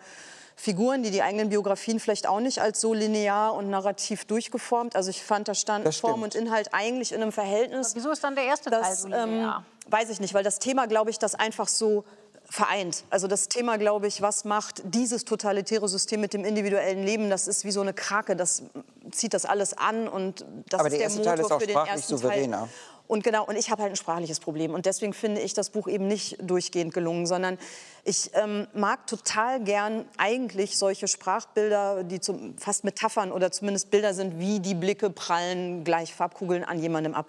Figuren, 0.57 1.03
die 1.03 1.11
die 1.11 1.23
eigenen 1.23 1.49
Biografien 1.49 1.99
vielleicht 1.99 2.27
auch 2.27 2.41
nicht 2.41 2.61
als 2.61 2.81
so 2.81 2.95
linear 2.95 3.55
und 3.55 3.71
narrativ 3.71 4.25
durchgeformt. 4.25 4.95
Also 4.97 5.11
ich 5.11 5.23
fand, 5.23 5.49
da 5.49 5.55
stand 5.55 5.93
Form 5.95 6.23
und 6.23 6.35
Inhalt 6.35 6.69
eigentlich 6.73 7.13
in 7.13 7.23
einem 7.23 7.33
Verhältnis. 7.33 7.89
Aber 7.91 7.97
wieso 7.97 8.11
ist 8.13 8.23
dann 8.23 8.35
der 8.35 8.45
erste 8.45 8.71
das, 8.71 8.83
Teil 8.83 8.97
so 8.97 9.09
linear? 9.09 9.65
Ähm, 9.87 9.93
weiß 9.93 10.11
ich 10.11 10.21
nicht, 10.21 10.33
weil 10.33 10.45
das 10.45 10.59
Thema, 10.61 10.87
glaube 10.87 11.11
ich, 11.11 11.19
das 11.19 11.35
einfach 11.35 11.69
so 11.69 12.05
vereint. 12.49 13.05
Also 13.11 13.27
das 13.27 13.49
Thema, 13.49 13.79
glaube 13.79 14.07
ich, 14.07 14.23
was 14.23 14.45
macht 14.45 14.83
dieses 14.85 15.25
totalitäre 15.25 15.89
System 15.89 16.21
mit 16.21 16.35
dem 16.35 16.45
individuellen 16.45 17.03
Leben? 17.03 17.31
Das 17.31 17.49
ist 17.49 17.65
wie 17.65 17.71
so 17.71 17.81
eine 17.81 17.95
Krake, 17.95 18.37
das 18.37 18.63
zieht 19.11 19.35
das 19.35 19.45
alles 19.45 19.77
an 19.77 20.09
und 20.09 20.45
das 20.69 20.81
Aber 20.81 20.89
ist 20.89 20.99
der, 20.99 21.09
der 21.09 21.17
Motor 21.17 21.19
Motor 21.19 21.37
Teil 21.37 21.41
ist 21.41 21.53
auch 21.53 21.61
für 21.61 21.67
den 21.67 21.77
ersten 21.77 22.17
souveräner. 22.17 22.59
Teil. 22.59 22.69
Und 23.07 23.23
genau, 23.23 23.45
und 23.45 23.57
ich 23.57 23.71
habe 23.71 23.83
halt 23.83 23.93
ein 23.93 23.97
sprachliches 23.97 24.41
Problem. 24.41 24.73
Und 24.73 24.87
deswegen 24.87 25.13
finde 25.13 25.43
ich 25.43 25.53
das 25.53 25.69
Buch 25.71 25.89
eben 25.89 26.07
nicht 26.07 26.39
durchgehend 26.41 26.95
gelungen, 26.95 27.27
sondern 27.27 27.59
ich 28.03 28.31
ähm, 28.33 28.67
mag 28.73 29.07
total 29.07 29.63
gern 29.63 30.07
eigentlich 30.17 30.79
solche 30.79 31.07
Sprachbilder, 31.07 32.03
die 32.05 32.21
zum, 32.21 32.57
fast 32.57 32.83
Metaphern 32.83 33.31
oder 33.31 33.53
zumindest 33.53 33.91
Bilder 33.91 34.15
sind, 34.15 34.39
wie 34.39 34.59
die 34.61 34.75
Blicke 34.75 35.11
prallen 35.11 35.85
gleich 35.85 36.15
Farbkugeln 36.15 36.65
an 36.65 36.79
jemandem 36.79 37.15
ab. 37.15 37.29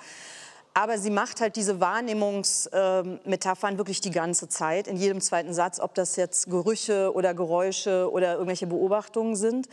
Aber 0.77 0.97
sie 0.97 1.09
macht 1.09 1.39
halt 1.39 1.55
diese 1.55 1.79
Wahrnehmungsmetaphern 1.79 3.75
äh, 3.75 3.77
wirklich 3.77 4.01
die 4.01 4.11
ganze 4.11 4.49
Zeit, 4.49 4.87
in 4.87 4.97
jedem 4.97 5.21
zweiten 5.21 5.53
Satz, 5.53 5.79
ob 5.79 5.95
das 5.95 6.17
jetzt 6.17 6.49
Gerüche 6.49 7.13
oder 7.13 7.33
Geräusche 7.33 8.11
oder 8.11 8.33
irgendwelche 8.33 8.67
Beobachtungen 8.67 9.37
sind. 9.37 9.69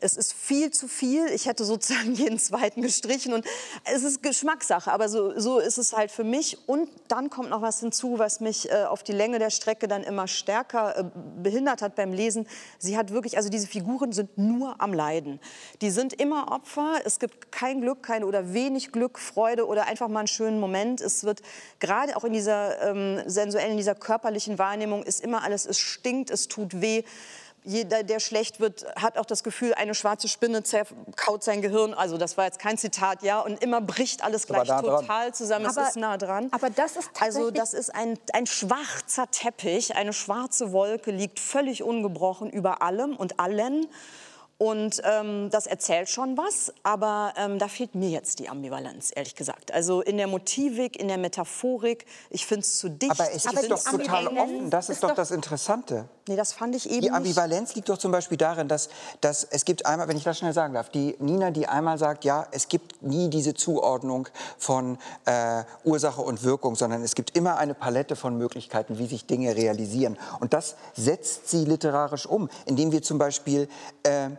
Es 0.00 0.16
ist 0.16 0.32
viel 0.32 0.70
zu 0.70 0.88
viel. 0.88 1.26
Ich 1.26 1.46
hätte 1.46 1.64
sozusagen 1.64 2.14
jeden 2.14 2.38
zweiten 2.38 2.82
gestrichen 2.82 3.32
und 3.32 3.44
es 3.84 4.02
ist 4.02 4.22
Geschmackssache, 4.22 4.92
aber 4.92 5.08
so, 5.08 5.38
so 5.38 5.58
ist 5.58 5.78
es 5.78 5.92
halt 5.92 6.10
für 6.10 6.24
mich. 6.24 6.58
Und 6.66 6.88
dann 7.08 7.30
kommt 7.30 7.50
noch 7.50 7.62
was 7.62 7.80
hinzu, 7.80 8.18
was 8.18 8.40
mich 8.40 8.70
äh, 8.70 8.84
auf 8.84 9.02
die 9.02 9.12
Länge 9.12 9.38
der 9.38 9.50
Strecke 9.50 9.88
dann 9.88 10.02
immer 10.02 10.26
stärker 10.26 10.98
äh, 10.98 11.04
behindert 11.42 11.82
hat 11.82 11.94
beim 11.94 12.12
Lesen. 12.12 12.46
Sie 12.78 12.96
hat 12.96 13.10
wirklich, 13.10 13.36
also 13.36 13.48
diese 13.48 13.66
Figuren 13.66 14.12
sind 14.12 14.36
nur 14.38 14.80
am 14.80 14.92
Leiden. 14.92 15.40
Die 15.80 15.90
sind 15.90 16.12
immer 16.12 16.52
Opfer. 16.52 17.00
Es 17.04 17.18
gibt 17.18 17.52
kein 17.52 17.80
Glück, 17.80 18.02
keine 18.02 18.26
oder 18.26 18.52
wenig 18.52 18.92
Glück, 18.92 19.18
Freude 19.18 19.66
oder 19.66 19.86
einfach 19.86 20.08
mal 20.08 20.20
einen 20.20 20.28
schönen 20.28 20.60
Moment. 20.60 21.00
Es 21.00 21.24
wird 21.24 21.42
gerade 21.80 22.16
auch 22.16 22.24
in 22.24 22.32
dieser 22.32 22.82
ähm, 22.82 23.22
sensuellen, 23.26 23.72
in 23.72 23.76
dieser 23.76 23.94
körperlichen 23.94 24.58
Wahrnehmung 24.58 25.02
ist 25.02 25.22
immer 25.22 25.42
alles, 25.42 25.66
es 25.66 25.78
stinkt, 25.78 26.30
es 26.30 26.48
tut 26.48 26.80
weh 26.80 27.04
jeder, 27.64 28.02
der 28.02 28.20
schlecht 28.20 28.60
wird, 28.60 28.84
hat 28.94 29.16
auch 29.16 29.24
das 29.24 29.42
Gefühl, 29.42 29.72
eine 29.74 29.94
schwarze 29.94 30.28
Spinne 30.28 30.62
zerkaut 30.62 31.42
sein 31.42 31.62
Gehirn. 31.62 31.94
Also 31.94 32.18
das 32.18 32.36
war 32.36 32.44
jetzt 32.44 32.58
kein 32.58 32.76
Zitat, 32.76 33.22
ja. 33.22 33.40
Und 33.40 33.62
immer 33.62 33.80
bricht 33.80 34.22
alles 34.22 34.46
gleich 34.46 34.68
total 34.68 35.06
dran. 35.06 35.34
zusammen. 35.34 35.66
Aber, 35.66 35.82
es 35.82 35.88
ist 35.88 35.96
nah 35.96 36.18
dran. 36.18 36.48
Aber 36.52 36.68
das 36.68 36.96
ist 36.96 37.10
Also 37.20 37.50
das 37.50 37.72
ist 37.72 37.94
ein, 37.94 38.18
ein 38.34 38.46
schwarzer 38.46 39.30
Teppich, 39.30 39.96
eine 39.96 40.12
schwarze 40.12 40.72
Wolke 40.72 41.10
liegt 41.10 41.40
völlig 41.40 41.82
ungebrochen 41.82 42.50
über 42.50 42.82
allem 42.82 43.16
und 43.16 43.40
allen. 43.40 43.86
Und 44.64 45.02
ähm, 45.04 45.50
das 45.50 45.66
erzählt 45.66 46.08
schon 46.08 46.38
was, 46.38 46.72
aber 46.84 47.34
ähm, 47.36 47.58
da 47.58 47.68
fehlt 47.68 47.94
mir 47.94 48.08
jetzt 48.08 48.38
die 48.38 48.48
Ambivalenz, 48.48 49.12
ehrlich 49.14 49.34
gesagt. 49.34 49.74
Also 49.74 50.00
in 50.00 50.16
der 50.16 50.26
Motivik, 50.26 50.98
in 50.98 51.08
der 51.08 51.18
Metaphorik, 51.18 52.06
ich 52.30 52.46
finde 52.46 52.60
es 52.62 52.78
zu 52.78 52.88
dicht. 52.88 53.10
Aber 53.12 53.30
es 53.30 53.46
aber 53.46 53.60
ist 53.60 53.70
doch 53.70 53.84
total 53.84 54.26
offen, 54.28 54.70
das 54.70 54.88
ist, 54.88 54.94
ist 54.94 55.02
doch 55.02 55.14
das 55.14 55.32
Interessante. 55.32 56.08
Nee, 56.26 56.36
das 56.36 56.54
fand 56.54 56.74
ich 56.74 56.88
eben 56.88 57.02
Die 57.02 57.10
Ambivalenz 57.10 57.68
nicht. 57.68 57.76
liegt 57.76 57.90
doch 57.90 57.98
zum 57.98 58.10
Beispiel 58.10 58.38
darin, 58.38 58.66
dass, 58.66 58.88
dass 59.20 59.44
es 59.44 59.66
gibt 59.66 59.84
einmal, 59.84 60.08
wenn 60.08 60.16
ich 60.16 60.24
das 60.24 60.38
schnell 60.38 60.54
sagen 60.54 60.72
darf, 60.72 60.88
die 60.88 61.14
Nina, 61.18 61.50
die 61.50 61.66
einmal 61.66 61.98
sagt, 61.98 62.24
ja, 62.24 62.46
es 62.50 62.68
gibt 62.68 63.02
nie 63.02 63.28
diese 63.28 63.52
Zuordnung 63.52 64.28
von 64.56 64.96
äh, 65.26 65.64
Ursache 65.84 66.22
und 66.22 66.42
Wirkung, 66.42 66.74
sondern 66.74 67.02
es 67.02 67.14
gibt 67.14 67.36
immer 67.36 67.58
eine 67.58 67.74
Palette 67.74 68.16
von 68.16 68.38
Möglichkeiten, 68.38 68.96
wie 68.96 69.06
sich 69.06 69.26
Dinge 69.26 69.54
realisieren. 69.56 70.16
Und 70.40 70.54
das 70.54 70.76
setzt 70.94 71.50
sie 71.50 71.66
literarisch 71.66 72.24
um, 72.24 72.48
indem 72.64 72.92
wir 72.92 73.02
zum 73.02 73.18
Beispiel 73.18 73.68
äh, 74.04 74.30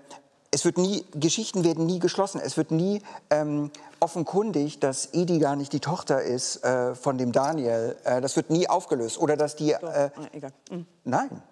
es 0.56 0.64
wird 0.64 0.78
nie, 0.78 1.06
Geschichten 1.14 1.64
werden 1.66 1.86
nie 1.86 2.00
geschlossen. 2.00 2.40
Es 2.42 2.56
wird 2.56 2.72
nie 2.72 3.02
ähm, 3.30 3.72
offenkundig, 4.00 4.80
dass 4.80 5.10
Edi 5.14 5.40
gar 5.40 5.58
nicht 5.58 5.74
die 5.74 5.82
Tochter 5.82 6.22
ist 6.22 6.64
äh, 6.64 6.96
von 6.96 7.18
dem 7.18 7.34
Daniel. 7.34 7.98
Äh, 8.06 8.22
das 8.22 8.38
wird 8.38 8.50
nie 8.50 8.70
aufgelöst. 8.70 9.18
Oder 9.20 9.36
dass 9.36 9.58
die. 9.58 9.72
Äh, 9.74 10.10
egal. 10.32 10.52
Mhm. 10.72 10.86
Nein. 11.04 11.44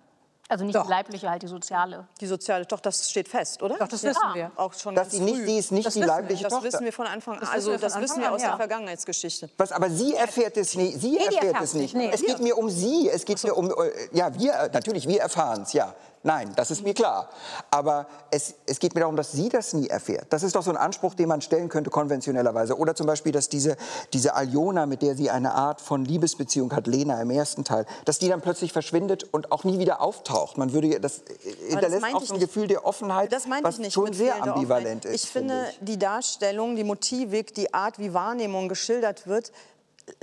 Also 0.49 0.65
nicht 0.65 0.75
Doch. 0.75 0.83
die 0.83 0.89
leibliche, 0.89 1.29
halt 1.29 1.41
die 1.41 1.47
soziale. 1.47 2.05
Die 2.21 2.27
soziale, 2.27 2.65
doch, 2.65 2.79
das 2.79 3.09
steht 3.09 3.27
fest, 3.27 3.61
oder? 3.63 3.77
Doch, 3.77 3.87
das 3.87 4.03
wissen 4.03 4.21
wir. 4.33 4.51
Auch 4.55 4.73
schon 4.73 4.93
Dass 4.93 5.11
sie 5.11 5.19
nicht, 5.21 5.41
sie 5.45 5.57
ist 5.57 5.71
nicht 5.71 5.85
Das 5.87 5.93
die 5.95 6.01
wissen 6.01 6.09
wir. 6.09 6.15
leibliche 6.15 6.43
Das 6.43 6.53
Tochter. 6.53 6.67
wissen 6.67 6.85
wir 6.85 6.93
von 6.93 7.07
Anfang 7.07 7.35
an. 7.35 7.39
Das 7.41 7.49
Also 7.49 7.71
wissen 7.71 7.81
wir 7.81 7.89
das 7.89 8.01
wissen 8.01 8.19
wir 8.21 8.27
an, 8.27 8.33
aus 8.35 8.41
ja. 8.41 8.47
der 8.49 8.57
Vergangenheitsgeschichte. 8.57 9.49
Was, 9.57 9.71
aber 9.71 9.89
sie 9.89 10.13
erfährt 10.15 10.55
es 10.57 10.75
nicht. 10.75 10.99
Sie 11.01 11.17
erfährt 11.17 11.43
erfährt 11.43 11.61
es 11.63 11.73
nicht. 11.73 11.95
nicht, 11.95 12.07
nee. 12.07 12.11
Es 12.13 12.21
geht 12.21 12.39
mir 12.39 12.57
um 12.57 12.69
sie. 12.69 13.09
Es 13.09 13.25
geht 13.25 13.43
mir 13.43 13.55
um. 13.55 13.71
äh, 13.71 13.73
Ja, 14.11 14.33
wir, 14.37 14.53
äh, 14.53 14.69
natürlich, 14.71 15.07
wir 15.07 15.21
erfahren 15.21 15.63
es, 15.63 15.73
ja. 15.73 15.93
Nein, 16.25 16.53
das 16.55 16.71
ist 16.71 16.83
mir 16.83 16.93
klar. 16.93 17.29
Aber 17.69 18.07
es, 18.31 18.55
es 18.65 18.79
geht 18.79 18.95
mir 18.95 19.01
darum, 19.01 19.17
dass 19.17 19.33
sie 19.33 19.49
das 19.49 19.73
nie 19.73 19.87
erfährt. 19.87 20.27
Das 20.29 20.41
ist 20.41 20.55
doch 20.55 20.63
so 20.63 20.71
ein 20.71 20.77
Anspruch, 20.77 21.15
den 21.15 21.27
man 21.27 21.41
stellen 21.41 21.67
könnte 21.67 21.89
konventionellerweise. 21.89 22.77
Oder 22.77 22.95
zum 22.95 23.07
Beispiel, 23.07 23.33
dass 23.33 23.49
diese, 23.49 23.75
diese 24.13 24.33
Aljona, 24.33 24.85
mit 24.85 25.01
der 25.01 25.15
sie 25.15 25.29
eine 25.29 25.53
Art 25.53 25.81
von 25.81 26.05
Liebesbeziehung 26.05 26.73
hat, 26.73 26.87
Lena 26.87 27.21
im 27.21 27.29
ersten 27.29 27.65
Teil, 27.65 27.85
dass 28.05 28.19
die 28.19 28.29
dann 28.29 28.39
plötzlich 28.39 28.71
verschwindet 28.71 29.25
und 29.33 29.51
auch 29.51 29.65
nie 29.65 29.79
wieder 29.79 29.99
auftaucht. 30.01 30.57
Man 30.57 30.71
würde, 30.71 30.99
das 31.01 31.23
hinterlässt 31.67 32.03
auch 32.15 32.23
so 32.23 32.35
ein. 32.35 32.39
Gefühl 32.39 32.67
der 32.67 32.85
Offenheit, 32.85 33.31
Das 33.33 33.49
was 33.61 33.75
ich 33.75 33.81
nicht. 33.81 33.93
schon 33.93 34.13
sehr 34.13 34.41
ambivalent 34.41 35.03
ist. 35.05 35.25
Ich 35.25 35.29
finde, 35.29 35.67
ich. 35.71 35.79
die 35.81 35.99
Darstellung, 35.99 36.77
die 36.77 36.85
Motivik, 36.85 37.53
die 37.53 37.73
Art, 37.73 37.99
wie 37.99 38.13
Wahrnehmung 38.13 38.69
geschildert 38.69 39.27
wird, 39.27 39.51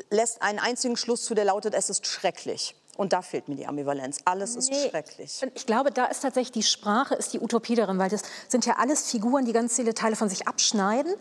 lässt 0.08 0.40
einen 0.40 0.58
einzigen 0.58 0.96
Schluss 0.96 1.24
zu, 1.24 1.34
der 1.34 1.44
lautet, 1.44 1.74
es 1.74 1.90
ist 1.90 2.06
schrecklich. 2.06 2.74
Und 3.00 3.14
da 3.14 3.22
fehlt 3.22 3.48
mir 3.48 3.54
die 3.56 3.66
Ambivalenz. 3.66 4.18
Alles 4.26 4.56
ist 4.56 4.68
Nee. 4.68 4.90
schrecklich. 4.90 5.40
Ich 5.54 5.64
glaube, 5.64 5.90
da 5.90 6.04
ist 6.04 6.20
tatsächlich 6.20 6.52
die 6.52 6.62
Sprache 6.62 7.14
ist 7.14 7.32
die 7.32 7.40
Utopie 7.40 7.74
darin, 7.74 7.98
weil 7.98 8.10
das 8.10 8.20
sind 8.48 8.66
ja 8.66 8.74
alles 8.76 9.10
Figuren, 9.10 9.46
die 9.46 9.54
ganz 9.54 9.74
viele 9.76 9.94
Teile 9.94 10.16
von 10.16 10.28
sich 10.28 10.46
abschneiden. 10.46 11.14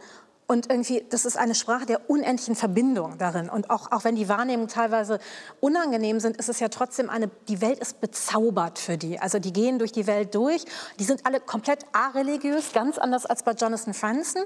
Und 0.49 0.71
irgendwie, 0.71 1.05
das 1.07 1.25
ist 1.25 1.37
eine 1.37 1.53
Sprache 1.53 1.85
der 1.85 2.09
unendlichen 2.09 2.55
Verbindung 2.55 3.19
darin. 3.19 3.49
Und 3.49 3.69
auch, 3.69 3.91
auch 3.91 4.03
wenn 4.03 4.15
die 4.15 4.27
Wahrnehmungen 4.29 4.67
teilweise 4.67 5.19
unangenehm 5.59 6.19
sind, 6.19 6.37
ist 6.37 6.49
es 6.49 6.59
ja 6.59 6.69
trotzdem 6.69 7.07
eine, 7.07 7.29
die 7.47 7.61
Welt 7.61 7.77
ist 7.77 8.01
bezaubert 8.01 8.79
für 8.79 8.97
die. 8.97 9.19
Also 9.19 9.37
die 9.37 9.53
gehen 9.53 9.77
durch 9.77 9.91
die 9.91 10.07
Welt 10.07 10.33
durch. 10.33 10.65
Die 10.97 11.03
sind 11.03 11.27
alle 11.27 11.39
komplett 11.39 11.85
areligiös, 11.91 12.73
ganz 12.73 12.97
anders 12.97 13.27
als 13.27 13.43
bei 13.43 13.51
Jonathan 13.51 13.93
Franzen. 13.93 14.41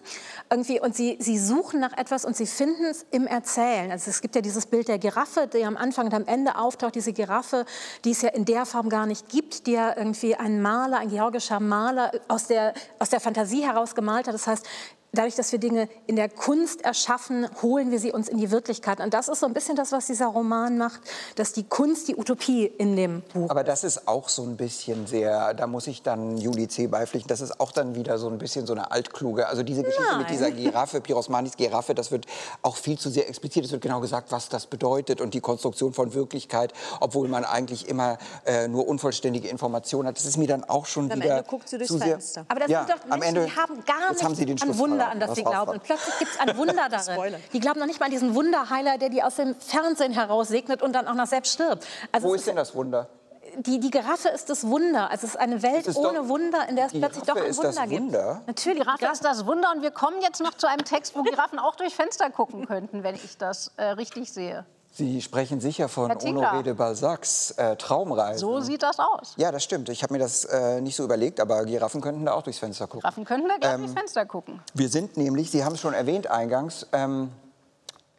Irgendwie, 0.50 0.82
und 0.82 0.94
sie, 0.94 1.16
sie 1.22 1.40
suchen 1.40 1.80
nach 1.80 1.98
etwas 1.98 2.26
und 2.26 2.36
sie 2.36 2.48
finden 2.48 2.84
es 2.84 3.06
im 3.12 3.26
Erzählen. 3.26 3.90
Also 3.90 4.10
es 4.10 4.20
gibt 4.20 4.36
ja 4.36 4.42
dieses 4.42 4.66
Bild 4.66 4.90
der 4.90 5.00
Giraffe, 5.00 5.48
die 5.48 5.64
am 5.64 5.78
Anfang 5.78 6.08
und 6.08 6.14
am 6.14 6.26
Ende 6.26 6.58
auftaucht. 6.58 6.96
Diese 6.96 7.14
Giraffe, 7.14 7.64
die 8.04 8.12
es 8.12 8.22
ja 8.24 8.30
in 8.32 8.44
der 8.44 8.66
Form 8.66 8.90
gar 8.90 9.06
nicht 9.06 9.30
gibt, 9.30 9.68
die 9.68 9.72
ja 9.72 9.96
irgendwie 9.96 10.36
ein 10.36 10.62
Maler, 10.62 10.98
ein 10.98 11.08
georgischer 11.12 11.62
Maler 11.62 12.12
aus 12.28 12.48
der, 12.48 12.74
aus 13.00 13.10
der 13.10 13.22
Fantasie 13.22 13.64
heraus 13.64 13.96
gemalt 13.96 14.28
hat. 14.28 14.34
Das 14.34 14.48
heißt, 14.48 14.68
dadurch, 15.14 15.36
dass 15.36 15.52
wir 15.52 15.60
Dinge 15.60 15.88
in 16.08 16.16
der 16.16 16.28
Kunst 16.28 16.84
erschaffen, 16.84 17.48
holen 17.62 17.92
wir 17.92 18.00
sie 18.00 18.12
uns 18.12 18.28
in 18.28 18.38
die 18.38 18.52
Wirklichkeit. 18.52 19.00
Und 19.00 19.14
das 19.14 19.28
ist 19.28 19.40
so 19.40 19.46
ein 19.46 19.54
bisschen 19.54 19.76
das, 19.76 19.92
was 19.92 20.08
dieser 20.08 20.28
Roman 20.28 20.78
macht, 20.78 21.02
dass 21.36 21.54
die 21.54 21.64
Kunst 21.64 22.08
die 22.08 22.16
Utopie 22.16 22.66
in 22.66 22.96
dem 22.96 23.22
Buch. 23.34 23.50
Aber 23.50 23.64
das 23.64 23.84
ist 23.84 24.08
auch 24.08 24.28
so 24.28 24.44
ein 24.44 24.58
bisschen 24.58 25.06
sehr, 25.08 25.54
da 25.54 25.68
muss 25.68 25.88
ich 25.88 26.02
dann 26.02 26.38
Juli 26.38 26.68
C. 26.68 26.88
beipflichten, 26.88 27.28
das 27.30 27.42
ist 27.42 27.60
auch 27.60 27.72
dann 27.72 27.96
wieder 27.96 28.18
so 28.18 28.28
ein 28.28 28.40
bisschen 28.40 28.66
so 28.66 28.74
eine 28.74 28.92
altkluge, 28.92 29.48
also 29.48 29.64
diese 29.64 29.84
Geschichte 29.84 30.18
mit 30.18 30.28
Nein. 30.28 30.32
dieser 30.32 30.52
Giraffe, 30.64 31.00
Pirosmanis 31.00 31.56
Giraffe, 31.58 31.94
das 31.94 32.12
wird 32.12 32.26
auch 32.64 32.76
viel 32.76 32.98
zu 32.98 33.10
sehr 33.10 33.30
explizit, 33.30 33.66
es 33.66 33.72
wird 33.72 33.82
genau 33.82 34.00
gesagt, 34.00 34.32
was 34.32 34.50
das 34.50 34.66
bedeutet 34.66 35.22
und 35.22 35.34
die 35.34 35.42
Konstruktion 35.42 35.94
von 35.94 36.14
Wirklichkeit, 36.14 36.74
obwohl 37.00 37.28
man 37.28 37.46
eigentlich 37.46 37.88
immer 37.88 38.18
äh, 38.46 38.68
nur 38.68 38.88
unvollständige 38.88 39.48
Informationen 39.48 40.08
hat. 40.08 40.18
Das 40.18 40.26
ist 40.26 40.38
mir 40.38 40.48
dann 40.48 40.64
auch 40.64 40.88
schon 40.88 41.12
Am 41.12 41.20
wieder 41.20 41.38
Ende 41.38 41.50
guckt 41.50 41.70
sie 41.70 41.78
durchs 41.78 41.92
zu 41.92 42.00
sehr, 42.00 42.08
Fenster. 42.08 42.46
Aber 42.48 42.62
das 42.62 42.70
ja, 42.70 42.86
sind 42.86 42.98
doch 42.98 43.12
am 43.12 43.20
Menschen, 43.20 43.38
Ende, 43.38 43.52
die 43.52 43.56
haben 43.56 43.86
gar 43.86 44.12
jetzt 44.12 44.24
haben 44.24 44.36
Sie 44.36 44.46
den 44.46 44.60
an 44.62 44.68
Schluss 44.68 44.78
Wunder, 45.10 45.12
an 45.12 45.20
das 45.20 45.36
sie 45.36 45.44
glauben. 45.44 45.72
Und 45.72 45.84
plötzlich 45.84 46.18
gibt 46.20 46.32
es 46.32 46.40
ein 46.40 46.58
Wunder 46.58 46.74
darin. 46.90 47.14
Spoiler. 47.14 47.40
Die 47.54 47.60
glauben 47.60 47.80
noch 47.80 47.88
nicht 47.88 48.00
mal 48.00 48.06
an 48.08 48.12
diesen 48.12 48.36
Wunderheiler, 48.36 48.98
der 48.98 49.10
die 49.10 49.24
aus 49.24 49.36
dem 49.36 49.56
Fernsehen 49.56 50.12
heraus 50.14 50.48
segnet 50.50 50.82
und 50.82 50.94
dann 50.94 51.08
auch 51.08 51.14
noch 51.16 51.28
selbst 51.28 51.54
stirbt. 51.54 51.86
Also 52.12 52.28
Wo 52.28 52.34
ist 52.34 52.48
denn 52.48 52.56
das 52.56 52.74
Wunder? 52.76 53.10
die, 53.58 53.80
die 53.80 53.92
Giraffe 53.92 54.30
ist 54.30 54.50
das 54.50 54.66
Wunder. 54.68 55.12
Also 55.12 55.28
es 55.28 55.36
ist 55.36 55.40
eine 55.40 55.62
Welt 55.62 55.86
ist 55.86 55.96
ohne 55.98 56.20
doch- 56.20 56.28
Wunder, 56.28 56.68
in 56.70 56.76
der 56.76 56.88
es 56.88 56.92
plötzlich 56.94 57.24
Giraffe 57.24 57.40
doch 57.40 57.46
ein 57.46 57.52
ist 57.52 57.64
das 57.64 57.76
Wunder 57.76 57.88
gibt. 57.88 58.02
Wunder? 58.02 58.42
Natürlich, 58.48 58.80
Die 58.80 58.84
Giraffe 58.86 59.06
ist 59.14 59.24
das 59.24 59.46
Wunder 59.46 59.72
und 59.76 59.82
wir 59.84 59.92
kommen 59.92 60.22
jetzt 60.22 60.42
noch 60.42 60.54
zu 60.56 60.68
einem 60.68 60.84
Text, 60.86 61.16
wo 61.16 61.22
Giraffen 61.22 61.60
auch 61.60 61.76
durch 61.76 61.94
Fenster 61.94 62.30
gucken 62.32 62.66
könnten, 62.66 63.04
wenn 63.04 63.14
ich 63.16 63.38
das 63.38 63.72
äh, 63.78 63.84
richtig 63.90 64.32
sehe. 64.34 64.66
Sie 64.96 65.24
sprechen 65.24 65.60
sicher 65.60 65.90
von. 65.90 66.12
Honoré 66.12 66.62
de 66.62 66.74
Balzacs 66.74 67.50
äh, 67.58 67.76
Traumreise. 67.78 68.40
So 68.40 68.60
sieht 68.60 68.84
das 68.84 69.00
aus. 69.00 69.34
Ja, 69.38 69.52
das 69.52 69.64
stimmt. 69.64 69.90
Ich 69.90 70.04
habe 70.04 70.14
mir 70.14 70.20
das 70.20 70.46
äh, 70.46 70.82
nicht 70.82 70.96
so 70.96 71.04
überlegt, 71.04 71.40
aber 71.40 71.66
Giraffen 71.66 72.00
könnten 72.00 72.26
da 72.26 72.34
auch 72.34 72.44
durchs 72.44 72.60
Fenster 72.60 72.86
gucken. 72.86 73.02
Giraffen 73.02 73.26
könnten 73.26 73.50
da 73.50 73.58
gerne 73.58 73.80
durchs 73.80 73.94
Fenster 73.94 74.26
gucken. 74.28 74.62
Wir 74.76 74.90
sind 74.90 75.18
nämlich, 75.18 75.50
Sie 75.50 75.66
haben 75.66 75.74
es 75.74 75.82
schon 75.82 75.96
erwähnt 75.96 76.28
eingangs, 76.30 76.86
ähm, 76.94 77.32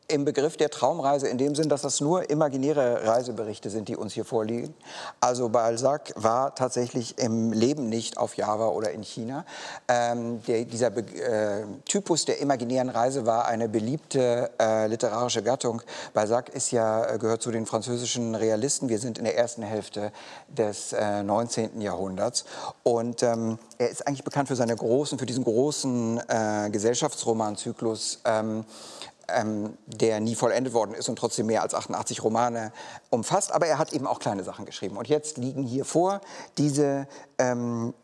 im 0.06 0.24
Begriff 0.24 0.56
der 0.56 0.70
Traumreise 0.70 1.28
in 1.28 1.38
dem 1.38 1.54
Sinn, 1.54 1.68
dass 1.68 1.82
das 1.82 2.00
nur 2.00 2.28
imaginäre 2.28 3.06
Reiseberichte 3.06 3.70
sind, 3.70 3.88
die 3.88 3.96
uns 3.96 4.12
hier 4.12 4.24
vorliegen. 4.24 4.74
Also 5.20 5.48
Balzac 5.48 6.12
war 6.16 6.54
tatsächlich 6.54 7.18
im 7.18 7.52
Leben 7.52 7.88
nicht 7.88 8.18
auf 8.18 8.36
Java 8.36 8.68
oder 8.68 8.90
in 8.90 9.02
China. 9.02 9.46
Ähm, 9.88 10.42
der, 10.46 10.64
dieser 10.66 10.90
Be 10.90 11.00
äh, 11.00 11.64
Typus 11.86 12.26
der 12.26 12.40
imaginären 12.40 12.90
Reise 12.90 13.24
war 13.24 13.46
eine 13.46 13.68
beliebte 13.68 14.50
äh, 14.60 14.86
literarische 14.88 15.42
Gattung. 15.42 15.80
Balzac 16.12 16.50
ist 16.50 16.70
ja, 16.70 17.06
äh, 17.06 17.18
gehört 17.18 17.40
zu 17.40 17.50
den 17.50 17.64
französischen 17.64 18.34
Realisten. 18.34 18.90
Wir 18.90 18.98
sind 18.98 19.16
in 19.16 19.24
der 19.24 19.38
ersten 19.38 19.62
Hälfte 19.62 20.12
des 20.48 20.92
äh, 20.92 21.22
19. 21.22 21.80
Jahrhunderts. 21.80 22.44
Und 22.82 23.22
ähm, 23.22 23.58
er 23.78 23.88
ist 23.88 24.06
eigentlich 24.06 24.24
bekannt 24.24 24.48
für 24.48 24.56
seine 24.56 24.76
großen, 24.76 25.18
für 25.18 25.26
diesen 25.26 25.44
großen 25.44 26.20
äh, 26.28 26.70
Gesellschaftsromanzyklus. 26.70 28.20
Ähm, 28.26 28.64
ähm, 29.28 29.76
der 29.86 30.20
nie 30.20 30.34
vollendet 30.34 30.74
worden 30.74 30.94
ist 30.94 31.08
und 31.08 31.16
trotzdem 31.16 31.46
mehr 31.46 31.62
als 31.62 31.74
88 31.74 32.22
Romane 32.22 32.72
umfasst. 33.10 33.52
Aber 33.52 33.66
er 33.66 33.78
hat 33.78 33.92
eben 33.92 34.06
auch 34.06 34.18
kleine 34.18 34.44
Sachen 34.44 34.64
geschrieben. 34.64 34.96
Und 34.96 35.08
jetzt 35.08 35.38
liegen 35.38 35.62
hier 35.62 35.84
vor 35.84 36.20
diese, 36.58 37.06
ähm, 37.38 37.94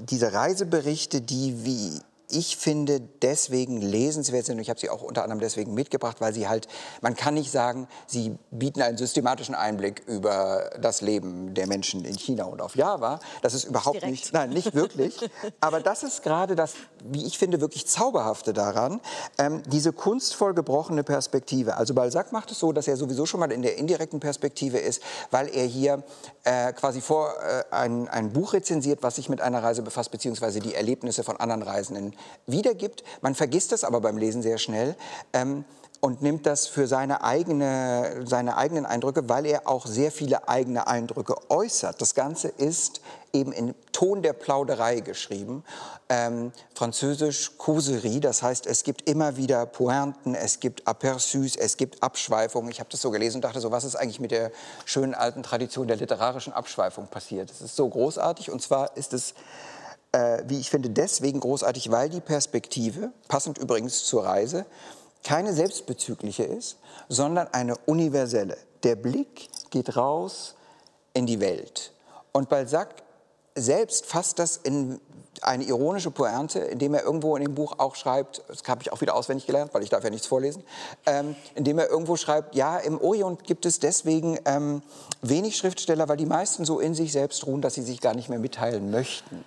diese 0.00 0.32
Reiseberichte, 0.32 1.20
die, 1.20 1.64
wie 1.64 2.00
ich 2.34 2.56
finde, 2.56 3.00
deswegen 3.00 3.80
lesenswert 3.80 4.46
sind. 4.46 4.56
Und 4.56 4.62
ich 4.62 4.70
habe 4.70 4.80
sie 4.80 4.90
auch 4.90 5.02
unter 5.02 5.22
anderem 5.22 5.40
deswegen 5.40 5.74
mitgebracht, 5.74 6.20
weil 6.20 6.34
sie 6.34 6.48
halt, 6.48 6.68
man 7.00 7.14
kann 7.14 7.34
nicht 7.34 7.50
sagen, 7.50 7.88
sie 8.06 8.36
bieten 8.50 8.82
einen 8.82 8.98
systematischen 8.98 9.54
Einblick 9.54 10.02
über 10.06 10.70
das 10.80 11.00
Leben 11.00 11.54
der 11.54 11.66
Menschen 11.66 12.04
in 12.04 12.16
China 12.18 12.44
und 12.44 12.60
auf 12.60 12.76
Java. 12.76 13.20
Das 13.42 13.54
ist 13.54 13.64
überhaupt 13.64 14.04
nicht, 14.06 14.32
nein, 14.32 14.50
nicht 14.50 14.74
wirklich. 14.74 15.18
Aber 15.60 15.80
das 15.80 16.02
ist 16.02 16.22
gerade 16.22 16.56
das, 16.56 16.74
wie 17.04 17.24
ich 17.24 17.38
finde, 17.38 17.60
wirklich 17.60 17.86
Zauberhafte 17.86 18.52
daran, 18.52 19.00
ähm, 19.38 19.62
diese 19.66 19.92
kunstvoll 19.92 20.54
gebrochene 20.54 21.04
Perspektive. 21.04 21.76
Also 21.76 21.94
Balzac 21.94 22.32
macht 22.32 22.50
es 22.50 22.58
so, 22.58 22.72
dass 22.72 22.88
er 22.88 22.96
sowieso 22.96 23.26
schon 23.26 23.40
mal 23.40 23.52
in 23.52 23.62
der 23.62 23.76
indirekten 23.76 24.20
Perspektive 24.20 24.78
ist, 24.78 25.02
weil 25.30 25.48
er 25.48 25.66
hier 25.66 26.02
äh, 26.44 26.72
quasi 26.72 27.00
vor 27.00 27.34
äh, 27.42 27.64
ein, 27.70 28.08
ein 28.08 28.32
Buch 28.32 28.52
rezensiert, 28.52 29.02
was 29.02 29.16
sich 29.16 29.28
mit 29.28 29.40
einer 29.40 29.62
Reise 29.62 29.82
befasst, 29.82 30.10
beziehungsweise 30.10 30.60
die 30.60 30.74
Erlebnisse 30.74 31.24
von 31.24 31.36
anderen 31.36 31.62
Reisenden 31.62 32.14
wiedergibt. 32.46 33.04
Man 33.20 33.34
vergisst 33.34 33.72
das 33.72 33.84
aber 33.84 34.00
beim 34.00 34.18
Lesen 34.18 34.42
sehr 34.42 34.58
schnell. 34.58 34.96
Ähm, 35.32 35.64
und 36.04 36.20
nimmt 36.20 36.44
das 36.44 36.66
für 36.66 36.86
seine, 36.86 37.24
eigene, 37.24 38.26
seine 38.26 38.58
eigenen 38.58 38.84
Eindrücke, 38.84 39.26
weil 39.30 39.46
er 39.46 39.66
auch 39.66 39.86
sehr 39.86 40.12
viele 40.12 40.48
eigene 40.50 40.86
Eindrücke 40.86 41.34
äußert. 41.48 41.98
Das 41.98 42.14
Ganze 42.14 42.48
ist 42.48 43.00
eben 43.32 43.52
in 43.52 43.74
Ton 43.90 44.20
der 44.20 44.34
Plauderei 44.34 45.00
geschrieben, 45.00 45.64
ähm, 46.10 46.52
französisch 46.74 47.52
Causerie, 47.56 48.20
das 48.20 48.42
heißt, 48.42 48.66
es 48.66 48.84
gibt 48.84 49.08
immer 49.08 49.38
wieder 49.38 49.64
Pointen, 49.64 50.34
es 50.34 50.60
gibt 50.60 50.86
Aperçus, 50.86 51.56
es 51.58 51.78
gibt 51.78 52.02
Abschweifungen. 52.02 52.70
Ich 52.70 52.80
habe 52.80 52.90
das 52.90 53.00
so 53.00 53.10
gelesen 53.10 53.38
und 53.38 53.44
dachte 53.44 53.60
so, 53.60 53.70
was 53.70 53.84
ist 53.84 53.96
eigentlich 53.96 54.20
mit 54.20 54.30
der 54.30 54.52
schönen 54.84 55.14
alten 55.14 55.42
Tradition 55.42 55.88
der 55.88 55.96
literarischen 55.96 56.52
Abschweifung 56.52 57.06
passiert? 57.06 57.50
Es 57.50 57.62
ist 57.62 57.76
so 57.76 57.88
großartig 57.88 58.50
und 58.50 58.60
zwar 58.60 58.94
ist 58.98 59.14
es 59.14 59.32
äh, 60.14 60.44
wie 60.46 60.60
ich 60.60 60.70
finde, 60.70 60.90
deswegen 60.90 61.40
großartig, 61.40 61.90
weil 61.90 62.08
die 62.08 62.20
Perspektive, 62.20 63.10
passend 63.26 63.58
übrigens 63.58 64.04
zur 64.04 64.24
Reise, 64.24 64.64
keine 65.24 65.52
selbstbezügliche 65.52 66.44
ist, 66.44 66.78
sondern 67.08 67.48
eine 67.48 67.76
universelle. 67.86 68.56
Der 68.84 68.94
Blick 68.94 69.48
geht 69.70 69.96
raus 69.96 70.54
in 71.14 71.26
die 71.26 71.40
Welt. 71.40 71.92
Und 72.32 72.48
Balzac 72.48 73.02
selbst 73.56 74.06
fasst 74.06 74.38
das 74.38 74.56
in 74.56 75.00
eine 75.42 75.64
ironische 75.64 76.12
Pointe, 76.12 76.60
indem 76.60 76.94
er 76.94 77.02
irgendwo 77.02 77.34
in 77.36 77.42
dem 77.42 77.54
Buch 77.56 77.74
auch 77.78 77.96
schreibt, 77.96 78.44
das 78.46 78.62
habe 78.68 78.82
ich 78.82 78.92
auch 78.92 79.00
wieder 79.00 79.16
auswendig 79.16 79.46
gelernt, 79.46 79.74
weil 79.74 79.82
ich 79.82 79.90
darf 79.90 80.04
ja 80.04 80.10
nichts 80.10 80.28
vorlesen, 80.28 80.62
ähm, 81.06 81.34
indem 81.56 81.78
er 81.80 81.90
irgendwo 81.90 82.14
schreibt, 82.16 82.54
ja, 82.54 82.78
im 82.78 83.00
Orient 83.00 83.42
gibt 83.44 83.66
es 83.66 83.80
deswegen 83.80 84.38
ähm, 84.44 84.82
wenig 85.22 85.56
Schriftsteller, 85.56 86.08
weil 86.08 86.16
die 86.16 86.26
meisten 86.26 86.64
so 86.64 86.78
in 86.78 86.94
sich 86.94 87.10
selbst 87.10 87.46
ruhen, 87.46 87.62
dass 87.62 87.74
sie 87.74 87.82
sich 87.82 88.00
gar 88.00 88.14
nicht 88.14 88.28
mehr 88.28 88.38
mitteilen 88.38 88.92
möchten. 88.92 89.44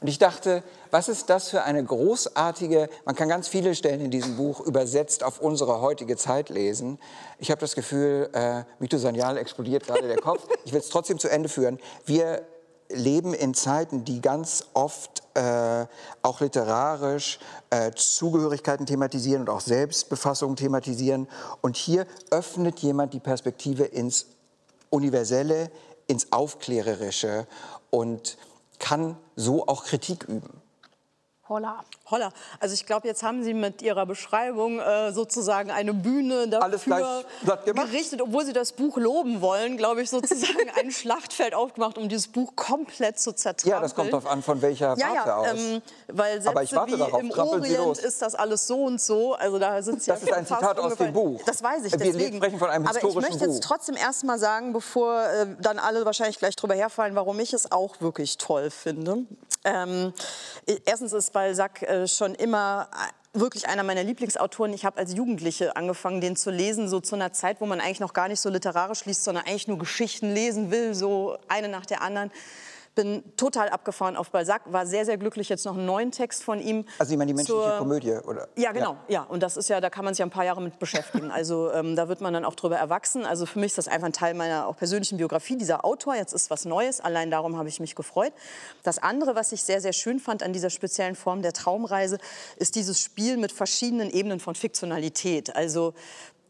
Und 0.00 0.08
ich 0.08 0.18
dachte, 0.18 0.62
was 0.90 1.08
ist 1.08 1.30
das 1.30 1.48
für 1.48 1.62
eine 1.62 1.82
großartige, 1.82 2.88
man 3.04 3.14
kann 3.14 3.28
ganz 3.28 3.48
viele 3.48 3.74
Stellen 3.74 4.00
in 4.00 4.10
diesem 4.10 4.36
Buch 4.36 4.60
übersetzt 4.60 5.24
auf 5.24 5.40
unsere 5.40 5.80
heutige 5.80 6.16
Zeit 6.16 6.48
lesen. 6.50 6.98
Ich 7.38 7.50
habe 7.50 7.60
das 7.60 7.74
Gefühl, 7.74 8.28
äh, 8.32 8.64
Mito 8.78 8.98
Sanyal 8.98 9.38
explodiert 9.38 9.86
gerade 9.86 10.06
der 10.06 10.18
Kopf. 10.18 10.46
Ich 10.64 10.72
will 10.72 10.80
es 10.80 10.88
trotzdem 10.88 11.18
zu 11.18 11.28
Ende 11.28 11.48
führen. 11.48 11.78
Wir 12.04 12.42
leben 12.88 13.34
in 13.34 13.54
Zeiten, 13.54 14.04
die 14.04 14.20
ganz 14.20 14.66
oft 14.74 15.22
äh, 15.34 15.86
auch 16.22 16.40
literarisch 16.40 17.38
äh, 17.70 17.90
Zugehörigkeiten 17.92 18.86
thematisieren 18.86 19.42
und 19.42 19.50
auch 19.50 19.60
Selbstbefassung 19.60 20.56
thematisieren. 20.56 21.28
Und 21.62 21.76
hier 21.76 22.06
öffnet 22.30 22.78
jemand 22.80 23.14
die 23.14 23.20
Perspektive 23.20 23.84
ins 23.84 24.26
Universelle, 24.90 25.70
ins 26.06 26.32
Aufklärerische 26.32 27.46
und 27.90 28.36
kann 28.78 29.16
so 29.34 29.66
auch 29.66 29.84
Kritik 29.84 30.24
üben. 30.24 30.62
Holla. 31.48 31.84
Holla. 32.10 32.30
Also 32.60 32.74
ich 32.74 32.86
glaube, 32.86 33.06
jetzt 33.06 33.22
haben 33.22 33.42
Sie 33.44 33.54
mit 33.54 33.80
Ihrer 33.82 34.04
Beschreibung 34.06 34.80
äh, 34.80 35.12
sozusagen 35.12 35.70
eine 35.70 35.94
Bühne 35.94 36.48
dafür 36.48 36.64
Alles 36.64 36.82
gleich 36.84 37.04
glatt 37.44 37.64
gemacht? 37.64 37.86
gerichtet, 37.90 38.20
obwohl 38.20 38.44
Sie 38.44 38.52
das 38.52 38.72
Buch 38.72 38.96
loben 38.96 39.40
wollen, 39.40 39.76
glaube 39.76 40.02
ich, 40.02 40.10
sozusagen 40.10 40.70
ein 40.80 40.90
Schlachtfeld 40.90 41.54
aufgemacht, 41.54 41.98
um 41.98 42.08
dieses 42.08 42.28
Buch 42.28 42.54
komplett 42.56 43.18
zu 43.20 43.32
zertrampeln. 43.32 43.70
Ja, 43.70 43.80
das 43.80 43.94
kommt 43.94 44.12
darauf 44.12 44.26
an, 44.26 44.42
von 44.42 44.60
welcher 44.62 44.96
Ja, 44.98 45.06
Warte 45.14 45.28
ja, 45.28 45.36
aus. 45.36 45.46
ähm, 45.60 45.82
weil 46.08 46.34
Sätze 46.38 46.48
Aber 46.50 46.62
ich 46.64 46.72
warte 46.74 46.92
wie 46.94 46.98
darauf. 46.98 47.20
im 47.20 47.30
Trampeln 47.30 47.62
Sie 47.62 47.70
Orient 47.78 47.86
los. 47.86 47.98
ist 48.00 48.22
das 48.22 48.34
alles 48.34 48.66
so 48.66 48.82
und 48.84 49.00
so. 49.00 49.34
Also 49.34 49.58
da 49.58 49.80
sind 49.82 50.02
Sie 50.02 50.10
Das 50.10 50.22
ja 50.22 50.28
ist 50.28 50.32
ein 50.34 50.46
Zitat 50.46 50.78
aus 50.80 50.96
dem 50.96 51.12
Buch. 51.12 51.40
Das 51.46 51.62
weiß 51.62 51.84
ich, 51.84 51.92
Wir 51.92 51.98
deswegen. 51.98 52.36
sprechen 52.38 52.58
von 52.58 52.70
einem 52.70 52.86
Aber 52.86 52.96
ich 52.98 53.02
historischen 53.04 53.30
möchte 53.30 53.46
jetzt 53.46 53.60
Buch. 53.62 53.68
trotzdem 53.68 53.96
erst 53.96 54.24
mal 54.24 54.38
sagen, 54.38 54.72
bevor 54.72 55.22
äh, 55.24 55.46
dann 55.60 55.78
alle 55.78 56.04
wahrscheinlich 56.04 56.38
gleich 56.38 56.56
drüber 56.56 56.74
herfallen, 56.74 57.14
warum 57.14 57.38
ich 57.40 57.52
es 57.52 57.70
auch 57.70 58.00
wirklich 58.00 58.36
toll 58.38 58.70
finde. 58.70 59.24
Ähm, 59.64 60.12
erstens 60.84 61.12
ist 61.12 61.34
Balzac 61.36 61.82
äh, 61.82 62.08
schon 62.08 62.34
immer 62.34 62.88
äh, 63.34 63.38
wirklich 63.38 63.68
einer 63.68 63.82
meiner 63.82 64.02
Lieblingsautoren. 64.02 64.72
Ich 64.72 64.86
habe 64.86 64.96
als 64.96 65.12
Jugendliche 65.12 65.76
angefangen, 65.76 66.22
den 66.22 66.34
zu 66.34 66.50
lesen, 66.50 66.88
so 66.88 66.98
zu 66.98 67.14
einer 67.14 67.30
Zeit, 67.34 67.60
wo 67.60 67.66
man 67.66 67.78
eigentlich 67.78 68.00
noch 68.00 68.14
gar 68.14 68.28
nicht 68.28 68.40
so 68.40 68.48
literarisch 68.48 69.04
liest, 69.04 69.22
sondern 69.22 69.44
eigentlich 69.44 69.68
nur 69.68 69.76
Geschichten 69.76 70.32
lesen 70.32 70.70
will, 70.70 70.94
so 70.94 71.36
eine 71.46 71.68
nach 71.68 71.84
der 71.84 72.00
anderen. 72.00 72.30
Bin 72.96 73.22
total 73.36 73.68
abgefahren 73.68 74.16
auf 74.16 74.30
Balzac, 74.30 74.62
war 74.72 74.86
sehr, 74.86 75.04
sehr 75.04 75.18
glücklich, 75.18 75.48
jetzt 75.50 75.64
noch 75.66 75.76
einen 75.76 75.86
neuen 75.86 76.10
Text 76.10 76.42
von 76.42 76.58
ihm. 76.60 76.84
also 76.98 77.12
ich 77.12 77.18
meine 77.18 77.28
die 77.30 77.34
menschliche 77.36 77.60
zur- 77.60 77.76
Komödie, 77.78 78.12
oder? 78.26 78.48
ja, 78.56 78.72
genau. 78.72 78.96
Ja. 79.06 79.22
und 79.22 79.42
das 79.42 79.56
ist 79.56 79.68
ja, 79.68 79.80
da 79.82 79.90
kann 79.90 80.04
man 80.04 80.14
sich 80.14 80.20
ja 80.20 80.26
ein 80.26 80.30
paar 80.30 80.44
Jahre 80.46 80.62
mit 80.62 80.78
beschäftigen. 80.78 81.30
Also 81.30 81.70
ähm, 81.72 81.94
da 81.94 82.08
wird 82.08 82.20
man 82.22 82.32
dann 82.32 82.44
auch 82.46 82.54
drüber 82.54 82.76
erwachsen. 82.78 83.24
Also 83.26 83.44
für 83.46 83.58
mich 83.58 83.66
ist 83.72 83.78
das 83.78 83.86
einfach 83.86 84.06
ein 84.06 84.12
Teil 84.14 84.32
meiner 84.34 84.66
auch 84.66 84.76
persönlichen 84.78 85.18
Biografie, 85.18 85.56
dieser 85.56 85.84
Autor. 85.84 86.14
Jetzt 86.16 86.32
ist 86.32 86.48
was 86.50 86.64
Neues. 86.64 87.00
Allein 87.02 87.30
darum 87.30 87.58
habe 87.58 87.68
ich 87.68 87.80
mich 87.80 87.94
gefreut. 87.94 88.32
Das 88.82 88.98
andere, 88.98 89.34
was 89.34 89.52
ich 89.52 89.62
sehr, 89.62 89.80
sehr 89.82 89.92
schön 89.92 90.18
fand 90.18 90.42
an 90.42 90.54
dieser 90.54 90.70
speziellen 90.70 91.16
Form 91.16 91.42
der 91.42 91.52
Traumreise, 91.52 92.16
ist 92.56 92.74
dieses 92.76 92.98
Spiel 92.98 93.36
mit 93.36 93.52
verschiedenen 93.52 94.08
Ebenen 94.10 94.40
von 94.40 94.54
Fiktionalität. 94.54 95.54
Also 95.54 95.92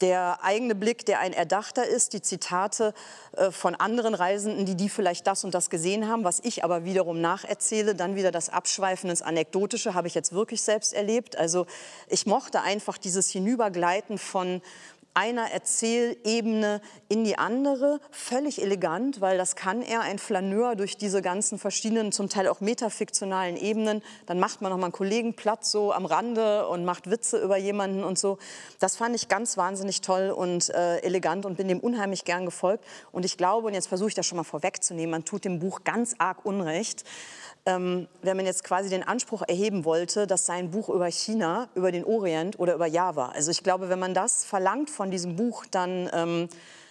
der 0.01 0.38
eigene 0.42 0.74
Blick, 0.74 1.07
der 1.07 1.20
ein 1.20 1.32
erdachter 1.32 1.86
ist, 1.86 2.12
die 2.12 2.22
Zitate 2.22 2.94
äh, 3.36 3.51
von 3.51 3.74
anderen 3.74 4.14
Reisenden, 4.14 4.66
die 4.66 4.76
die 4.76 4.88
vielleicht 4.88 5.26
das 5.26 5.44
und 5.44 5.55
das 5.55 5.70
gesehen 5.70 6.09
haben, 6.09 6.24
was 6.24 6.40
ich 6.42 6.64
aber 6.64 6.84
wiederum 6.84 7.20
nacherzähle, 7.20 7.94
dann 7.94 8.16
wieder 8.16 8.30
das 8.30 8.49
Abschweifen 8.49 9.11
ins 9.11 9.22
Anekdotische, 9.22 9.94
habe 9.94 10.09
ich 10.09 10.14
jetzt 10.14 10.32
wirklich 10.32 10.62
selbst 10.62 10.92
erlebt. 10.92 11.36
Also 11.36 11.66
ich 12.09 12.26
mochte 12.26 12.62
einfach 12.62 12.99
dieses 12.99 13.30
Hinübergleiten 13.30 14.18
von 14.18 14.62
einer 15.17 15.51
Erzählebene 15.51 16.83
in 17.09 17.25
die 17.25 17.39
andere, 17.39 18.01
völlig 18.11 18.61
elegant, 18.61 19.23
weil 19.23 19.39
das 19.39 19.57
kann 19.57 19.81
er, 19.81 20.03
ein 20.03 20.19
Flaneur 20.19 20.77
durch 20.77 20.99
diese 20.99 21.23
ganzen 21.23 21.59
verschiedenen, 21.59 22.12
zum 22.12 22.29
Teil 22.29 22.49
auch 22.49 22.61
metafiktionalen 22.61 23.57
Ebenen. 23.57 24.03
Dann 24.27 24.39
macht 24.39 24.61
man 24.61 24.71
noch 24.71 24.77
mal 24.77 24.85
einen 24.85 24.93
Kollegen 24.93 25.33
platt 25.35 25.64
so 25.64 25.91
am 25.91 26.05
Rande 26.05 26.69
und 26.69 26.85
macht 26.85 27.11
Witze 27.11 27.39
über 27.39 27.57
jemanden 27.57 28.05
und 28.05 28.19
so. 28.19 28.37
Das 28.79 28.97
fand 28.97 29.17
ich 29.17 29.29
ganz 29.29 29.57
wahnsinnig 29.57 30.03
toll 30.03 30.29
und 30.31 30.69
äh, 30.69 30.99
elegant 30.99 31.47
und 31.47 31.57
bin 31.57 31.69
dem 31.69 31.81
unheimlich 31.81 32.27
gern 32.27 32.45
gefolgt. 32.45 32.85
Und 33.11 33.25
ich 33.25 33.39
glaube, 33.39 33.69
und 33.69 33.75
jetzt 33.75 33.87
versuche 33.87 34.11
ich 34.11 34.14
das 34.14 34.27
schon 34.27 34.37
mal 34.37 34.45
vorwegzunehmen, 34.45 35.11
man 35.11 35.25
tut 35.25 35.47
dem 35.47 35.61
Buch 35.61 35.83
ganz 35.83 36.14
arg 36.19 36.45
Unrecht 36.45 37.05
ähm, 37.67 38.09
wenn 38.23 38.37
man 38.37 38.47
jetzt 38.47 38.64
quasi 38.64 38.89
den 38.89 39.03
Anspruch 39.03 39.43
erheben 39.47 39.85
wollte, 39.85 40.27
dass 40.27 40.47
sein 40.47 40.71
Buch 40.71 40.89
über 40.89 41.11
China, 41.11 41.69
über 41.75 41.93
den 41.93 42.05
Orient 42.05 42.59
oder 42.59 42.75
über 42.75 42.87
Java, 42.87 43.29
also 43.29 43.51
ich 43.51 43.62
glaube, 43.62 43.89
wenn 43.89 43.99
man 43.99 44.14
das 44.14 44.45
verlangt 44.45 44.89
von 44.89 45.11
diesem 45.11 45.37
Buch, 45.37 45.67
dann 45.71 46.09
ähm, 46.12 46.49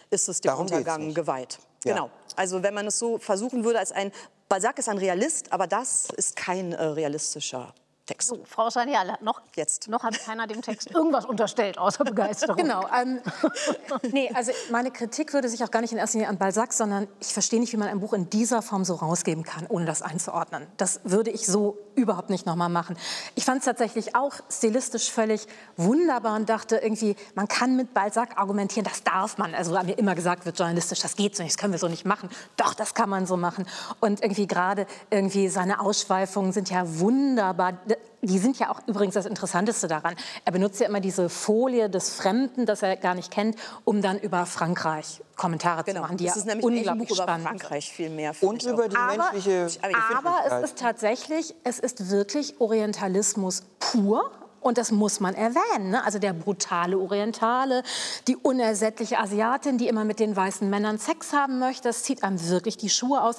ist 0.10 0.28
es 0.28 0.42
dem 0.42 0.50
Darum 0.50 0.66
Untergang 0.68 1.14
geweiht. 1.14 1.60
Ja. 1.86 1.94
Genau. 1.94 2.10
Also 2.36 2.62
wenn 2.62 2.74
man 2.74 2.88
es 2.88 3.00
so 3.00 3.18
versuchen 3.18 3.64
würde 3.64 3.80
als 3.80 3.92
ein, 3.92 4.12
Balzac 4.50 4.78
ist 4.78 4.90
ein 4.90 4.98
Realist, 4.98 5.52
aber 5.52 5.66
das 5.68 6.08
ist 6.18 6.36
kein 6.36 6.74
äh, 6.74 6.84
realistischer 6.84 7.74
Text. 8.06 8.30
So, 8.30 8.40
Frau 8.46 8.70
Sanial, 8.70 9.18
noch, 9.22 9.42
Jetzt. 9.56 9.88
noch 9.88 10.04
hat 10.04 10.20
keiner 10.24 10.46
dem 10.46 10.62
Text 10.62 10.92
irgendwas 10.92 11.26
unterstellt, 11.26 11.78
außer 11.78 12.04
Begeisterung. 12.06 12.56
Genau. 12.56 12.86
Ähm, 12.96 13.20
nee, 14.12 14.30
also 14.34 14.52
meine 14.72 14.92
Kritik 14.92 15.34
würde 15.34 15.50
sich 15.50 15.64
auch 15.64 15.72
gar 15.72 15.82
nicht 15.82 15.92
in 15.92 15.98
erster 15.98 16.20
Linie 16.20 16.30
an 16.30 16.38
Balzac, 16.38 16.74
sondern 16.74 17.08
ich 17.20 17.34
verstehe 17.34 17.60
nicht, 17.60 17.74
wie 17.74 17.78
man 17.78 17.88
ein 17.88 18.00
Buch 18.00 18.14
in 18.14 18.30
dieser 18.30 18.62
Form 18.62 18.86
so 18.86 18.96
rausgeben 18.96 19.44
kann, 19.44 19.66
ohne 19.68 19.86
das 19.86 20.02
einzuordnen. 20.02 20.68
Das 20.78 21.02
würde 21.04 21.32
ich 21.32 21.48
so 21.48 21.78
überhaupt 21.96 22.30
nicht 22.30 22.46
nochmal 22.46 22.70
machen. 22.70 22.96
Ich 23.36 23.46
fand 23.46 23.60
es 23.60 23.66
tatsächlich 23.66 24.16
auch 24.16 24.34
stilistisch 24.50 25.12
völlig 25.12 25.48
wunderbar 25.78 26.36
und 26.36 26.50
dachte 26.50 26.78
irgendwie, 26.78 27.16
man 27.34 27.48
kann 27.48 27.76
mit 27.76 27.94
Balzac 27.94 28.38
argumentieren, 28.38 28.86
das 28.86 29.04
darf 29.04 29.38
man. 29.38 29.56
Also 29.56 29.72
mir 29.84 29.98
immer 29.98 30.16
gesagt 30.16 30.46
wird 30.46 30.60
journalistisch, 30.60 31.00
das 31.00 31.16
geht 31.16 31.36
so 31.36 31.44
nicht, 31.44 31.56
das 31.56 31.62
können 31.62 31.74
wir 31.74 31.80
so 31.80 31.88
nicht 31.88 32.06
machen. 32.06 32.30
Doch, 32.58 32.74
das 32.74 32.94
kann 32.94 33.10
man 33.10 33.26
so 33.26 33.38
machen. 33.38 33.66
Und 34.00 34.22
irgendwie 34.22 34.48
gerade 34.48 34.86
irgendwie 35.10 35.48
seine 35.48 35.80
Ausschweifungen 35.80 36.52
sind 36.52 36.70
ja 36.70 37.00
wunderbar 37.00 37.74
die 38.22 38.40
sind 38.40 38.58
ja 38.60 38.72
auch 38.72 38.82
übrigens 38.88 39.14
das 39.14 39.26
Interessanteste 39.26 39.88
daran. 39.88 40.16
Er 40.46 40.52
benutzt 40.52 40.80
ja 40.80 40.88
immer 40.88 41.00
diese 41.00 41.30
Folie 41.30 41.90
des 41.90 42.10
Fremden, 42.10 42.66
das 42.66 42.82
er 42.82 42.98
gar 42.98 43.16
nicht 43.16 43.32
kennt, 43.32 43.56
um 43.84 44.02
dann 44.02 44.20
über 44.20 44.46
Frankreich 44.46 45.22
Kommentare 45.36 45.86
zu 45.86 46.00
machen, 46.00 46.18
die 46.18 46.26
das 46.26 46.36
ja 46.36 46.40
ist 46.40 46.48
nämlich 46.48 46.66
ein 46.66 46.78
unglaublich 46.78 47.10
Buch 47.10 47.16
über 47.18 47.24
spannend 47.24 47.48
Frankreich 47.48 47.92
viel 47.92 48.10
mehr. 48.10 48.34
Und 48.42 48.64
über 48.64 48.88
die 48.88 48.96
aber, 48.96 49.32
menschliche 49.32 49.68
aber 50.16 50.38
es 50.48 50.72
ist 50.72 50.80
tatsächlich, 50.80 51.56
es 51.64 51.80
ist 51.80 52.10
wirklich 52.10 52.60
Orientalismus 52.60 53.64
pur. 53.80 54.32
Und 54.62 54.80
das 54.80 54.92
muss 54.92 55.20
man 55.20 55.36
erwähnen. 55.36 55.92
Ne? 55.92 56.04
Also 56.04 56.18
der 56.18 56.34
brutale 56.34 56.98
Orientale, 56.98 57.84
die 58.28 58.36
unersättliche 58.36 59.20
Asiatin, 59.20 59.78
die 59.78 59.88
immer 59.88 60.06
mit 60.06 60.20
den 60.20 60.36
weißen 60.36 60.68
Männern 60.68 60.98
Sex 60.98 61.34
haben 61.34 61.60
möchte, 61.60 61.84
das 61.90 62.02
zieht 62.02 62.24
einem 62.24 62.50
wirklich 62.50 62.76
die 62.76 62.90
Schuhe 62.90 63.22
aus. 63.22 63.36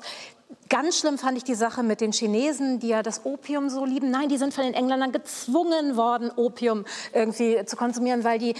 Ganz 0.68 0.98
schlimm 0.98 1.16
fand 1.16 1.38
ich 1.38 1.44
die 1.44 1.54
Sache 1.54 1.82
mit 1.82 2.00
den 2.00 2.12
Chinesen, 2.12 2.80
die 2.80 2.88
ja 2.88 3.02
das 3.02 3.24
Opium 3.24 3.68
so 3.68 3.84
lieben. 3.84 4.10
Nein, 4.10 4.28
die 4.28 4.36
sind 4.36 4.52
von 4.52 4.64
den 4.64 4.74
Engländern 4.74 5.12
gezwungen 5.12 5.96
worden, 5.96 6.30
Opium 6.34 6.84
irgendwie 7.12 7.64
zu 7.64 7.76
konsumieren, 7.76 8.24
weil 8.24 8.38
die 8.38 8.54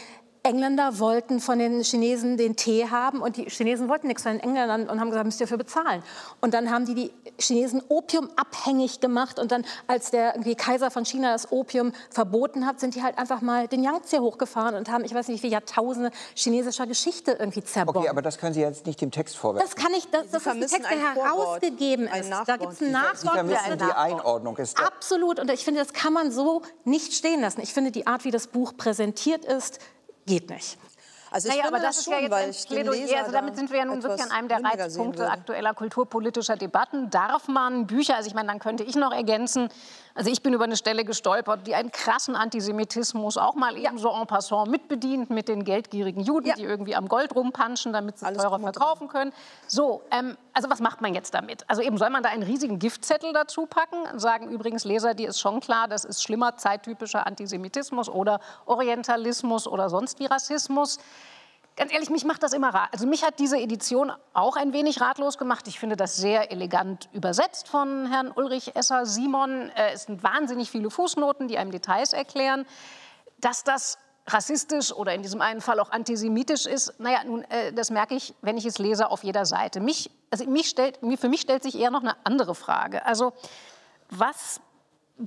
Engländer 0.47 0.99
wollten 1.01 1.41
von 1.41 1.59
den 1.59 1.83
Chinesen 1.83 2.37
den 2.37 2.55
Tee 2.57 2.89
haben 2.89 3.21
und 3.21 3.37
die 3.37 3.47
Chinesen 3.47 3.89
wollten 3.89 4.07
nichts 4.07 4.23
von 4.23 4.33
den 4.33 4.41
Engländern 4.41 4.89
und 4.89 5.01
haben 5.01 5.09
gesagt, 5.11 5.27
müsst 5.27 5.41
ihr 5.41 5.47
dafür 5.47 5.59
bezahlen. 5.59 6.03
Und 6.41 6.55
dann 6.55 6.71
haben 6.71 6.85
die 6.87 6.95
die 6.95 7.13
Chinesen 7.39 7.83
Opium 7.89 8.31
abhängig 8.37 9.01
gemacht 9.01 9.39
und 9.39 9.51
dann, 9.51 9.65
als 9.89 10.11
der 10.13 10.35
irgendwie 10.35 10.55
Kaiser 10.55 10.91
von 10.91 11.05
China 11.05 11.33
das 11.33 11.51
Opium 11.51 11.93
verboten 12.11 12.65
hat, 12.67 12.79
sind 12.81 12.95
die 12.95 13.03
halt 13.03 13.19
einfach 13.19 13.41
mal 13.41 13.67
den 13.67 13.83
Yangtze 13.83 14.21
hochgefahren 14.21 14.77
und 14.77 14.89
haben, 14.91 15.05
ich 15.05 15.13
weiß 15.13 15.27
nicht, 15.29 15.39
wie 15.39 15.41
viele 15.41 15.53
Jahrtausende 15.55 16.11
chinesischer 16.35 16.87
Geschichte 16.87 17.33
irgendwie 17.33 17.65
zerbombt. 17.65 17.99
Okay, 17.99 18.09
aber 18.09 18.23
das 18.23 18.39
können 18.39 18.55
Sie 18.55 18.61
jetzt 18.61 18.87
nicht 18.87 19.01
dem 19.01 19.11
Text 19.11 19.37
vorwerfen. 19.37 19.69
das 19.69 19.77
kann 19.77 19.93
ich, 19.95 20.09
das, 20.11 20.31
das 20.31 20.43
ist 20.43 20.49
ein 20.49 20.61
Text, 20.61 20.79
der 20.79 20.91
ein 20.91 21.15
herausgegeben 21.17 22.09
ein 22.09 22.21
ist. 22.23 22.31
Da 22.47 22.57
gibt 22.57 22.73
es 22.73 22.81
einen 22.81 22.91
Sie 22.91 22.93
Nachwort. 22.93 23.21
Sie 23.21 23.29
vermissen 23.29 23.79
der- 23.79 23.87
die 23.89 23.93
Einordnung. 23.93 24.57
Ist 24.59 24.79
Absolut. 24.81 25.41
Und 25.41 25.51
ich 25.51 25.65
finde, 25.65 25.81
das 25.81 25.93
kann 25.93 26.13
man 26.13 26.31
so 26.31 26.63
nicht 26.85 27.13
stehen 27.15 27.41
lassen. 27.41 27.61
Ich 27.63 27.75
finde, 27.75 27.91
die 27.91 28.07
Art, 28.07 28.25
wie 28.25 28.31
das 28.31 28.47
Buch 28.47 28.77
präsentiert 28.77 29.45
ist, 29.45 29.79
geht 30.27 30.51
nicht. 30.51 30.79
Also 31.31 31.49
ich 31.49 31.57
Naja, 31.57 31.69
aber 31.69 31.81
das, 31.81 31.99
ist 31.99 32.05
schon, 32.05 32.15
ja 32.15 32.21
jetzt 32.21 32.31
weil 32.31 32.45
ein 32.45 32.51
ich 32.51 32.67
den 32.67 32.75
Plädoyer. 32.77 33.01
Leser 33.01 33.19
Also 33.19 33.33
damit 33.33 33.55
da 33.55 33.59
sind 33.59 33.71
wir 33.71 33.79
ja 33.79 33.85
nun 33.85 34.03
wirklich 34.03 34.23
an 34.23 34.31
einem 34.31 34.49
der 34.49 34.63
Reizpunkte 34.63 35.29
aktueller 35.31 35.75
kulturpolitischer 35.75 36.57
Debatten. 36.57 37.11
Darf 37.11 37.49
man 37.49 37.87
Bücher, 37.87 38.17
also 38.17 38.29
ich 38.29 38.35
meine, 38.35 38.49
dann 38.49 38.59
könnte 38.59 38.85
ich 38.85 38.95
noch 38.95 39.13
ergänzen, 39.13 39.69
also 40.17 40.31
ich 40.31 40.43
bin 40.43 40.55
über 40.55 40.65
eine 40.65 40.77
Stelle 40.77 41.05
gestolpert, 41.05 41.67
die 41.67 41.75
einen 41.75 41.91
krassen 41.93 42.35
Antisemitismus 42.35 43.37
auch 43.37 43.55
mal 43.55 43.77
eben 43.77 43.99
so 43.99 44.11
en 44.11 44.27
passant 44.27 44.71
mitbedient 44.71 45.31
mit 45.31 45.49
den 45.49 45.65
geldgierigen 45.65 46.23
Juden, 46.23 46.49
Ja. 46.49 46.55
die 46.55 46.65
irgendwie 46.65 46.97
am 46.97 47.07
Gold 47.09 47.35
rumpanschen, 47.35 47.93
damit 47.93 48.19
sie 48.19 48.27
Alles 48.27 48.43
teurer 48.43 48.59
verkaufen 48.59 49.09
können. 49.09 49.33
So, 49.67 50.03
ähm, 50.11 50.37
also 50.55 50.71
was 50.71 50.81
macht 50.81 51.03
man 51.03 51.15
jetzt 51.15 51.35
damit? 51.35 51.69
Also 51.69 51.83
eben 51.83 51.99
soll 51.99 52.11
man 52.11 52.23
da 52.23 52.31
einen 52.31 52.43
riesigen 52.43 52.79
Giftzettel 52.79 53.33
dazu 53.33 53.67
packen? 53.67 54.19
Sagen 54.19 54.49
übrigens 54.49 54.85
Leser, 54.85 55.15
die 55.15 55.25
ist 55.25 55.39
schon 55.41 55.61
klar, 55.61 55.87
das 55.87 56.05
ist 56.05 56.23
schlimmer 56.23 56.57
zeittypischer 56.57 57.27
Antisemitismus 57.27 58.09
oder 58.09 58.41
Orientalismus 58.65 59.69
oder 59.69 59.91
sonst 59.91 60.19
wie 60.19 60.27
Rassismus. 60.27 60.99
Ganz 61.77 61.93
ehrlich, 61.93 62.09
mich 62.09 62.25
macht 62.25 62.43
das 62.43 62.55
immer 62.55 62.71
rat. 62.71 62.89
Also 62.93 63.07
mich 63.07 63.23
hat 63.23 63.39
diese 63.39 63.59
Edition 63.59 64.11
auch 64.33 64.57
ein 64.57 64.73
wenig 64.73 65.03
ratlos 65.03 65.37
gemacht. 65.37 65.69
Ich 65.69 65.79
finde 65.79 65.95
das 65.95 66.17
sehr 66.17 66.51
elegant 66.51 67.11
übersetzt 67.13 67.69
von 67.69 68.07
Herrn 68.11 68.33
Ulrich 68.35 68.75
Esser 68.75 69.05
Simon. 69.05 69.69
Äh, 69.77 69.93
es 69.93 70.05
sind 70.05 70.23
wahnsinnig 70.23 70.71
viele 70.71 70.91
Fußnoten, 70.91 71.49
die 71.49 71.59
einem 71.59 71.71
Details 71.71 72.15
erklären. 72.15 72.65
Dass 73.41 73.63
das 73.63 73.99
rassistisch 74.27 74.91
oder 74.91 75.13
in 75.13 75.21
diesem 75.21 75.43
einen 75.43 75.61
Fall 75.61 75.79
auch 75.79 75.91
antisemitisch 75.91 76.65
ist, 76.65 76.99
naja, 76.99 77.23
nun, 77.25 77.43
äh, 77.43 77.75
das 77.75 77.91
merke 77.91 78.15
ich, 78.15 78.35
wenn 78.41 78.57
ich 78.57 78.65
es 78.65 78.79
lese, 78.79 79.11
auf 79.11 79.23
jeder 79.23 79.45
Seite. 79.45 79.81
Mich, 79.81 80.11
also 80.31 80.47
mich 80.47 80.71
stellt, 80.71 80.99
für 81.19 81.29
mich 81.29 81.43
stellt 81.43 81.63
sich 81.63 81.79
eher 81.79 81.91
noch 81.91 82.01
eine 82.01 82.17
andere 82.25 82.55
Frage. 82.55 83.05
Also 83.05 83.35
was 84.09 84.63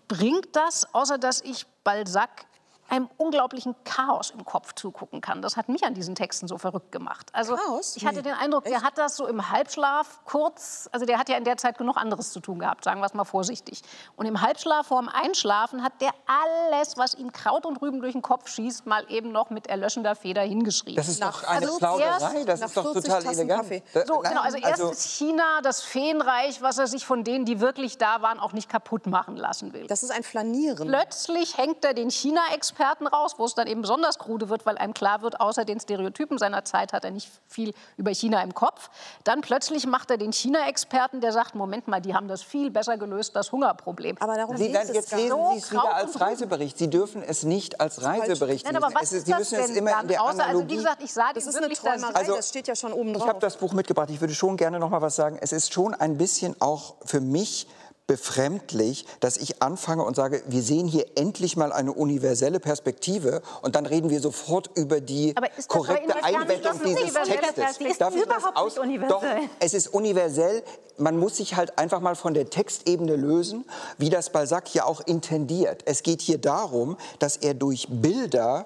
bringt 0.07 0.55
das, 0.55 0.93
außer 0.95 1.19
dass 1.19 1.41
ich 1.41 1.67
Balzac 1.83 2.47
einem 2.91 3.09
unglaublichen 3.17 3.75
Chaos 3.83 4.31
im 4.31 4.45
Kopf 4.45 4.73
zugucken 4.73 5.21
kann. 5.21 5.41
Das 5.41 5.57
hat 5.57 5.69
mich 5.69 5.83
an 5.83 5.93
diesen 5.93 6.15
Texten 6.15 6.47
so 6.47 6.57
verrückt 6.57 6.91
gemacht. 6.91 7.27
Also 7.33 7.55
Chaos? 7.55 7.95
ich 7.95 8.05
hatte 8.05 8.17
Nee. 8.17 8.23
den 8.23 8.33
Eindruck, 8.33 8.63
der 8.65 8.81
hat 8.81 8.97
das 8.97 9.15
so 9.15 9.27
im 9.27 9.49
Halbschlaf 9.51 10.19
kurz, 10.25 10.89
also 10.91 11.05
der 11.05 11.19
hat 11.19 11.29
ja 11.29 11.37
in 11.37 11.43
der 11.43 11.57
Zeit 11.57 11.77
genug 11.77 11.97
anderes 11.97 12.31
zu 12.31 12.39
tun 12.39 12.59
gehabt, 12.59 12.83
sagen 12.83 12.99
wir 13.01 13.05
es 13.05 13.13
mal 13.13 13.25
vorsichtig. 13.25 13.81
Und 14.15 14.25
im 14.25 14.41
Halbschlaf 14.41 14.87
vorm 14.87 15.07
Einschlafen 15.09 15.83
hat 15.83 15.93
der 16.01 16.09
alles, 16.25 16.97
was 16.97 17.13
ihm 17.13 17.31
Kraut 17.31 17.65
und 17.65 17.81
Rüben 17.81 18.01
durch 18.01 18.13
den 18.13 18.21
Kopf 18.21 18.47
schießt, 18.49 18.85
mal 18.85 19.05
eben 19.09 19.31
noch 19.31 19.49
mit 19.51 19.67
erlöschender 19.67 20.15
Feder 20.15 20.41
hingeschrieben. 20.41 20.95
Das 20.95 21.07
ist 21.07 21.21
doch 21.21 21.43
eine 21.43 21.65
also 21.67 21.77
Plauderei, 21.77 22.05
erst 22.07 22.47
das 22.47 22.59
nach 22.61 22.67
ist 22.67 22.77
doch 22.77 22.83
40 22.91 23.03
total 23.03 23.23
Tassen 23.23 23.39
elegant. 23.49 23.83
Da- 23.93 24.05
so, 24.05 24.21
nein, 24.21 24.31
genau, 24.31 24.41
also 24.43 24.57
erst 24.57 24.81
ist 24.81 25.03
China, 25.05 25.61
das 25.61 25.81
Feenreich, 25.83 26.61
was 26.61 26.77
er 26.77 26.87
sich 26.87 27.05
von 27.05 27.23
denen, 27.23 27.45
die 27.45 27.59
wirklich 27.59 27.97
da 27.97 28.21
waren, 28.21 28.39
auch 28.39 28.53
nicht 28.53 28.69
kaputt 28.69 29.05
machen 29.05 29.35
lassen 29.37 29.73
will. 29.73 29.85
Das 29.87 30.01
ist 30.03 30.11
ein 30.11 30.23
Flanieren. 30.23 30.87
Plötzlich 30.87 31.57
hängt 31.57 31.85
er 31.85 31.93
den 31.93 32.09
China-Experten 32.09 32.78
raus, 32.79 33.35
wo 33.37 33.45
es 33.45 33.55
dann 33.55 33.67
eben 33.67 33.81
besonders 33.81 34.17
krude 34.19 34.49
wird, 34.49 34.65
weil 34.65 34.77
einem 34.77 34.93
klar 34.93 35.21
wird, 35.21 35.39
außer 35.41 35.65
den 35.65 35.79
Stereotypen 35.79 36.37
seiner 36.37 36.63
Zeit 36.65 36.93
hat 36.93 37.03
er 37.03 37.11
nicht 37.11 37.29
viel 37.47 37.73
über 37.97 38.11
China 38.11 38.41
im 38.41 38.53
Kopf. 38.53 38.89
Dann 39.23 39.41
plötzlich 39.41 39.85
macht 39.87 40.11
er 40.11 40.17
den 40.17 40.31
China-Experten, 40.31 41.21
der 41.21 41.31
sagt, 41.31 41.55
Moment 41.55 41.87
mal, 41.87 42.01
die 42.01 42.13
haben 42.13 42.27
das 42.27 42.41
viel 42.41 42.71
besser 42.71 42.97
gelöst, 42.97 43.35
das 43.35 43.51
Hungerproblem. 43.51 44.17
Aber 44.19 44.35
darum 44.35 44.57
Sie, 44.57 44.67
geht 44.67 44.75
dann, 44.75 44.87
es 44.87 44.93
jetzt 44.93 45.11
lesen 45.11 45.23
nicht. 45.23 45.31
So 45.31 45.51
Sie 45.53 45.57
es 45.59 45.71
wieder 45.71 45.95
als. 45.95 46.19
Reisebericht. 46.21 46.77
Sie 46.77 46.89
dürfen 46.89 47.23
es 47.23 47.43
nicht 47.43 47.79
als 47.79 48.03
Reisebericht 48.03 48.65
Nein, 48.65 48.73
lesen. 48.75 48.83
aber 48.83 48.95
was 48.95 49.03
es 49.03 49.11
ist 49.13 49.25
Sie 49.25 49.31
das 49.31 49.39
müssen 49.39 49.59
es 49.59 49.69
immer 49.71 49.91
dann? 49.91 50.01
in 50.01 50.07
der 50.09 50.21
Außer, 50.21 50.29
also 50.31 50.39
wie 50.41 50.43
Analogie... 50.49 50.75
gesagt, 50.75 51.03
ich 51.03 51.13
sah 51.13 51.31
Das 51.33 51.45
ist 51.45 51.55
eine 51.55 51.65
wirklich 51.65 51.79
da 51.81 51.91
Träumerei, 51.93 52.13
Also, 52.15 52.35
das 52.35 52.49
steht 52.49 52.67
ja 52.67 52.75
schon 52.75 52.93
oben 52.93 53.13
drauf. 53.13 53.23
Ich 53.23 53.29
habe 53.29 53.39
das 53.39 53.57
Buch 53.57 53.73
mitgebracht. 53.73 54.09
Ich 54.09 54.19
würde 54.21 54.33
schon 54.33 54.57
gerne 54.57 54.79
noch 54.79 54.89
mal 54.89 55.01
was 55.01 55.15
sagen. 55.15 55.37
Es 55.41 55.51
ist 55.51 55.73
schon 55.73 55.93
ein 55.93 56.17
bisschen 56.17 56.55
auch 56.61 56.95
für 57.05 57.21
mich 57.21 57.67
befremdlich, 58.09 59.05
dass 59.19 59.37
ich 59.37 59.61
anfange 59.61 60.03
und 60.03 60.15
sage, 60.15 60.41
wir 60.47 60.63
sehen 60.63 60.87
hier 60.87 61.05
endlich 61.15 61.55
mal 61.55 61.71
eine 61.71 61.93
universelle 61.93 62.59
Perspektive 62.59 63.43
und 63.61 63.75
dann 63.75 63.85
reden 63.85 64.09
wir 64.09 64.19
sofort 64.19 64.71
über 64.73 64.99
die 64.99 65.35
korrekte 65.67 66.23
Einbettung 66.23 66.81
dieses 66.83 67.13
Textes. 67.13 67.77
Die 67.77 67.85
ist 67.85 68.01
Darf 68.01 68.15
überhaupt 68.15 68.57
aus- 68.57 68.73
nicht 68.77 68.83
universell. 68.83 69.09
Doch, 69.09 69.23
es 69.59 69.75
ist 69.75 69.87
universell. 69.93 70.63
Man 70.97 71.17
muss 71.17 71.37
sich 71.37 71.55
halt 71.55 71.77
einfach 71.77 71.99
mal 71.99 72.15
von 72.15 72.33
der 72.33 72.49
Textebene 72.49 73.15
lösen, 73.15 73.63
wie 73.99 74.09
das 74.09 74.31
Balzac 74.31 74.73
ja 74.73 74.85
auch 74.85 75.01
intendiert. 75.01 75.83
Es 75.85 76.01
geht 76.01 76.21
hier 76.21 76.39
darum, 76.39 76.97
dass 77.19 77.37
er 77.37 77.53
durch 77.53 77.87
Bilder 77.89 78.65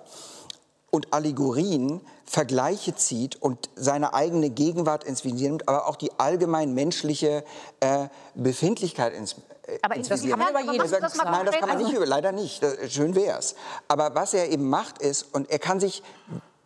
und 0.93 1.11
Allegorien 1.11 2.01
Vergleiche 2.23 2.95
zieht 2.95 3.35
und 3.41 3.67
seine 3.75 4.13
eigene 4.13 4.51
Gegenwart 4.51 5.03
ins 5.03 5.23
Visier 5.23 5.49
nimmt, 5.49 5.67
aber 5.67 5.87
auch 5.87 5.95
die 5.95 6.11
allgemein 6.19 6.75
menschliche 6.75 7.43
äh, 7.79 8.09
Befindlichkeit 8.35 9.11
ins, 9.13 9.33
äh, 9.65 9.79
Aber 9.81 9.95
ins 9.95 10.07
das 10.07 10.21
Visier 10.21 10.37
kann 10.37 10.53
man 10.53 10.65
nimmt. 10.67 10.77
Er 10.77 10.87
sagt, 10.87 11.03
das 11.03 11.17
mal 11.17 11.31
Nein, 11.31 11.45
das 11.47 11.55
kann 11.55 11.69
man 11.69 11.77
nicht 11.79 11.97
leider 12.05 12.31
nicht. 12.31 12.61
Das, 12.61 12.93
schön 12.93 13.15
wär's. 13.15 13.55
Aber 13.87 14.13
was 14.13 14.35
er 14.35 14.51
eben 14.51 14.69
macht 14.69 14.99
ist, 14.99 15.33
und 15.33 15.49
er 15.49 15.57
kann 15.57 15.79
sich 15.79 16.03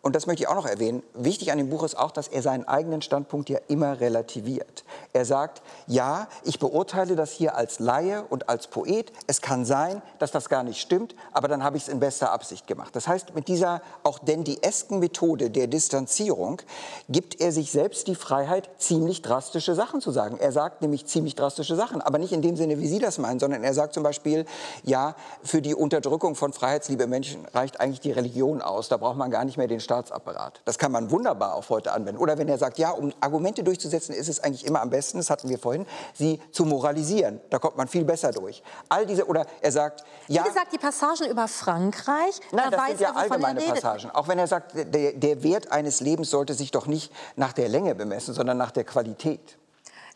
und 0.03 0.15
das 0.15 0.27
möchte 0.27 0.43
ich 0.43 0.47
auch 0.47 0.55
noch 0.55 0.67
erwähnen, 0.67 1.03
wichtig 1.15 1.51
an 1.51 1.57
dem 1.57 1.69
Buch 1.69 1.83
ist 1.83 1.97
auch, 1.97 2.11
dass 2.11 2.27
er 2.27 2.41
seinen 2.41 2.67
eigenen 2.67 3.01
Standpunkt 3.01 3.49
ja 3.49 3.59
immer 3.67 3.99
relativiert. 3.99 4.85
Er 5.11 5.25
sagt, 5.25 5.61
ja, 5.87 6.27
ich 6.43 6.59
beurteile 6.59 7.15
das 7.15 7.31
hier 7.31 7.55
als 7.55 7.79
Laie 7.79 8.23
und 8.29 8.47
als 8.47 8.67
Poet. 8.67 9.11
Es 9.25 9.41
kann 9.41 9.65
sein, 9.65 10.01
dass 10.19 10.31
das 10.31 10.49
gar 10.49 10.63
nicht 10.63 10.79
stimmt, 10.79 11.15
aber 11.33 11.47
dann 11.47 11.63
habe 11.63 11.77
ich 11.77 11.83
es 11.83 11.89
in 11.89 11.99
bester 11.99 12.31
Absicht 12.31 12.67
gemacht. 12.67 12.95
Das 12.95 13.07
heißt, 13.07 13.33
mit 13.33 13.47
dieser 13.47 13.81
auch 14.03 14.19
dendiesken 14.19 14.99
Methode 14.99 15.49
der 15.49 15.67
Distanzierung 15.67 16.61
gibt 17.09 17.41
er 17.41 17.51
sich 17.51 17.71
selbst 17.71 18.07
die 18.07 18.15
Freiheit, 18.15 18.69
ziemlich 18.77 19.23
drastische 19.23 19.73
Sachen 19.73 19.99
zu 19.99 20.11
sagen. 20.11 20.37
Er 20.39 20.51
sagt 20.51 20.81
nämlich 20.83 21.07
ziemlich 21.07 21.35
drastische 21.35 21.75
Sachen, 21.75 22.01
aber 22.01 22.19
nicht 22.19 22.31
in 22.31 22.41
dem 22.41 22.55
Sinne, 22.55 22.79
wie 22.79 22.87
Sie 22.87 22.99
das 22.99 23.17
meinen, 23.17 23.39
sondern 23.39 23.63
er 23.63 23.73
sagt 23.73 23.93
zum 23.93 24.03
Beispiel, 24.03 24.45
ja, 24.83 25.15
für 25.43 25.61
die 25.61 25.73
Unterdrückung 25.73 26.35
von 26.35 26.53
freiheitsliebe 26.53 27.07
Menschen 27.07 27.45
reicht 27.53 27.79
eigentlich 27.79 27.99
die 27.99 28.11
Religion 28.11 28.61
aus. 28.61 28.89
Da 28.89 28.97
braucht 28.97 29.17
man 29.17 29.31
gar 29.31 29.43
nicht 29.43 29.57
mehr 29.57 29.67
den 29.67 29.79
Staatsapparat. 29.88 30.61
Das 30.65 30.77
kann 30.77 30.91
man 30.91 31.09
wunderbar 31.11 31.55
auch 31.55 31.69
heute 31.69 31.93
anwenden. 31.93 32.19
Oder 32.19 32.38
wenn 32.38 32.49
er 32.49 32.57
sagt, 32.57 32.77
ja, 32.77 32.91
um 32.91 33.13
Argumente 33.21 33.63
durchzusetzen, 33.63 34.13
ist 34.13 34.27
es 34.27 34.43
eigentlich 34.43 34.65
immer 34.65 34.81
am 34.81 34.89
besten, 34.89 35.17
das 35.17 35.29
hatten 35.29 35.47
wir 35.47 35.57
vorhin, 35.57 35.85
sie 36.13 36.41
zu 36.51 36.65
moralisieren. 36.65 37.39
Da 37.49 37.57
kommt 37.57 37.77
man 37.77 37.88
viel 37.88 38.03
besser 38.03 38.31
durch. 38.31 38.61
All 38.89 39.05
diese, 39.05 39.25
oder 39.25 39.45
er 39.61 39.71
sagt, 39.71 40.03
ja. 40.27 40.43
Wie 40.43 40.49
gesagt, 40.49 40.73
die 40.73 40.77
Passagen 40.77 41.29
über 41.29 41.47
Frankreich, 41.47 42.41
Nein, 42.51 42.65
da 42.65 42.69
das 42.71 42.79
weiß 42.79 42.89
sind 42.89 43.01
ja 43.01 43.09
er, 43.09 43.17
allgemeine. 43.17 43.61
Passagen. 43.61 44.11
Auch 44.11 44.27
wenn 44.27 44.39
er 44.39 44.47
sagt, 44.47 44.73
der, 44.75 45.13
der 45.13 45.43
Wert 45.43 45.71
eines 45.71 46.01
Lebens 46.01 46.29
sollte 46.29 46.53
sich 46.53 46.71
doch 46.71 46.85
nicht 46.85 47.13
nach 47.38 47.53
der 47.53 47.69
Länge 47.69 47.95
bemessen, 47.95 48.33
sondern 48.33 48.57
nach 48.57 48.71
der 48.71 48.83
Qualität. 48.83 49.57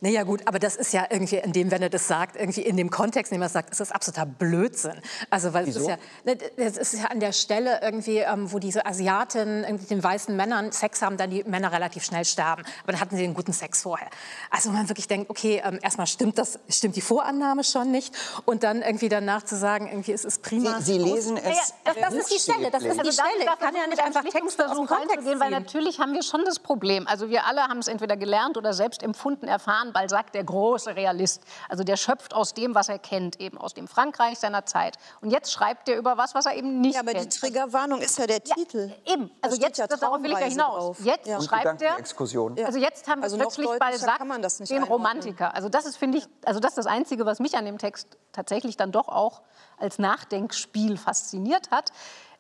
Naja 0.04 0.24
gut, 0.24 0.42
aber 0.48 0.58
das 0.58 0.76
ist 0.78 0.94
ja 0.94 1.06
irgendwie 1.12 1.36
in 1.38 1.54
dem, 1.54 1.70
wenn 1.70 1.84
er 1.84 1.92
das 1.92 2.08
sagt, 2.08 2.36
irgendwie 2.36 2.64
in 2.64 2.76
dem 2.76 2.90
Kontext, 2.90 3.32
in 3.32 3.36
dem 3.38 3.44
er 3.44 3.46
es 3.46 3.54
sagt, 3.54 3.70
ist 3.70 3.80
das 3.82 3.92
absoluter 3.92 4.26
Blödsinn. 4.26 5.00
Also 5.30 5.54
weil 5.54 5.68
es 5.68 5.76
Wieso? 5.76 5.82
ist 5.82 5.88
ja, 5.90 5.98
ne, 6.26 6.38
es 6.58 6.78
ist 6.78 6.94
ja 6.96 7.06
an 7.06 7.20
der 7.20 7.32
Stelle 7.34 7.82
irgendwie, 7.84 8.18
ähm, 8.18 8.52
wo 8.52 8.58
diese 8.58 8.88
Asiaten 8.88 9.64
irgendwie 9.64 9.86
den 9.86 10.04
weißen 10.04 10.36
Männern 10.36 10.72
Sex 10.72 11.04
haben, 11.04 11.18
dann 11.18 11.30
die 11.30 11.44
Männer 11.44 11.72
relativ 11.72 12.04
schnell 12.04 12.26
sterben. 12.26 12.64
Aber 12.82 12.94
dann 12.94 13.00
hatten 13.00 13.16
sie 13.16 13.24
einen 13.24 13.36
guten 13.36 13.54
Sex 13.54 13.84
vorher. 13.84 14.10
Also 14.50 14.72
man 14.72 14.90
wirklich 14.90 15.08
denkt, 15.08 15.30
okay, 15.30 15.62
ähm, 15.64 15.78
erstmal 15.84 16.08
stimmt 16.08 16.40
das, 16.40 16.58
stimmt 16.68 16.96
die 16.96 17.02
Vorannahme 17.02 17.64
schon 17.64 17.92
nicht 17.92 18.12
und 18.46 18.64
dann 18.64 18.82
irgendwie 18.82 19.08
danach 19.08 19.44
zu 19.44 19.56
sagen, 19.56 19.88
irgendwie 19.88 20.14
es 20.14 20.26
ist 20.26 20.42
prima. 20.42 20.82
Sie, 20.82 20.94
Sie 20.94 20.98
lesen 20.98 21.38
es. 21.38 21.44
Ja, 21.44 21.94
das, 21.94 21.96
das 22.02 22.14
ist 22.16 22.32
die 22.34 22.40
Stelle, 22.40 22.72
das 22.72 22.82
ist 22.82 22.96
die 22.96 23.00
Also 23.02 23.12
Stelle. 23.12 23.30
ich 23.40 23.46
kann 23.46 23.76
ja 23.76 23.82
versuchen, 23.82 23.90
nicht 23.92 24.04
einfach 24.04 24.24
Text 24.24 24.64
aus 24.64 24.76
dem 24.78 24.88
Kontext 24.88 25.18
reinzugehen, 25.18 25.40
weil 25.40 25.52
natürlich 25.52 26.00
haben 26.00 26.14
wir 26.16 26.24
schon 26.24 26.44
das 26.44 26.58
Problem. 26.58 27.06
Also 27.08 27.30
wir 27.30 27.46
alle 27.46 27.62
haben 27.62 27.78
es 27.78 27.88
entweder 27.88 28.18
gelernt 28.18 28.58
oder 28.58 28.74
selbst 28.74 29.04
empfunden, 29.04 29.48
erfahren. 29.48 29.91
Balzac, 29.92 30.32
der 30.32 30.44
große 30.44 30.96
Realist. 30.96 31.44
Also 31.70 31.84
der 31.84 31.98
schöpft 31.98 32.34
aus 32.34 32.54
dem, 32.54 32.74
was 32.76 32.90
er 32.90 33.00
kennt, 33.00 33.40
eben 33.40 33.58
aus 33.58 33.74
dem 33.74 33.88
Frankreich 33.88 34.40
seiner 34.40 34.66
Zeit. 34.66 34.98
Und 35.22 35.32
jetzt 35.32 35.52
schreibt 35.52 35.88
er 35.90 35.98
über 35.98 36.18
was, 36.18 36.34
was 36.36 36.46
er 36.46 36.56
eben 36.56 36.82
nicht 36.82 36.96
Ja, 36.96 37.02
aber 37.02 37.14
die 37.14 37.20
kennt. 37.20 37.40
Triggerwarnung 37.40 38.02
ist 38.02 38.18
ja 38.18 38.28
der 38.28 38.42
Ja, 38.46 38.56
Titel. 38.56 38.92
Eben, 39.06 39.28
Da 39.28 39.34
also 39.48 39.56
steht 39.56 39.68
jetzt, 39.68 39.78
ja 39.80 39.88
darauf 39.88 40.22
will 40.24 40.32
ich 40.32 40.40
ja 40.40 40.46
hinaus. 40.46 40.78
drauf. 40.78 41.00
Jetzt 41.06 41.28
Ja. 41.28 41.42
Schreibt 41.42 41.82
er. 41.82 41.98
Ja. 41.98 42.66
also 42.66 42.80
jetzt 42.80 43.08
haben 43.08 43.20
wir 43.20 43.24
Also 43.24 43.38
noch 43.38 43.54
plötzlich 43.54 43.80
Balzac, 43.80 44.18
kann 44.18 44.28
man 44.28 44.42
das 44.42 44.60
nicht 44.60 44.70
den 44.72 44.78
einordnen. 44.84 44.94
Romantiker. 45.08 45.54
Also 45.56 45.70
das 45.70 45.86
ist, 45.86 45.98
finde 45.98 46.20
ich, 46.20 46.26
also 46.46 46.60
das 46.60 46.72
ist 46.72 46.78
das 46.80 46.86
Einzige, 46.88 47.26
was 47.26 47.40
mich 47.40 47.56
an 47.58 47.66
dem 47.66 47.78
Text 47.78 48.18
tatsächlich 48.32 48.78
dann 48.78 48.92
doch 48.92 49.08
auch 49.08 49.42
als 49.78 50.00
Nachdenkspiel 50.00 50.98
fasziniert 50.98 51.72
hat. 51.72 51.92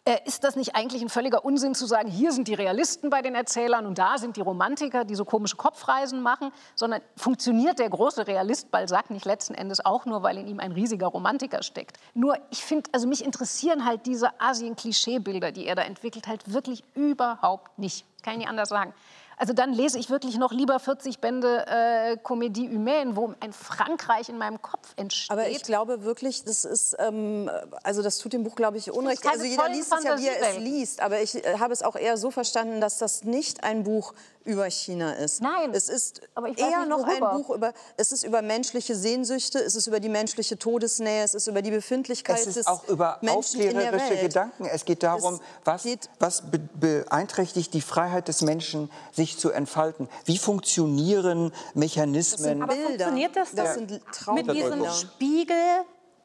Äh, 0.04 0.18
ist 0.26 0.44
das 0.44 0.56
nicht 0.56 0.76
eigentlich 0.76 1.04
ein 1.04 1.10
völliger 1.10 1.46
Unsinn 1.46 1.76
zu 1.76 1.86
sagen, 1.86 2.10
hier 2.10 2.32
sind 2.32 2.48
die 2.48 2.56
Realisten 2.56 3.12
bei 3.12 3.22
den 3.22 3.36
Erzählern 3.36 3.86
und 3.86 4.00
da 4.00 4.18
sind 4.18 4.36
die 4.36 4.42
Romantiker, 4.42 5.06
die 5.06 5.14
so 5.14 5.26
komische 5.26 5.58
Kopfreisen 5.58 6.22
machen, 6.22 6.52
sondern 6.74 7.02
funktioniert 7.16 7.78
der 7.78 7.88
große 7.92 8.26
Realist 8.26 8.72
Balzac 8.72 9.12
nicht 9.12 9.26
letzten 9.26 9.54
Endes 9.54 9.86
auch 9.86 10.08
nur, 10.08 10.24
weil 10.24 10.40
in 10.40 10.48
ihm 10.48 10.60
ein 10.60 10.72
riesiger 10.72 11.06
Romantiker 11.06 11.62
steckt. 11.62 12.00
Nur 12.16 12.36
ich 12.50 12.64
finde, 12.64 12.90
also 12.94 13.08
mich 13.08 13.24
interessieren 13.24 13.86
halt 13.86 14.08
diese 14.08 14.42
Asien-Klischeebilder, 14.42 15.52
die 15.52 15.68
er 15.68 15.76
da 15.76 15.84
entwickelt, 15.84 16.28
halt 16.28 16.52
wirklich 16.52 16.84
überhaupt 16.96 17.78
nicht. 17.78 18.04
Kann 18.24 18.34
ich 18.34 18.40
nicht 18.40 18.50
anders 18.50 18.70
sagen. 18.70 18.96
Also 19.42 19.54
dann 19.54 19.74
lese 19.74 19.98
ich 19.98 20.12
wirklich 20.12 20.38
noch 20.38 20.52
lieber 20.52 20.80
40 20.80 21.18
Bände 21.18 21.66
äh, 21.66 22.16
Comédie 22.24 22.70
humaine, 22.72 23.16
wo 23.16 23.34
ein 23.40 23.54
Frankreich 23.54 24.30
in 24.30 24.38
meinem 24.38 24.62
Kopf 24.62 24.94
entsteht. 24.98 25.32
Aber 25.32 25.50
ich 25.50 25.64
glaube 25.64 26.04
wirklich, 26.04 26.44
das 26.44 26.64
ist, 26.64 26.96
ähm, 27.00 27.50
also 27.82 28.04
das 28.04 28.20
tut 28.20 28.34
dem 28.34 28.44
Buch, 28.44 28.54
glaube 28.54 28.78
ich, 28.78 28.92
Unrecht. 28.92 29.26
Also 29.26 29.46
jeder 29.46 29.68
liest 29.68 29.92
es 29.98 30.04
ja, 30.04 30.20
wie 30.20 30.28
er 30.28 30.48
es 30.48 30.58
liest. 30.60 31.02
Aber 31.02 31.22
ich 31.24 31.44
äh, 31.44 31.58
habe 31.58 31.74
es 31.74 31.82
auch 31.82 31.96
eher 31.96 32.18
so 32.18 32.30
verstanden, 32.30 32.82
dass 32.82 33.00
das 33.00 33.24
nicht 33.24 33.64
ein 33.64 33.82
Buch 33.82 34.14
über 34.44 34.70
China 34.70 35.14
ist. 35.14 35.42
Nein, 35.42 35.72
Es 35.74 35.88
ist 35.90 36.22
aber 36.36 36.48
ich 36.50 36.58
weiß 36.58 36.72
eher 36.72 36.80
nicht, 36.80 36.90
noch 36.90 37.04
ein 37.04 37.22
worüber. 37.22 37.34
Buch 37.38 37.50
über, 37.56 37.74
es 37.98 38.12
ist 38.12 38.24
über 38.24 38.42
menschliche 38.42 38.96
Sehnsüchte, 38.96 39.60
es 39.60 39.76
ist 39.76 39.88
über 39.88 40.00
die 40.00 40.10
menschliche 40.10 40.58
Todesnähe, 40.58 41.24
es 41.24 41.34
ist 41.36 41.48
über 41.48 41.62
die 41.62 41.72
Befindlichkeit 41.72 42.40
Es 42.40 42.46
des 42.46 42.58
ist 42.58 42.68
auch 42.68 42.88
über 42.88 43.18
Menschen 43.22 43.38
aufklärerische. 43.62 44.18
Gedanken. 44.18 44.66
Es 44.66 44.84
geht 44.86 45.04
darum, 45.04 45.36
Es 45.36 45.40
was, 45.66 45.84
geht- 45.84 46.10
was 46.20 46.42
be 46.50 46.60
beeinträchtigt 46.74 47.74
die 47.74 47.82
Freiheit 47.82 48.28
des 48.28 48.42
Menschen, 48.42 48.90
sich 49.12 49.38
zu 49.38 49.52
entfalten. 49.52 50.10
Wie 50.26 50.38
funktionieren 50.38 51.52
Mechanismen? 51.74 52.62
Aber 52.64 52.74
Bilder. 52.74 52.88
funktioniert 52.90 53.36
das, 53.36 53.52
Das 53.54 53.76
sind 53.76 53.92
mit 54.34 54.52
diesem 54.52 54.86
Spiegel 54.92 55.56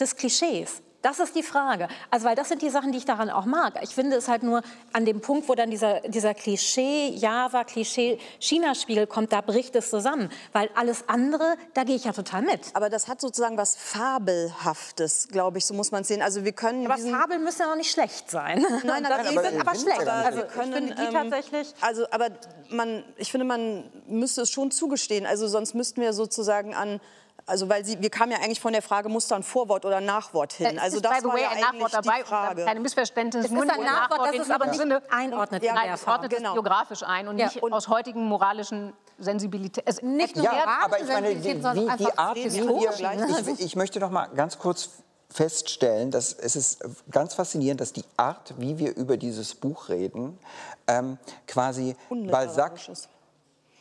des 0.00 0.16
Klischees? 0.16 0.70
Das 1.06 1.20
ist 1.20 1.36
die 1.36 1.44
Frage. 1.44 1.86
Also, 2.10 2.26
weil 2.26 2.34
das 2.34 2.48
sind 2.48 2.62
die 2.62 2.68
Sachen, 2.68 2.90
die 2.90 2.98
ich 2.98 3.04
daran 3.04 3.30
auch 3.30 3.44
mag. 3.44 3.74
Ich 3.80 3.94
finde 3.94 4.16
es 4.16 4.26
halt 4.26 4.42
nur 4.42 4.62
an 4.92 5.04
dem 5.04 5.20
Punkt, 5.20 5.48
wo 5.48 5.54
dann 5.54 5.70
dieser, 5.70 6.00
dieser 6.00 6.34
Klischee-Java, 6.34 7.62
Klischee-China-Spiegel 7.62 9.06
kommt, 9.06 9.32
da 9.32 9.40
bricht 9.40 9.76
es 9.76 9.88
zusammen. 9.88 10.30
Weil 10.52 10.68
alles 10.74 11.08
andere, 11.08 11.58
da 11.74 11.84
gehe 11.84 11.94
ich 11.94 12.06
ja 12.06 12.12
total 12.12 12.42
mit. 12.42 12.58
Aber 12.74 12.90
das 12.90 13.06
hat 13.06 13.20
sozusagen 13.20 13.56
was 13.56 13.76
Fabelhaftes, 13.76 15.28
glaube 15.28 15.58
ich, 15.58 15.66
so 15.66 15.74
muss 15.74 15.92
man 15.92 16.02
es 16.02 16.08
sehen. 16.08 16.22
Also 16.22 16.44
wir 16.44 16.50
können 16.50 16.90
Aber 16.90 16.98
Fabeln 16.98 17.44
müssen 17.44 17.62
ja 17.62 17.70
auch 17.70 17.76
nicht 17.76 17.92
schlecht 17.92 18.28
sein. 18.28 18.66
Nein, 18.68 18.80
nein, 18.84 19.02
das, 19.04 19.12
aber 19.12 19.22
die 19.30 19.38
aber 19.38 19.48
sind 19.48 19.64
ja 19.64 19.74
schlecht. 19.76 20.08
Also, 20.08 20.38
wir 20.38 20.46
ich 20.46 20.52
können, 20.52 20.72
finde 20.72 20.94
die 20.96 21.02
ähm, 21.02 21.12
tatsächlich... 21.12 21.74
Also, 21.82 22.06
aber 22.10 22.30
man, 22.70 23.04
ich 23.16 23.30
finde, 23.30 23.46
man 23.46 23.84
müsste 24.08 24.42
es 24.42 24.50
schon 24.50 24.72
zugestehen. 24.72 25.24
Also 25.24 25.46
sonst 25.46 25.74
müssten 25.74 26.00
wir 26.00 26.12
sozusagen 26.12 26.74
an, 26.74 27.00
also 27.46 27.68
weil 27.68 27.84
sie, 27.84 28.00
wir 28.02 28.10
kamen 28.10 28.32
ja 28.32 28.38
eigentlich 28.38 28.60
von 28.60 28.72
der 28.72 28.82
Frage, 28.82 29.08
muss 29.08 29.28
da 29.28 29.36
ein 29.36 29.42
Vorwort 29.44 29.84
oder 29.84 29.98
ein 29.98 30.04
Nachwort 30.04 30.52
hin? 30.52 30.76
es 30.76 30.82
also 30.82 30.96
ist, 30.96 31.02
by 31.02 31.16
the 31.20 31.24
war 31.26 31.34
way, 31.34 31.42
ja 31.42 31.50
ein 31.50 31.60
Nachwort 31.60 31.94
eigentlich 31.94 32.04
dabei. 32.04 32.18
die 32.18 32.24
Frage. 32.28 32.64
Keine 32.64 32.80
Missverständnisse. 32.80 33.46
Es 33.46 33.52
ist 33.52 33.70
ein 33.70 33.82
Nachwort, 33.84 34.28
das 34.28 34.34
ist 34.36 34.50
aber 34.50 34.66
nicht 34.66 34.78
Sinne. 34.78 35.02
einordnet 35.10 35.62
Ja, 35.62 35.74
der 35.74 35.94
es 35.94 36.06
ordnet 36.06 36.32
es 36.32 36.38
genau. 36.38 36.54
biografisch 36.54 37.02
ein 37.04 37.28
und 37.28 37.38
Ja, 37.38 37.46
nicht 37.46 37.62
und- 37.62 37.72
aus 37.72 37.88
heutigen 37.88 38.24
moralischen 38.24 38.92
Sensibilität. 39.18 39.84
Es 39.86 40.02
Nicht 40.02 40.36
nur 40.36 40.44
Ja, 40.44 40.52
moralische 40.52 40.84
aber 40.84 41.00
ich 41.00 41.06
meine, 41.08 41.34
die, 41.34 41.44
wie, 41.44 41.96
die 42.04 42.18
Art, 42.18 42.36
wie 42.36 42.52
wir, 42.52 43.52
ich, 43.54 43.60
ich 43.60 43.76
möchte 43.76 44.00
noch 44.00 44.10
mal 44.10 44.26
ganz 44.34 44.58
kurz 44.58 44.90
feststellen, 45.30 46.10
dass 46.10 46.32
es 46.32 46.56
ist 46.56 46.84
ganz 47.10 47.34
faszinierend, 47.34 47.80
dass 47.80 47.92
die 47.92 48.04
Art, 48.16 48.54
wie 48.58 48.78
wir 48.78 48.94
über 48.96 49.16
dieses 49.16 49.54
Buch 49.54 49.88
reden, 49.88 50.38
ähm, 50.86 51.18
quasi 51.46 51.96
Balzac. 52.10 52.78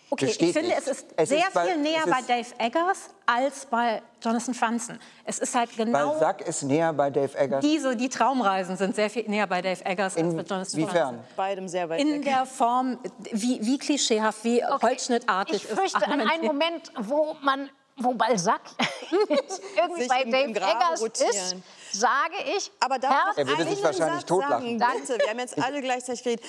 Okay, 0.09 0.25
ich 0.27 0.53
finde, 0.53 0.73
es 0.77 0.87
ist 0.87 1.07
Es 1.15 1.29
sehr 1.29 1.39
ist 1.39 1.53
bei- 1.53 1.65
viel 1.65 1.77
näher 1.77 2.03
bei 2.05 2.21
Dave 2.21 2.45
Eggers 2.59 3.09
als 3.25 3.65
bei 3.65 4.01
Jonathan 4.23 4.53
Franzen. 4.53 4.99
Es 5.23 5.39
ist 5.39 5.55
halt 5.55 5.75
genau 5.75 6.11
Balzac 6.11 6.41
ist 6.47 6.61
näher 6.63 6.93
bei 6.93 7.09
Dave 7.09 7.35
Eggers. 7.37 7.61
diese, 7.61 7.95
die 7.95 8.07
Traumreisen 8.07 8.77
sind 8.77 8.95
sehr 8.95 9.09
viel 9.09 9.27
näher 9.27 9.47
bei 9.47 9.61
Dave 9.63 9.83
Eggers 9.83 10.15
als 10.15 10.23
bei 10.27 10.41
Jonathan 10.43 10.61
Inwiefern? 10.73 11.15
Franzen. 11.15 11.35
Beidem 11.35 11.67
sehr 11.67 11.89
weit 11.89 11.99
In 12.01 12.13
weg. 12.19 12.25
der 12.25 12.45
Form, 12.45 12.99
wie, 13.31 13.59
wie 13.65 13.77
klischeehaft, 13.79 14.43
wie 14.43 14.63
holzschnittartig 14.63 15.55
Ich 15.63 15.69
ist. 15.69 15.73
fürchte, 15.79 16.05
an 16.05 16.11
Moment, 16.19 16.31
einen 16.31 16.45
Moment, 16.45 16.91
wo 16.99 17.35
man, 17.41 17.69
wo 17.97 18.13
Balzac 18.13 18.61
irgendwie 19.11 20.01
Sich 20.01 20.07
bei 20.09 20.21
im- 20.21 20.31
Dave 20.31 20.43
im 20.43 20.55
Eggers 20.55 21.01
rotieren. 21.01 21.29
ist, 21.31 21.55
sage 21.99 22.35
ich, 22.55 22.71
Aber 22.79 22.97
ich 22.97 23.03
Er 23.37 23.47
würde 23.47 23.63
sich 23.63 23.83
wahrscheinlich 23.83 24.15
Satz 24.19 24.25
totlachen. 24.25 24.77
Sagen? 24.79 24.99
Bitte, 25.01 25.17
wir 25.19 25.29
haben 25.29 25.39
jetzt 25.39 25.61
alle 25.63 25.81
gleichzeitig 25.81 26.23
geredet. 26.23 26.45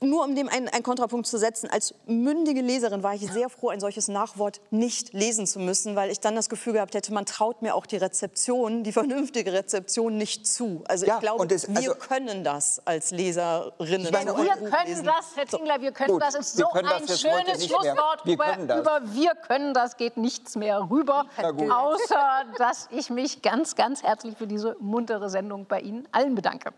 Nur 0.00 0.22
um 0.24 0.36
dem 0.36 0.48
einen, 0.48 0.68
einen 0.68 0.84
Kontrapunkt 0.84 1.26
zu 1.26 1.38
setzen, 1.38 1.68
als 1.68 1.92
mündige 2.06 2.60
Leserin 2.60 3.02
war 3.02 3.14
ich 3.14 3.32
sehr 3.32 3.48
froh, 3.48 3.70
ein 3.70 3.80
solches 3.80 4.06
Nachwort 4.06 4.60
nicht 4.70 5.12
lesen 5.12 5.44
zu 5.44 5.58
müssen, 5.58 5.96
weil 5.96 6.12
ich 6.12 6.20
dann 6.20 6.36
das 6.36 6.48
Gefühl 6.48 6.74
gehabt 6.74 6.94
hätte, 6.94 7.12
man 7.12 7.26
traut 7.26 7.62
mir 7.62 7.74
auch 7.74 7.84
die 7.84 7.96
Rezeption, 7.96 8.84
die 8.84 8.92
vernünftige 8.92 9.52
Rezeption 9.52 10.16
nicht 10.16 10.46
zu. 10.46 10.84
Also 10.86 11.04
Ja, 11.04 11.14
ich 11.16 11.20
glaube, 11.20 11.42
und 11.42 11.50
es- 11.50 11.66
wir 11.68 11.76
also- 11.78 11.94
können 11.96 12.44
das 12.44 12.80
als 12.84 13.10
Leserinnen. 13.10 14.06
Ich 14.06 14.12
meine, 14.12 14.36
wir 14.36 14.54
können 14.54 14.86
lesen. 14.86 15.04
das, 15.04 15.34
Herr 15.34 15.46
Tingler, 15.46 15.80
wir 15.80 15.90
können 15.90 16.12
Gut, 16.12 16.22
das. 16.22 16.36
ist 16.36 16.56
so 16.56 16.66
können 16.68 16.88
das 16.88 17.10
ein 17.10 17.18
schönes. 17.46 17.66
Schlusswort. 17.66 18.20
Wir 18.24 18.34
über, 18.34 18.56
das. 18.68 18.80
über 18.80 19.00
wir 19.14 19.34
können 19.34 19.74
das 19.74 19.96
geht 19.96 20.16
nichts 20.16 20.54
mehr 20.54 20.88
rüber. 20.88 21.26
Außer, 21.36 22.44
dass 22.56 22.86
ich 22.92 23.10
mich 23.10 23.42
ganz, 23.42 23.74
ganz 23.74 24.04
herzlich 24.04 24.36
für 24.36 24.46
diese 24.46 24.76
muntere 24.78 25.28
Sendung 25.28 25.66
bei 25.66 25.80
Ihnen 25.80 26.06
allen 26.12 26.36
bedanke. 26.36 26.70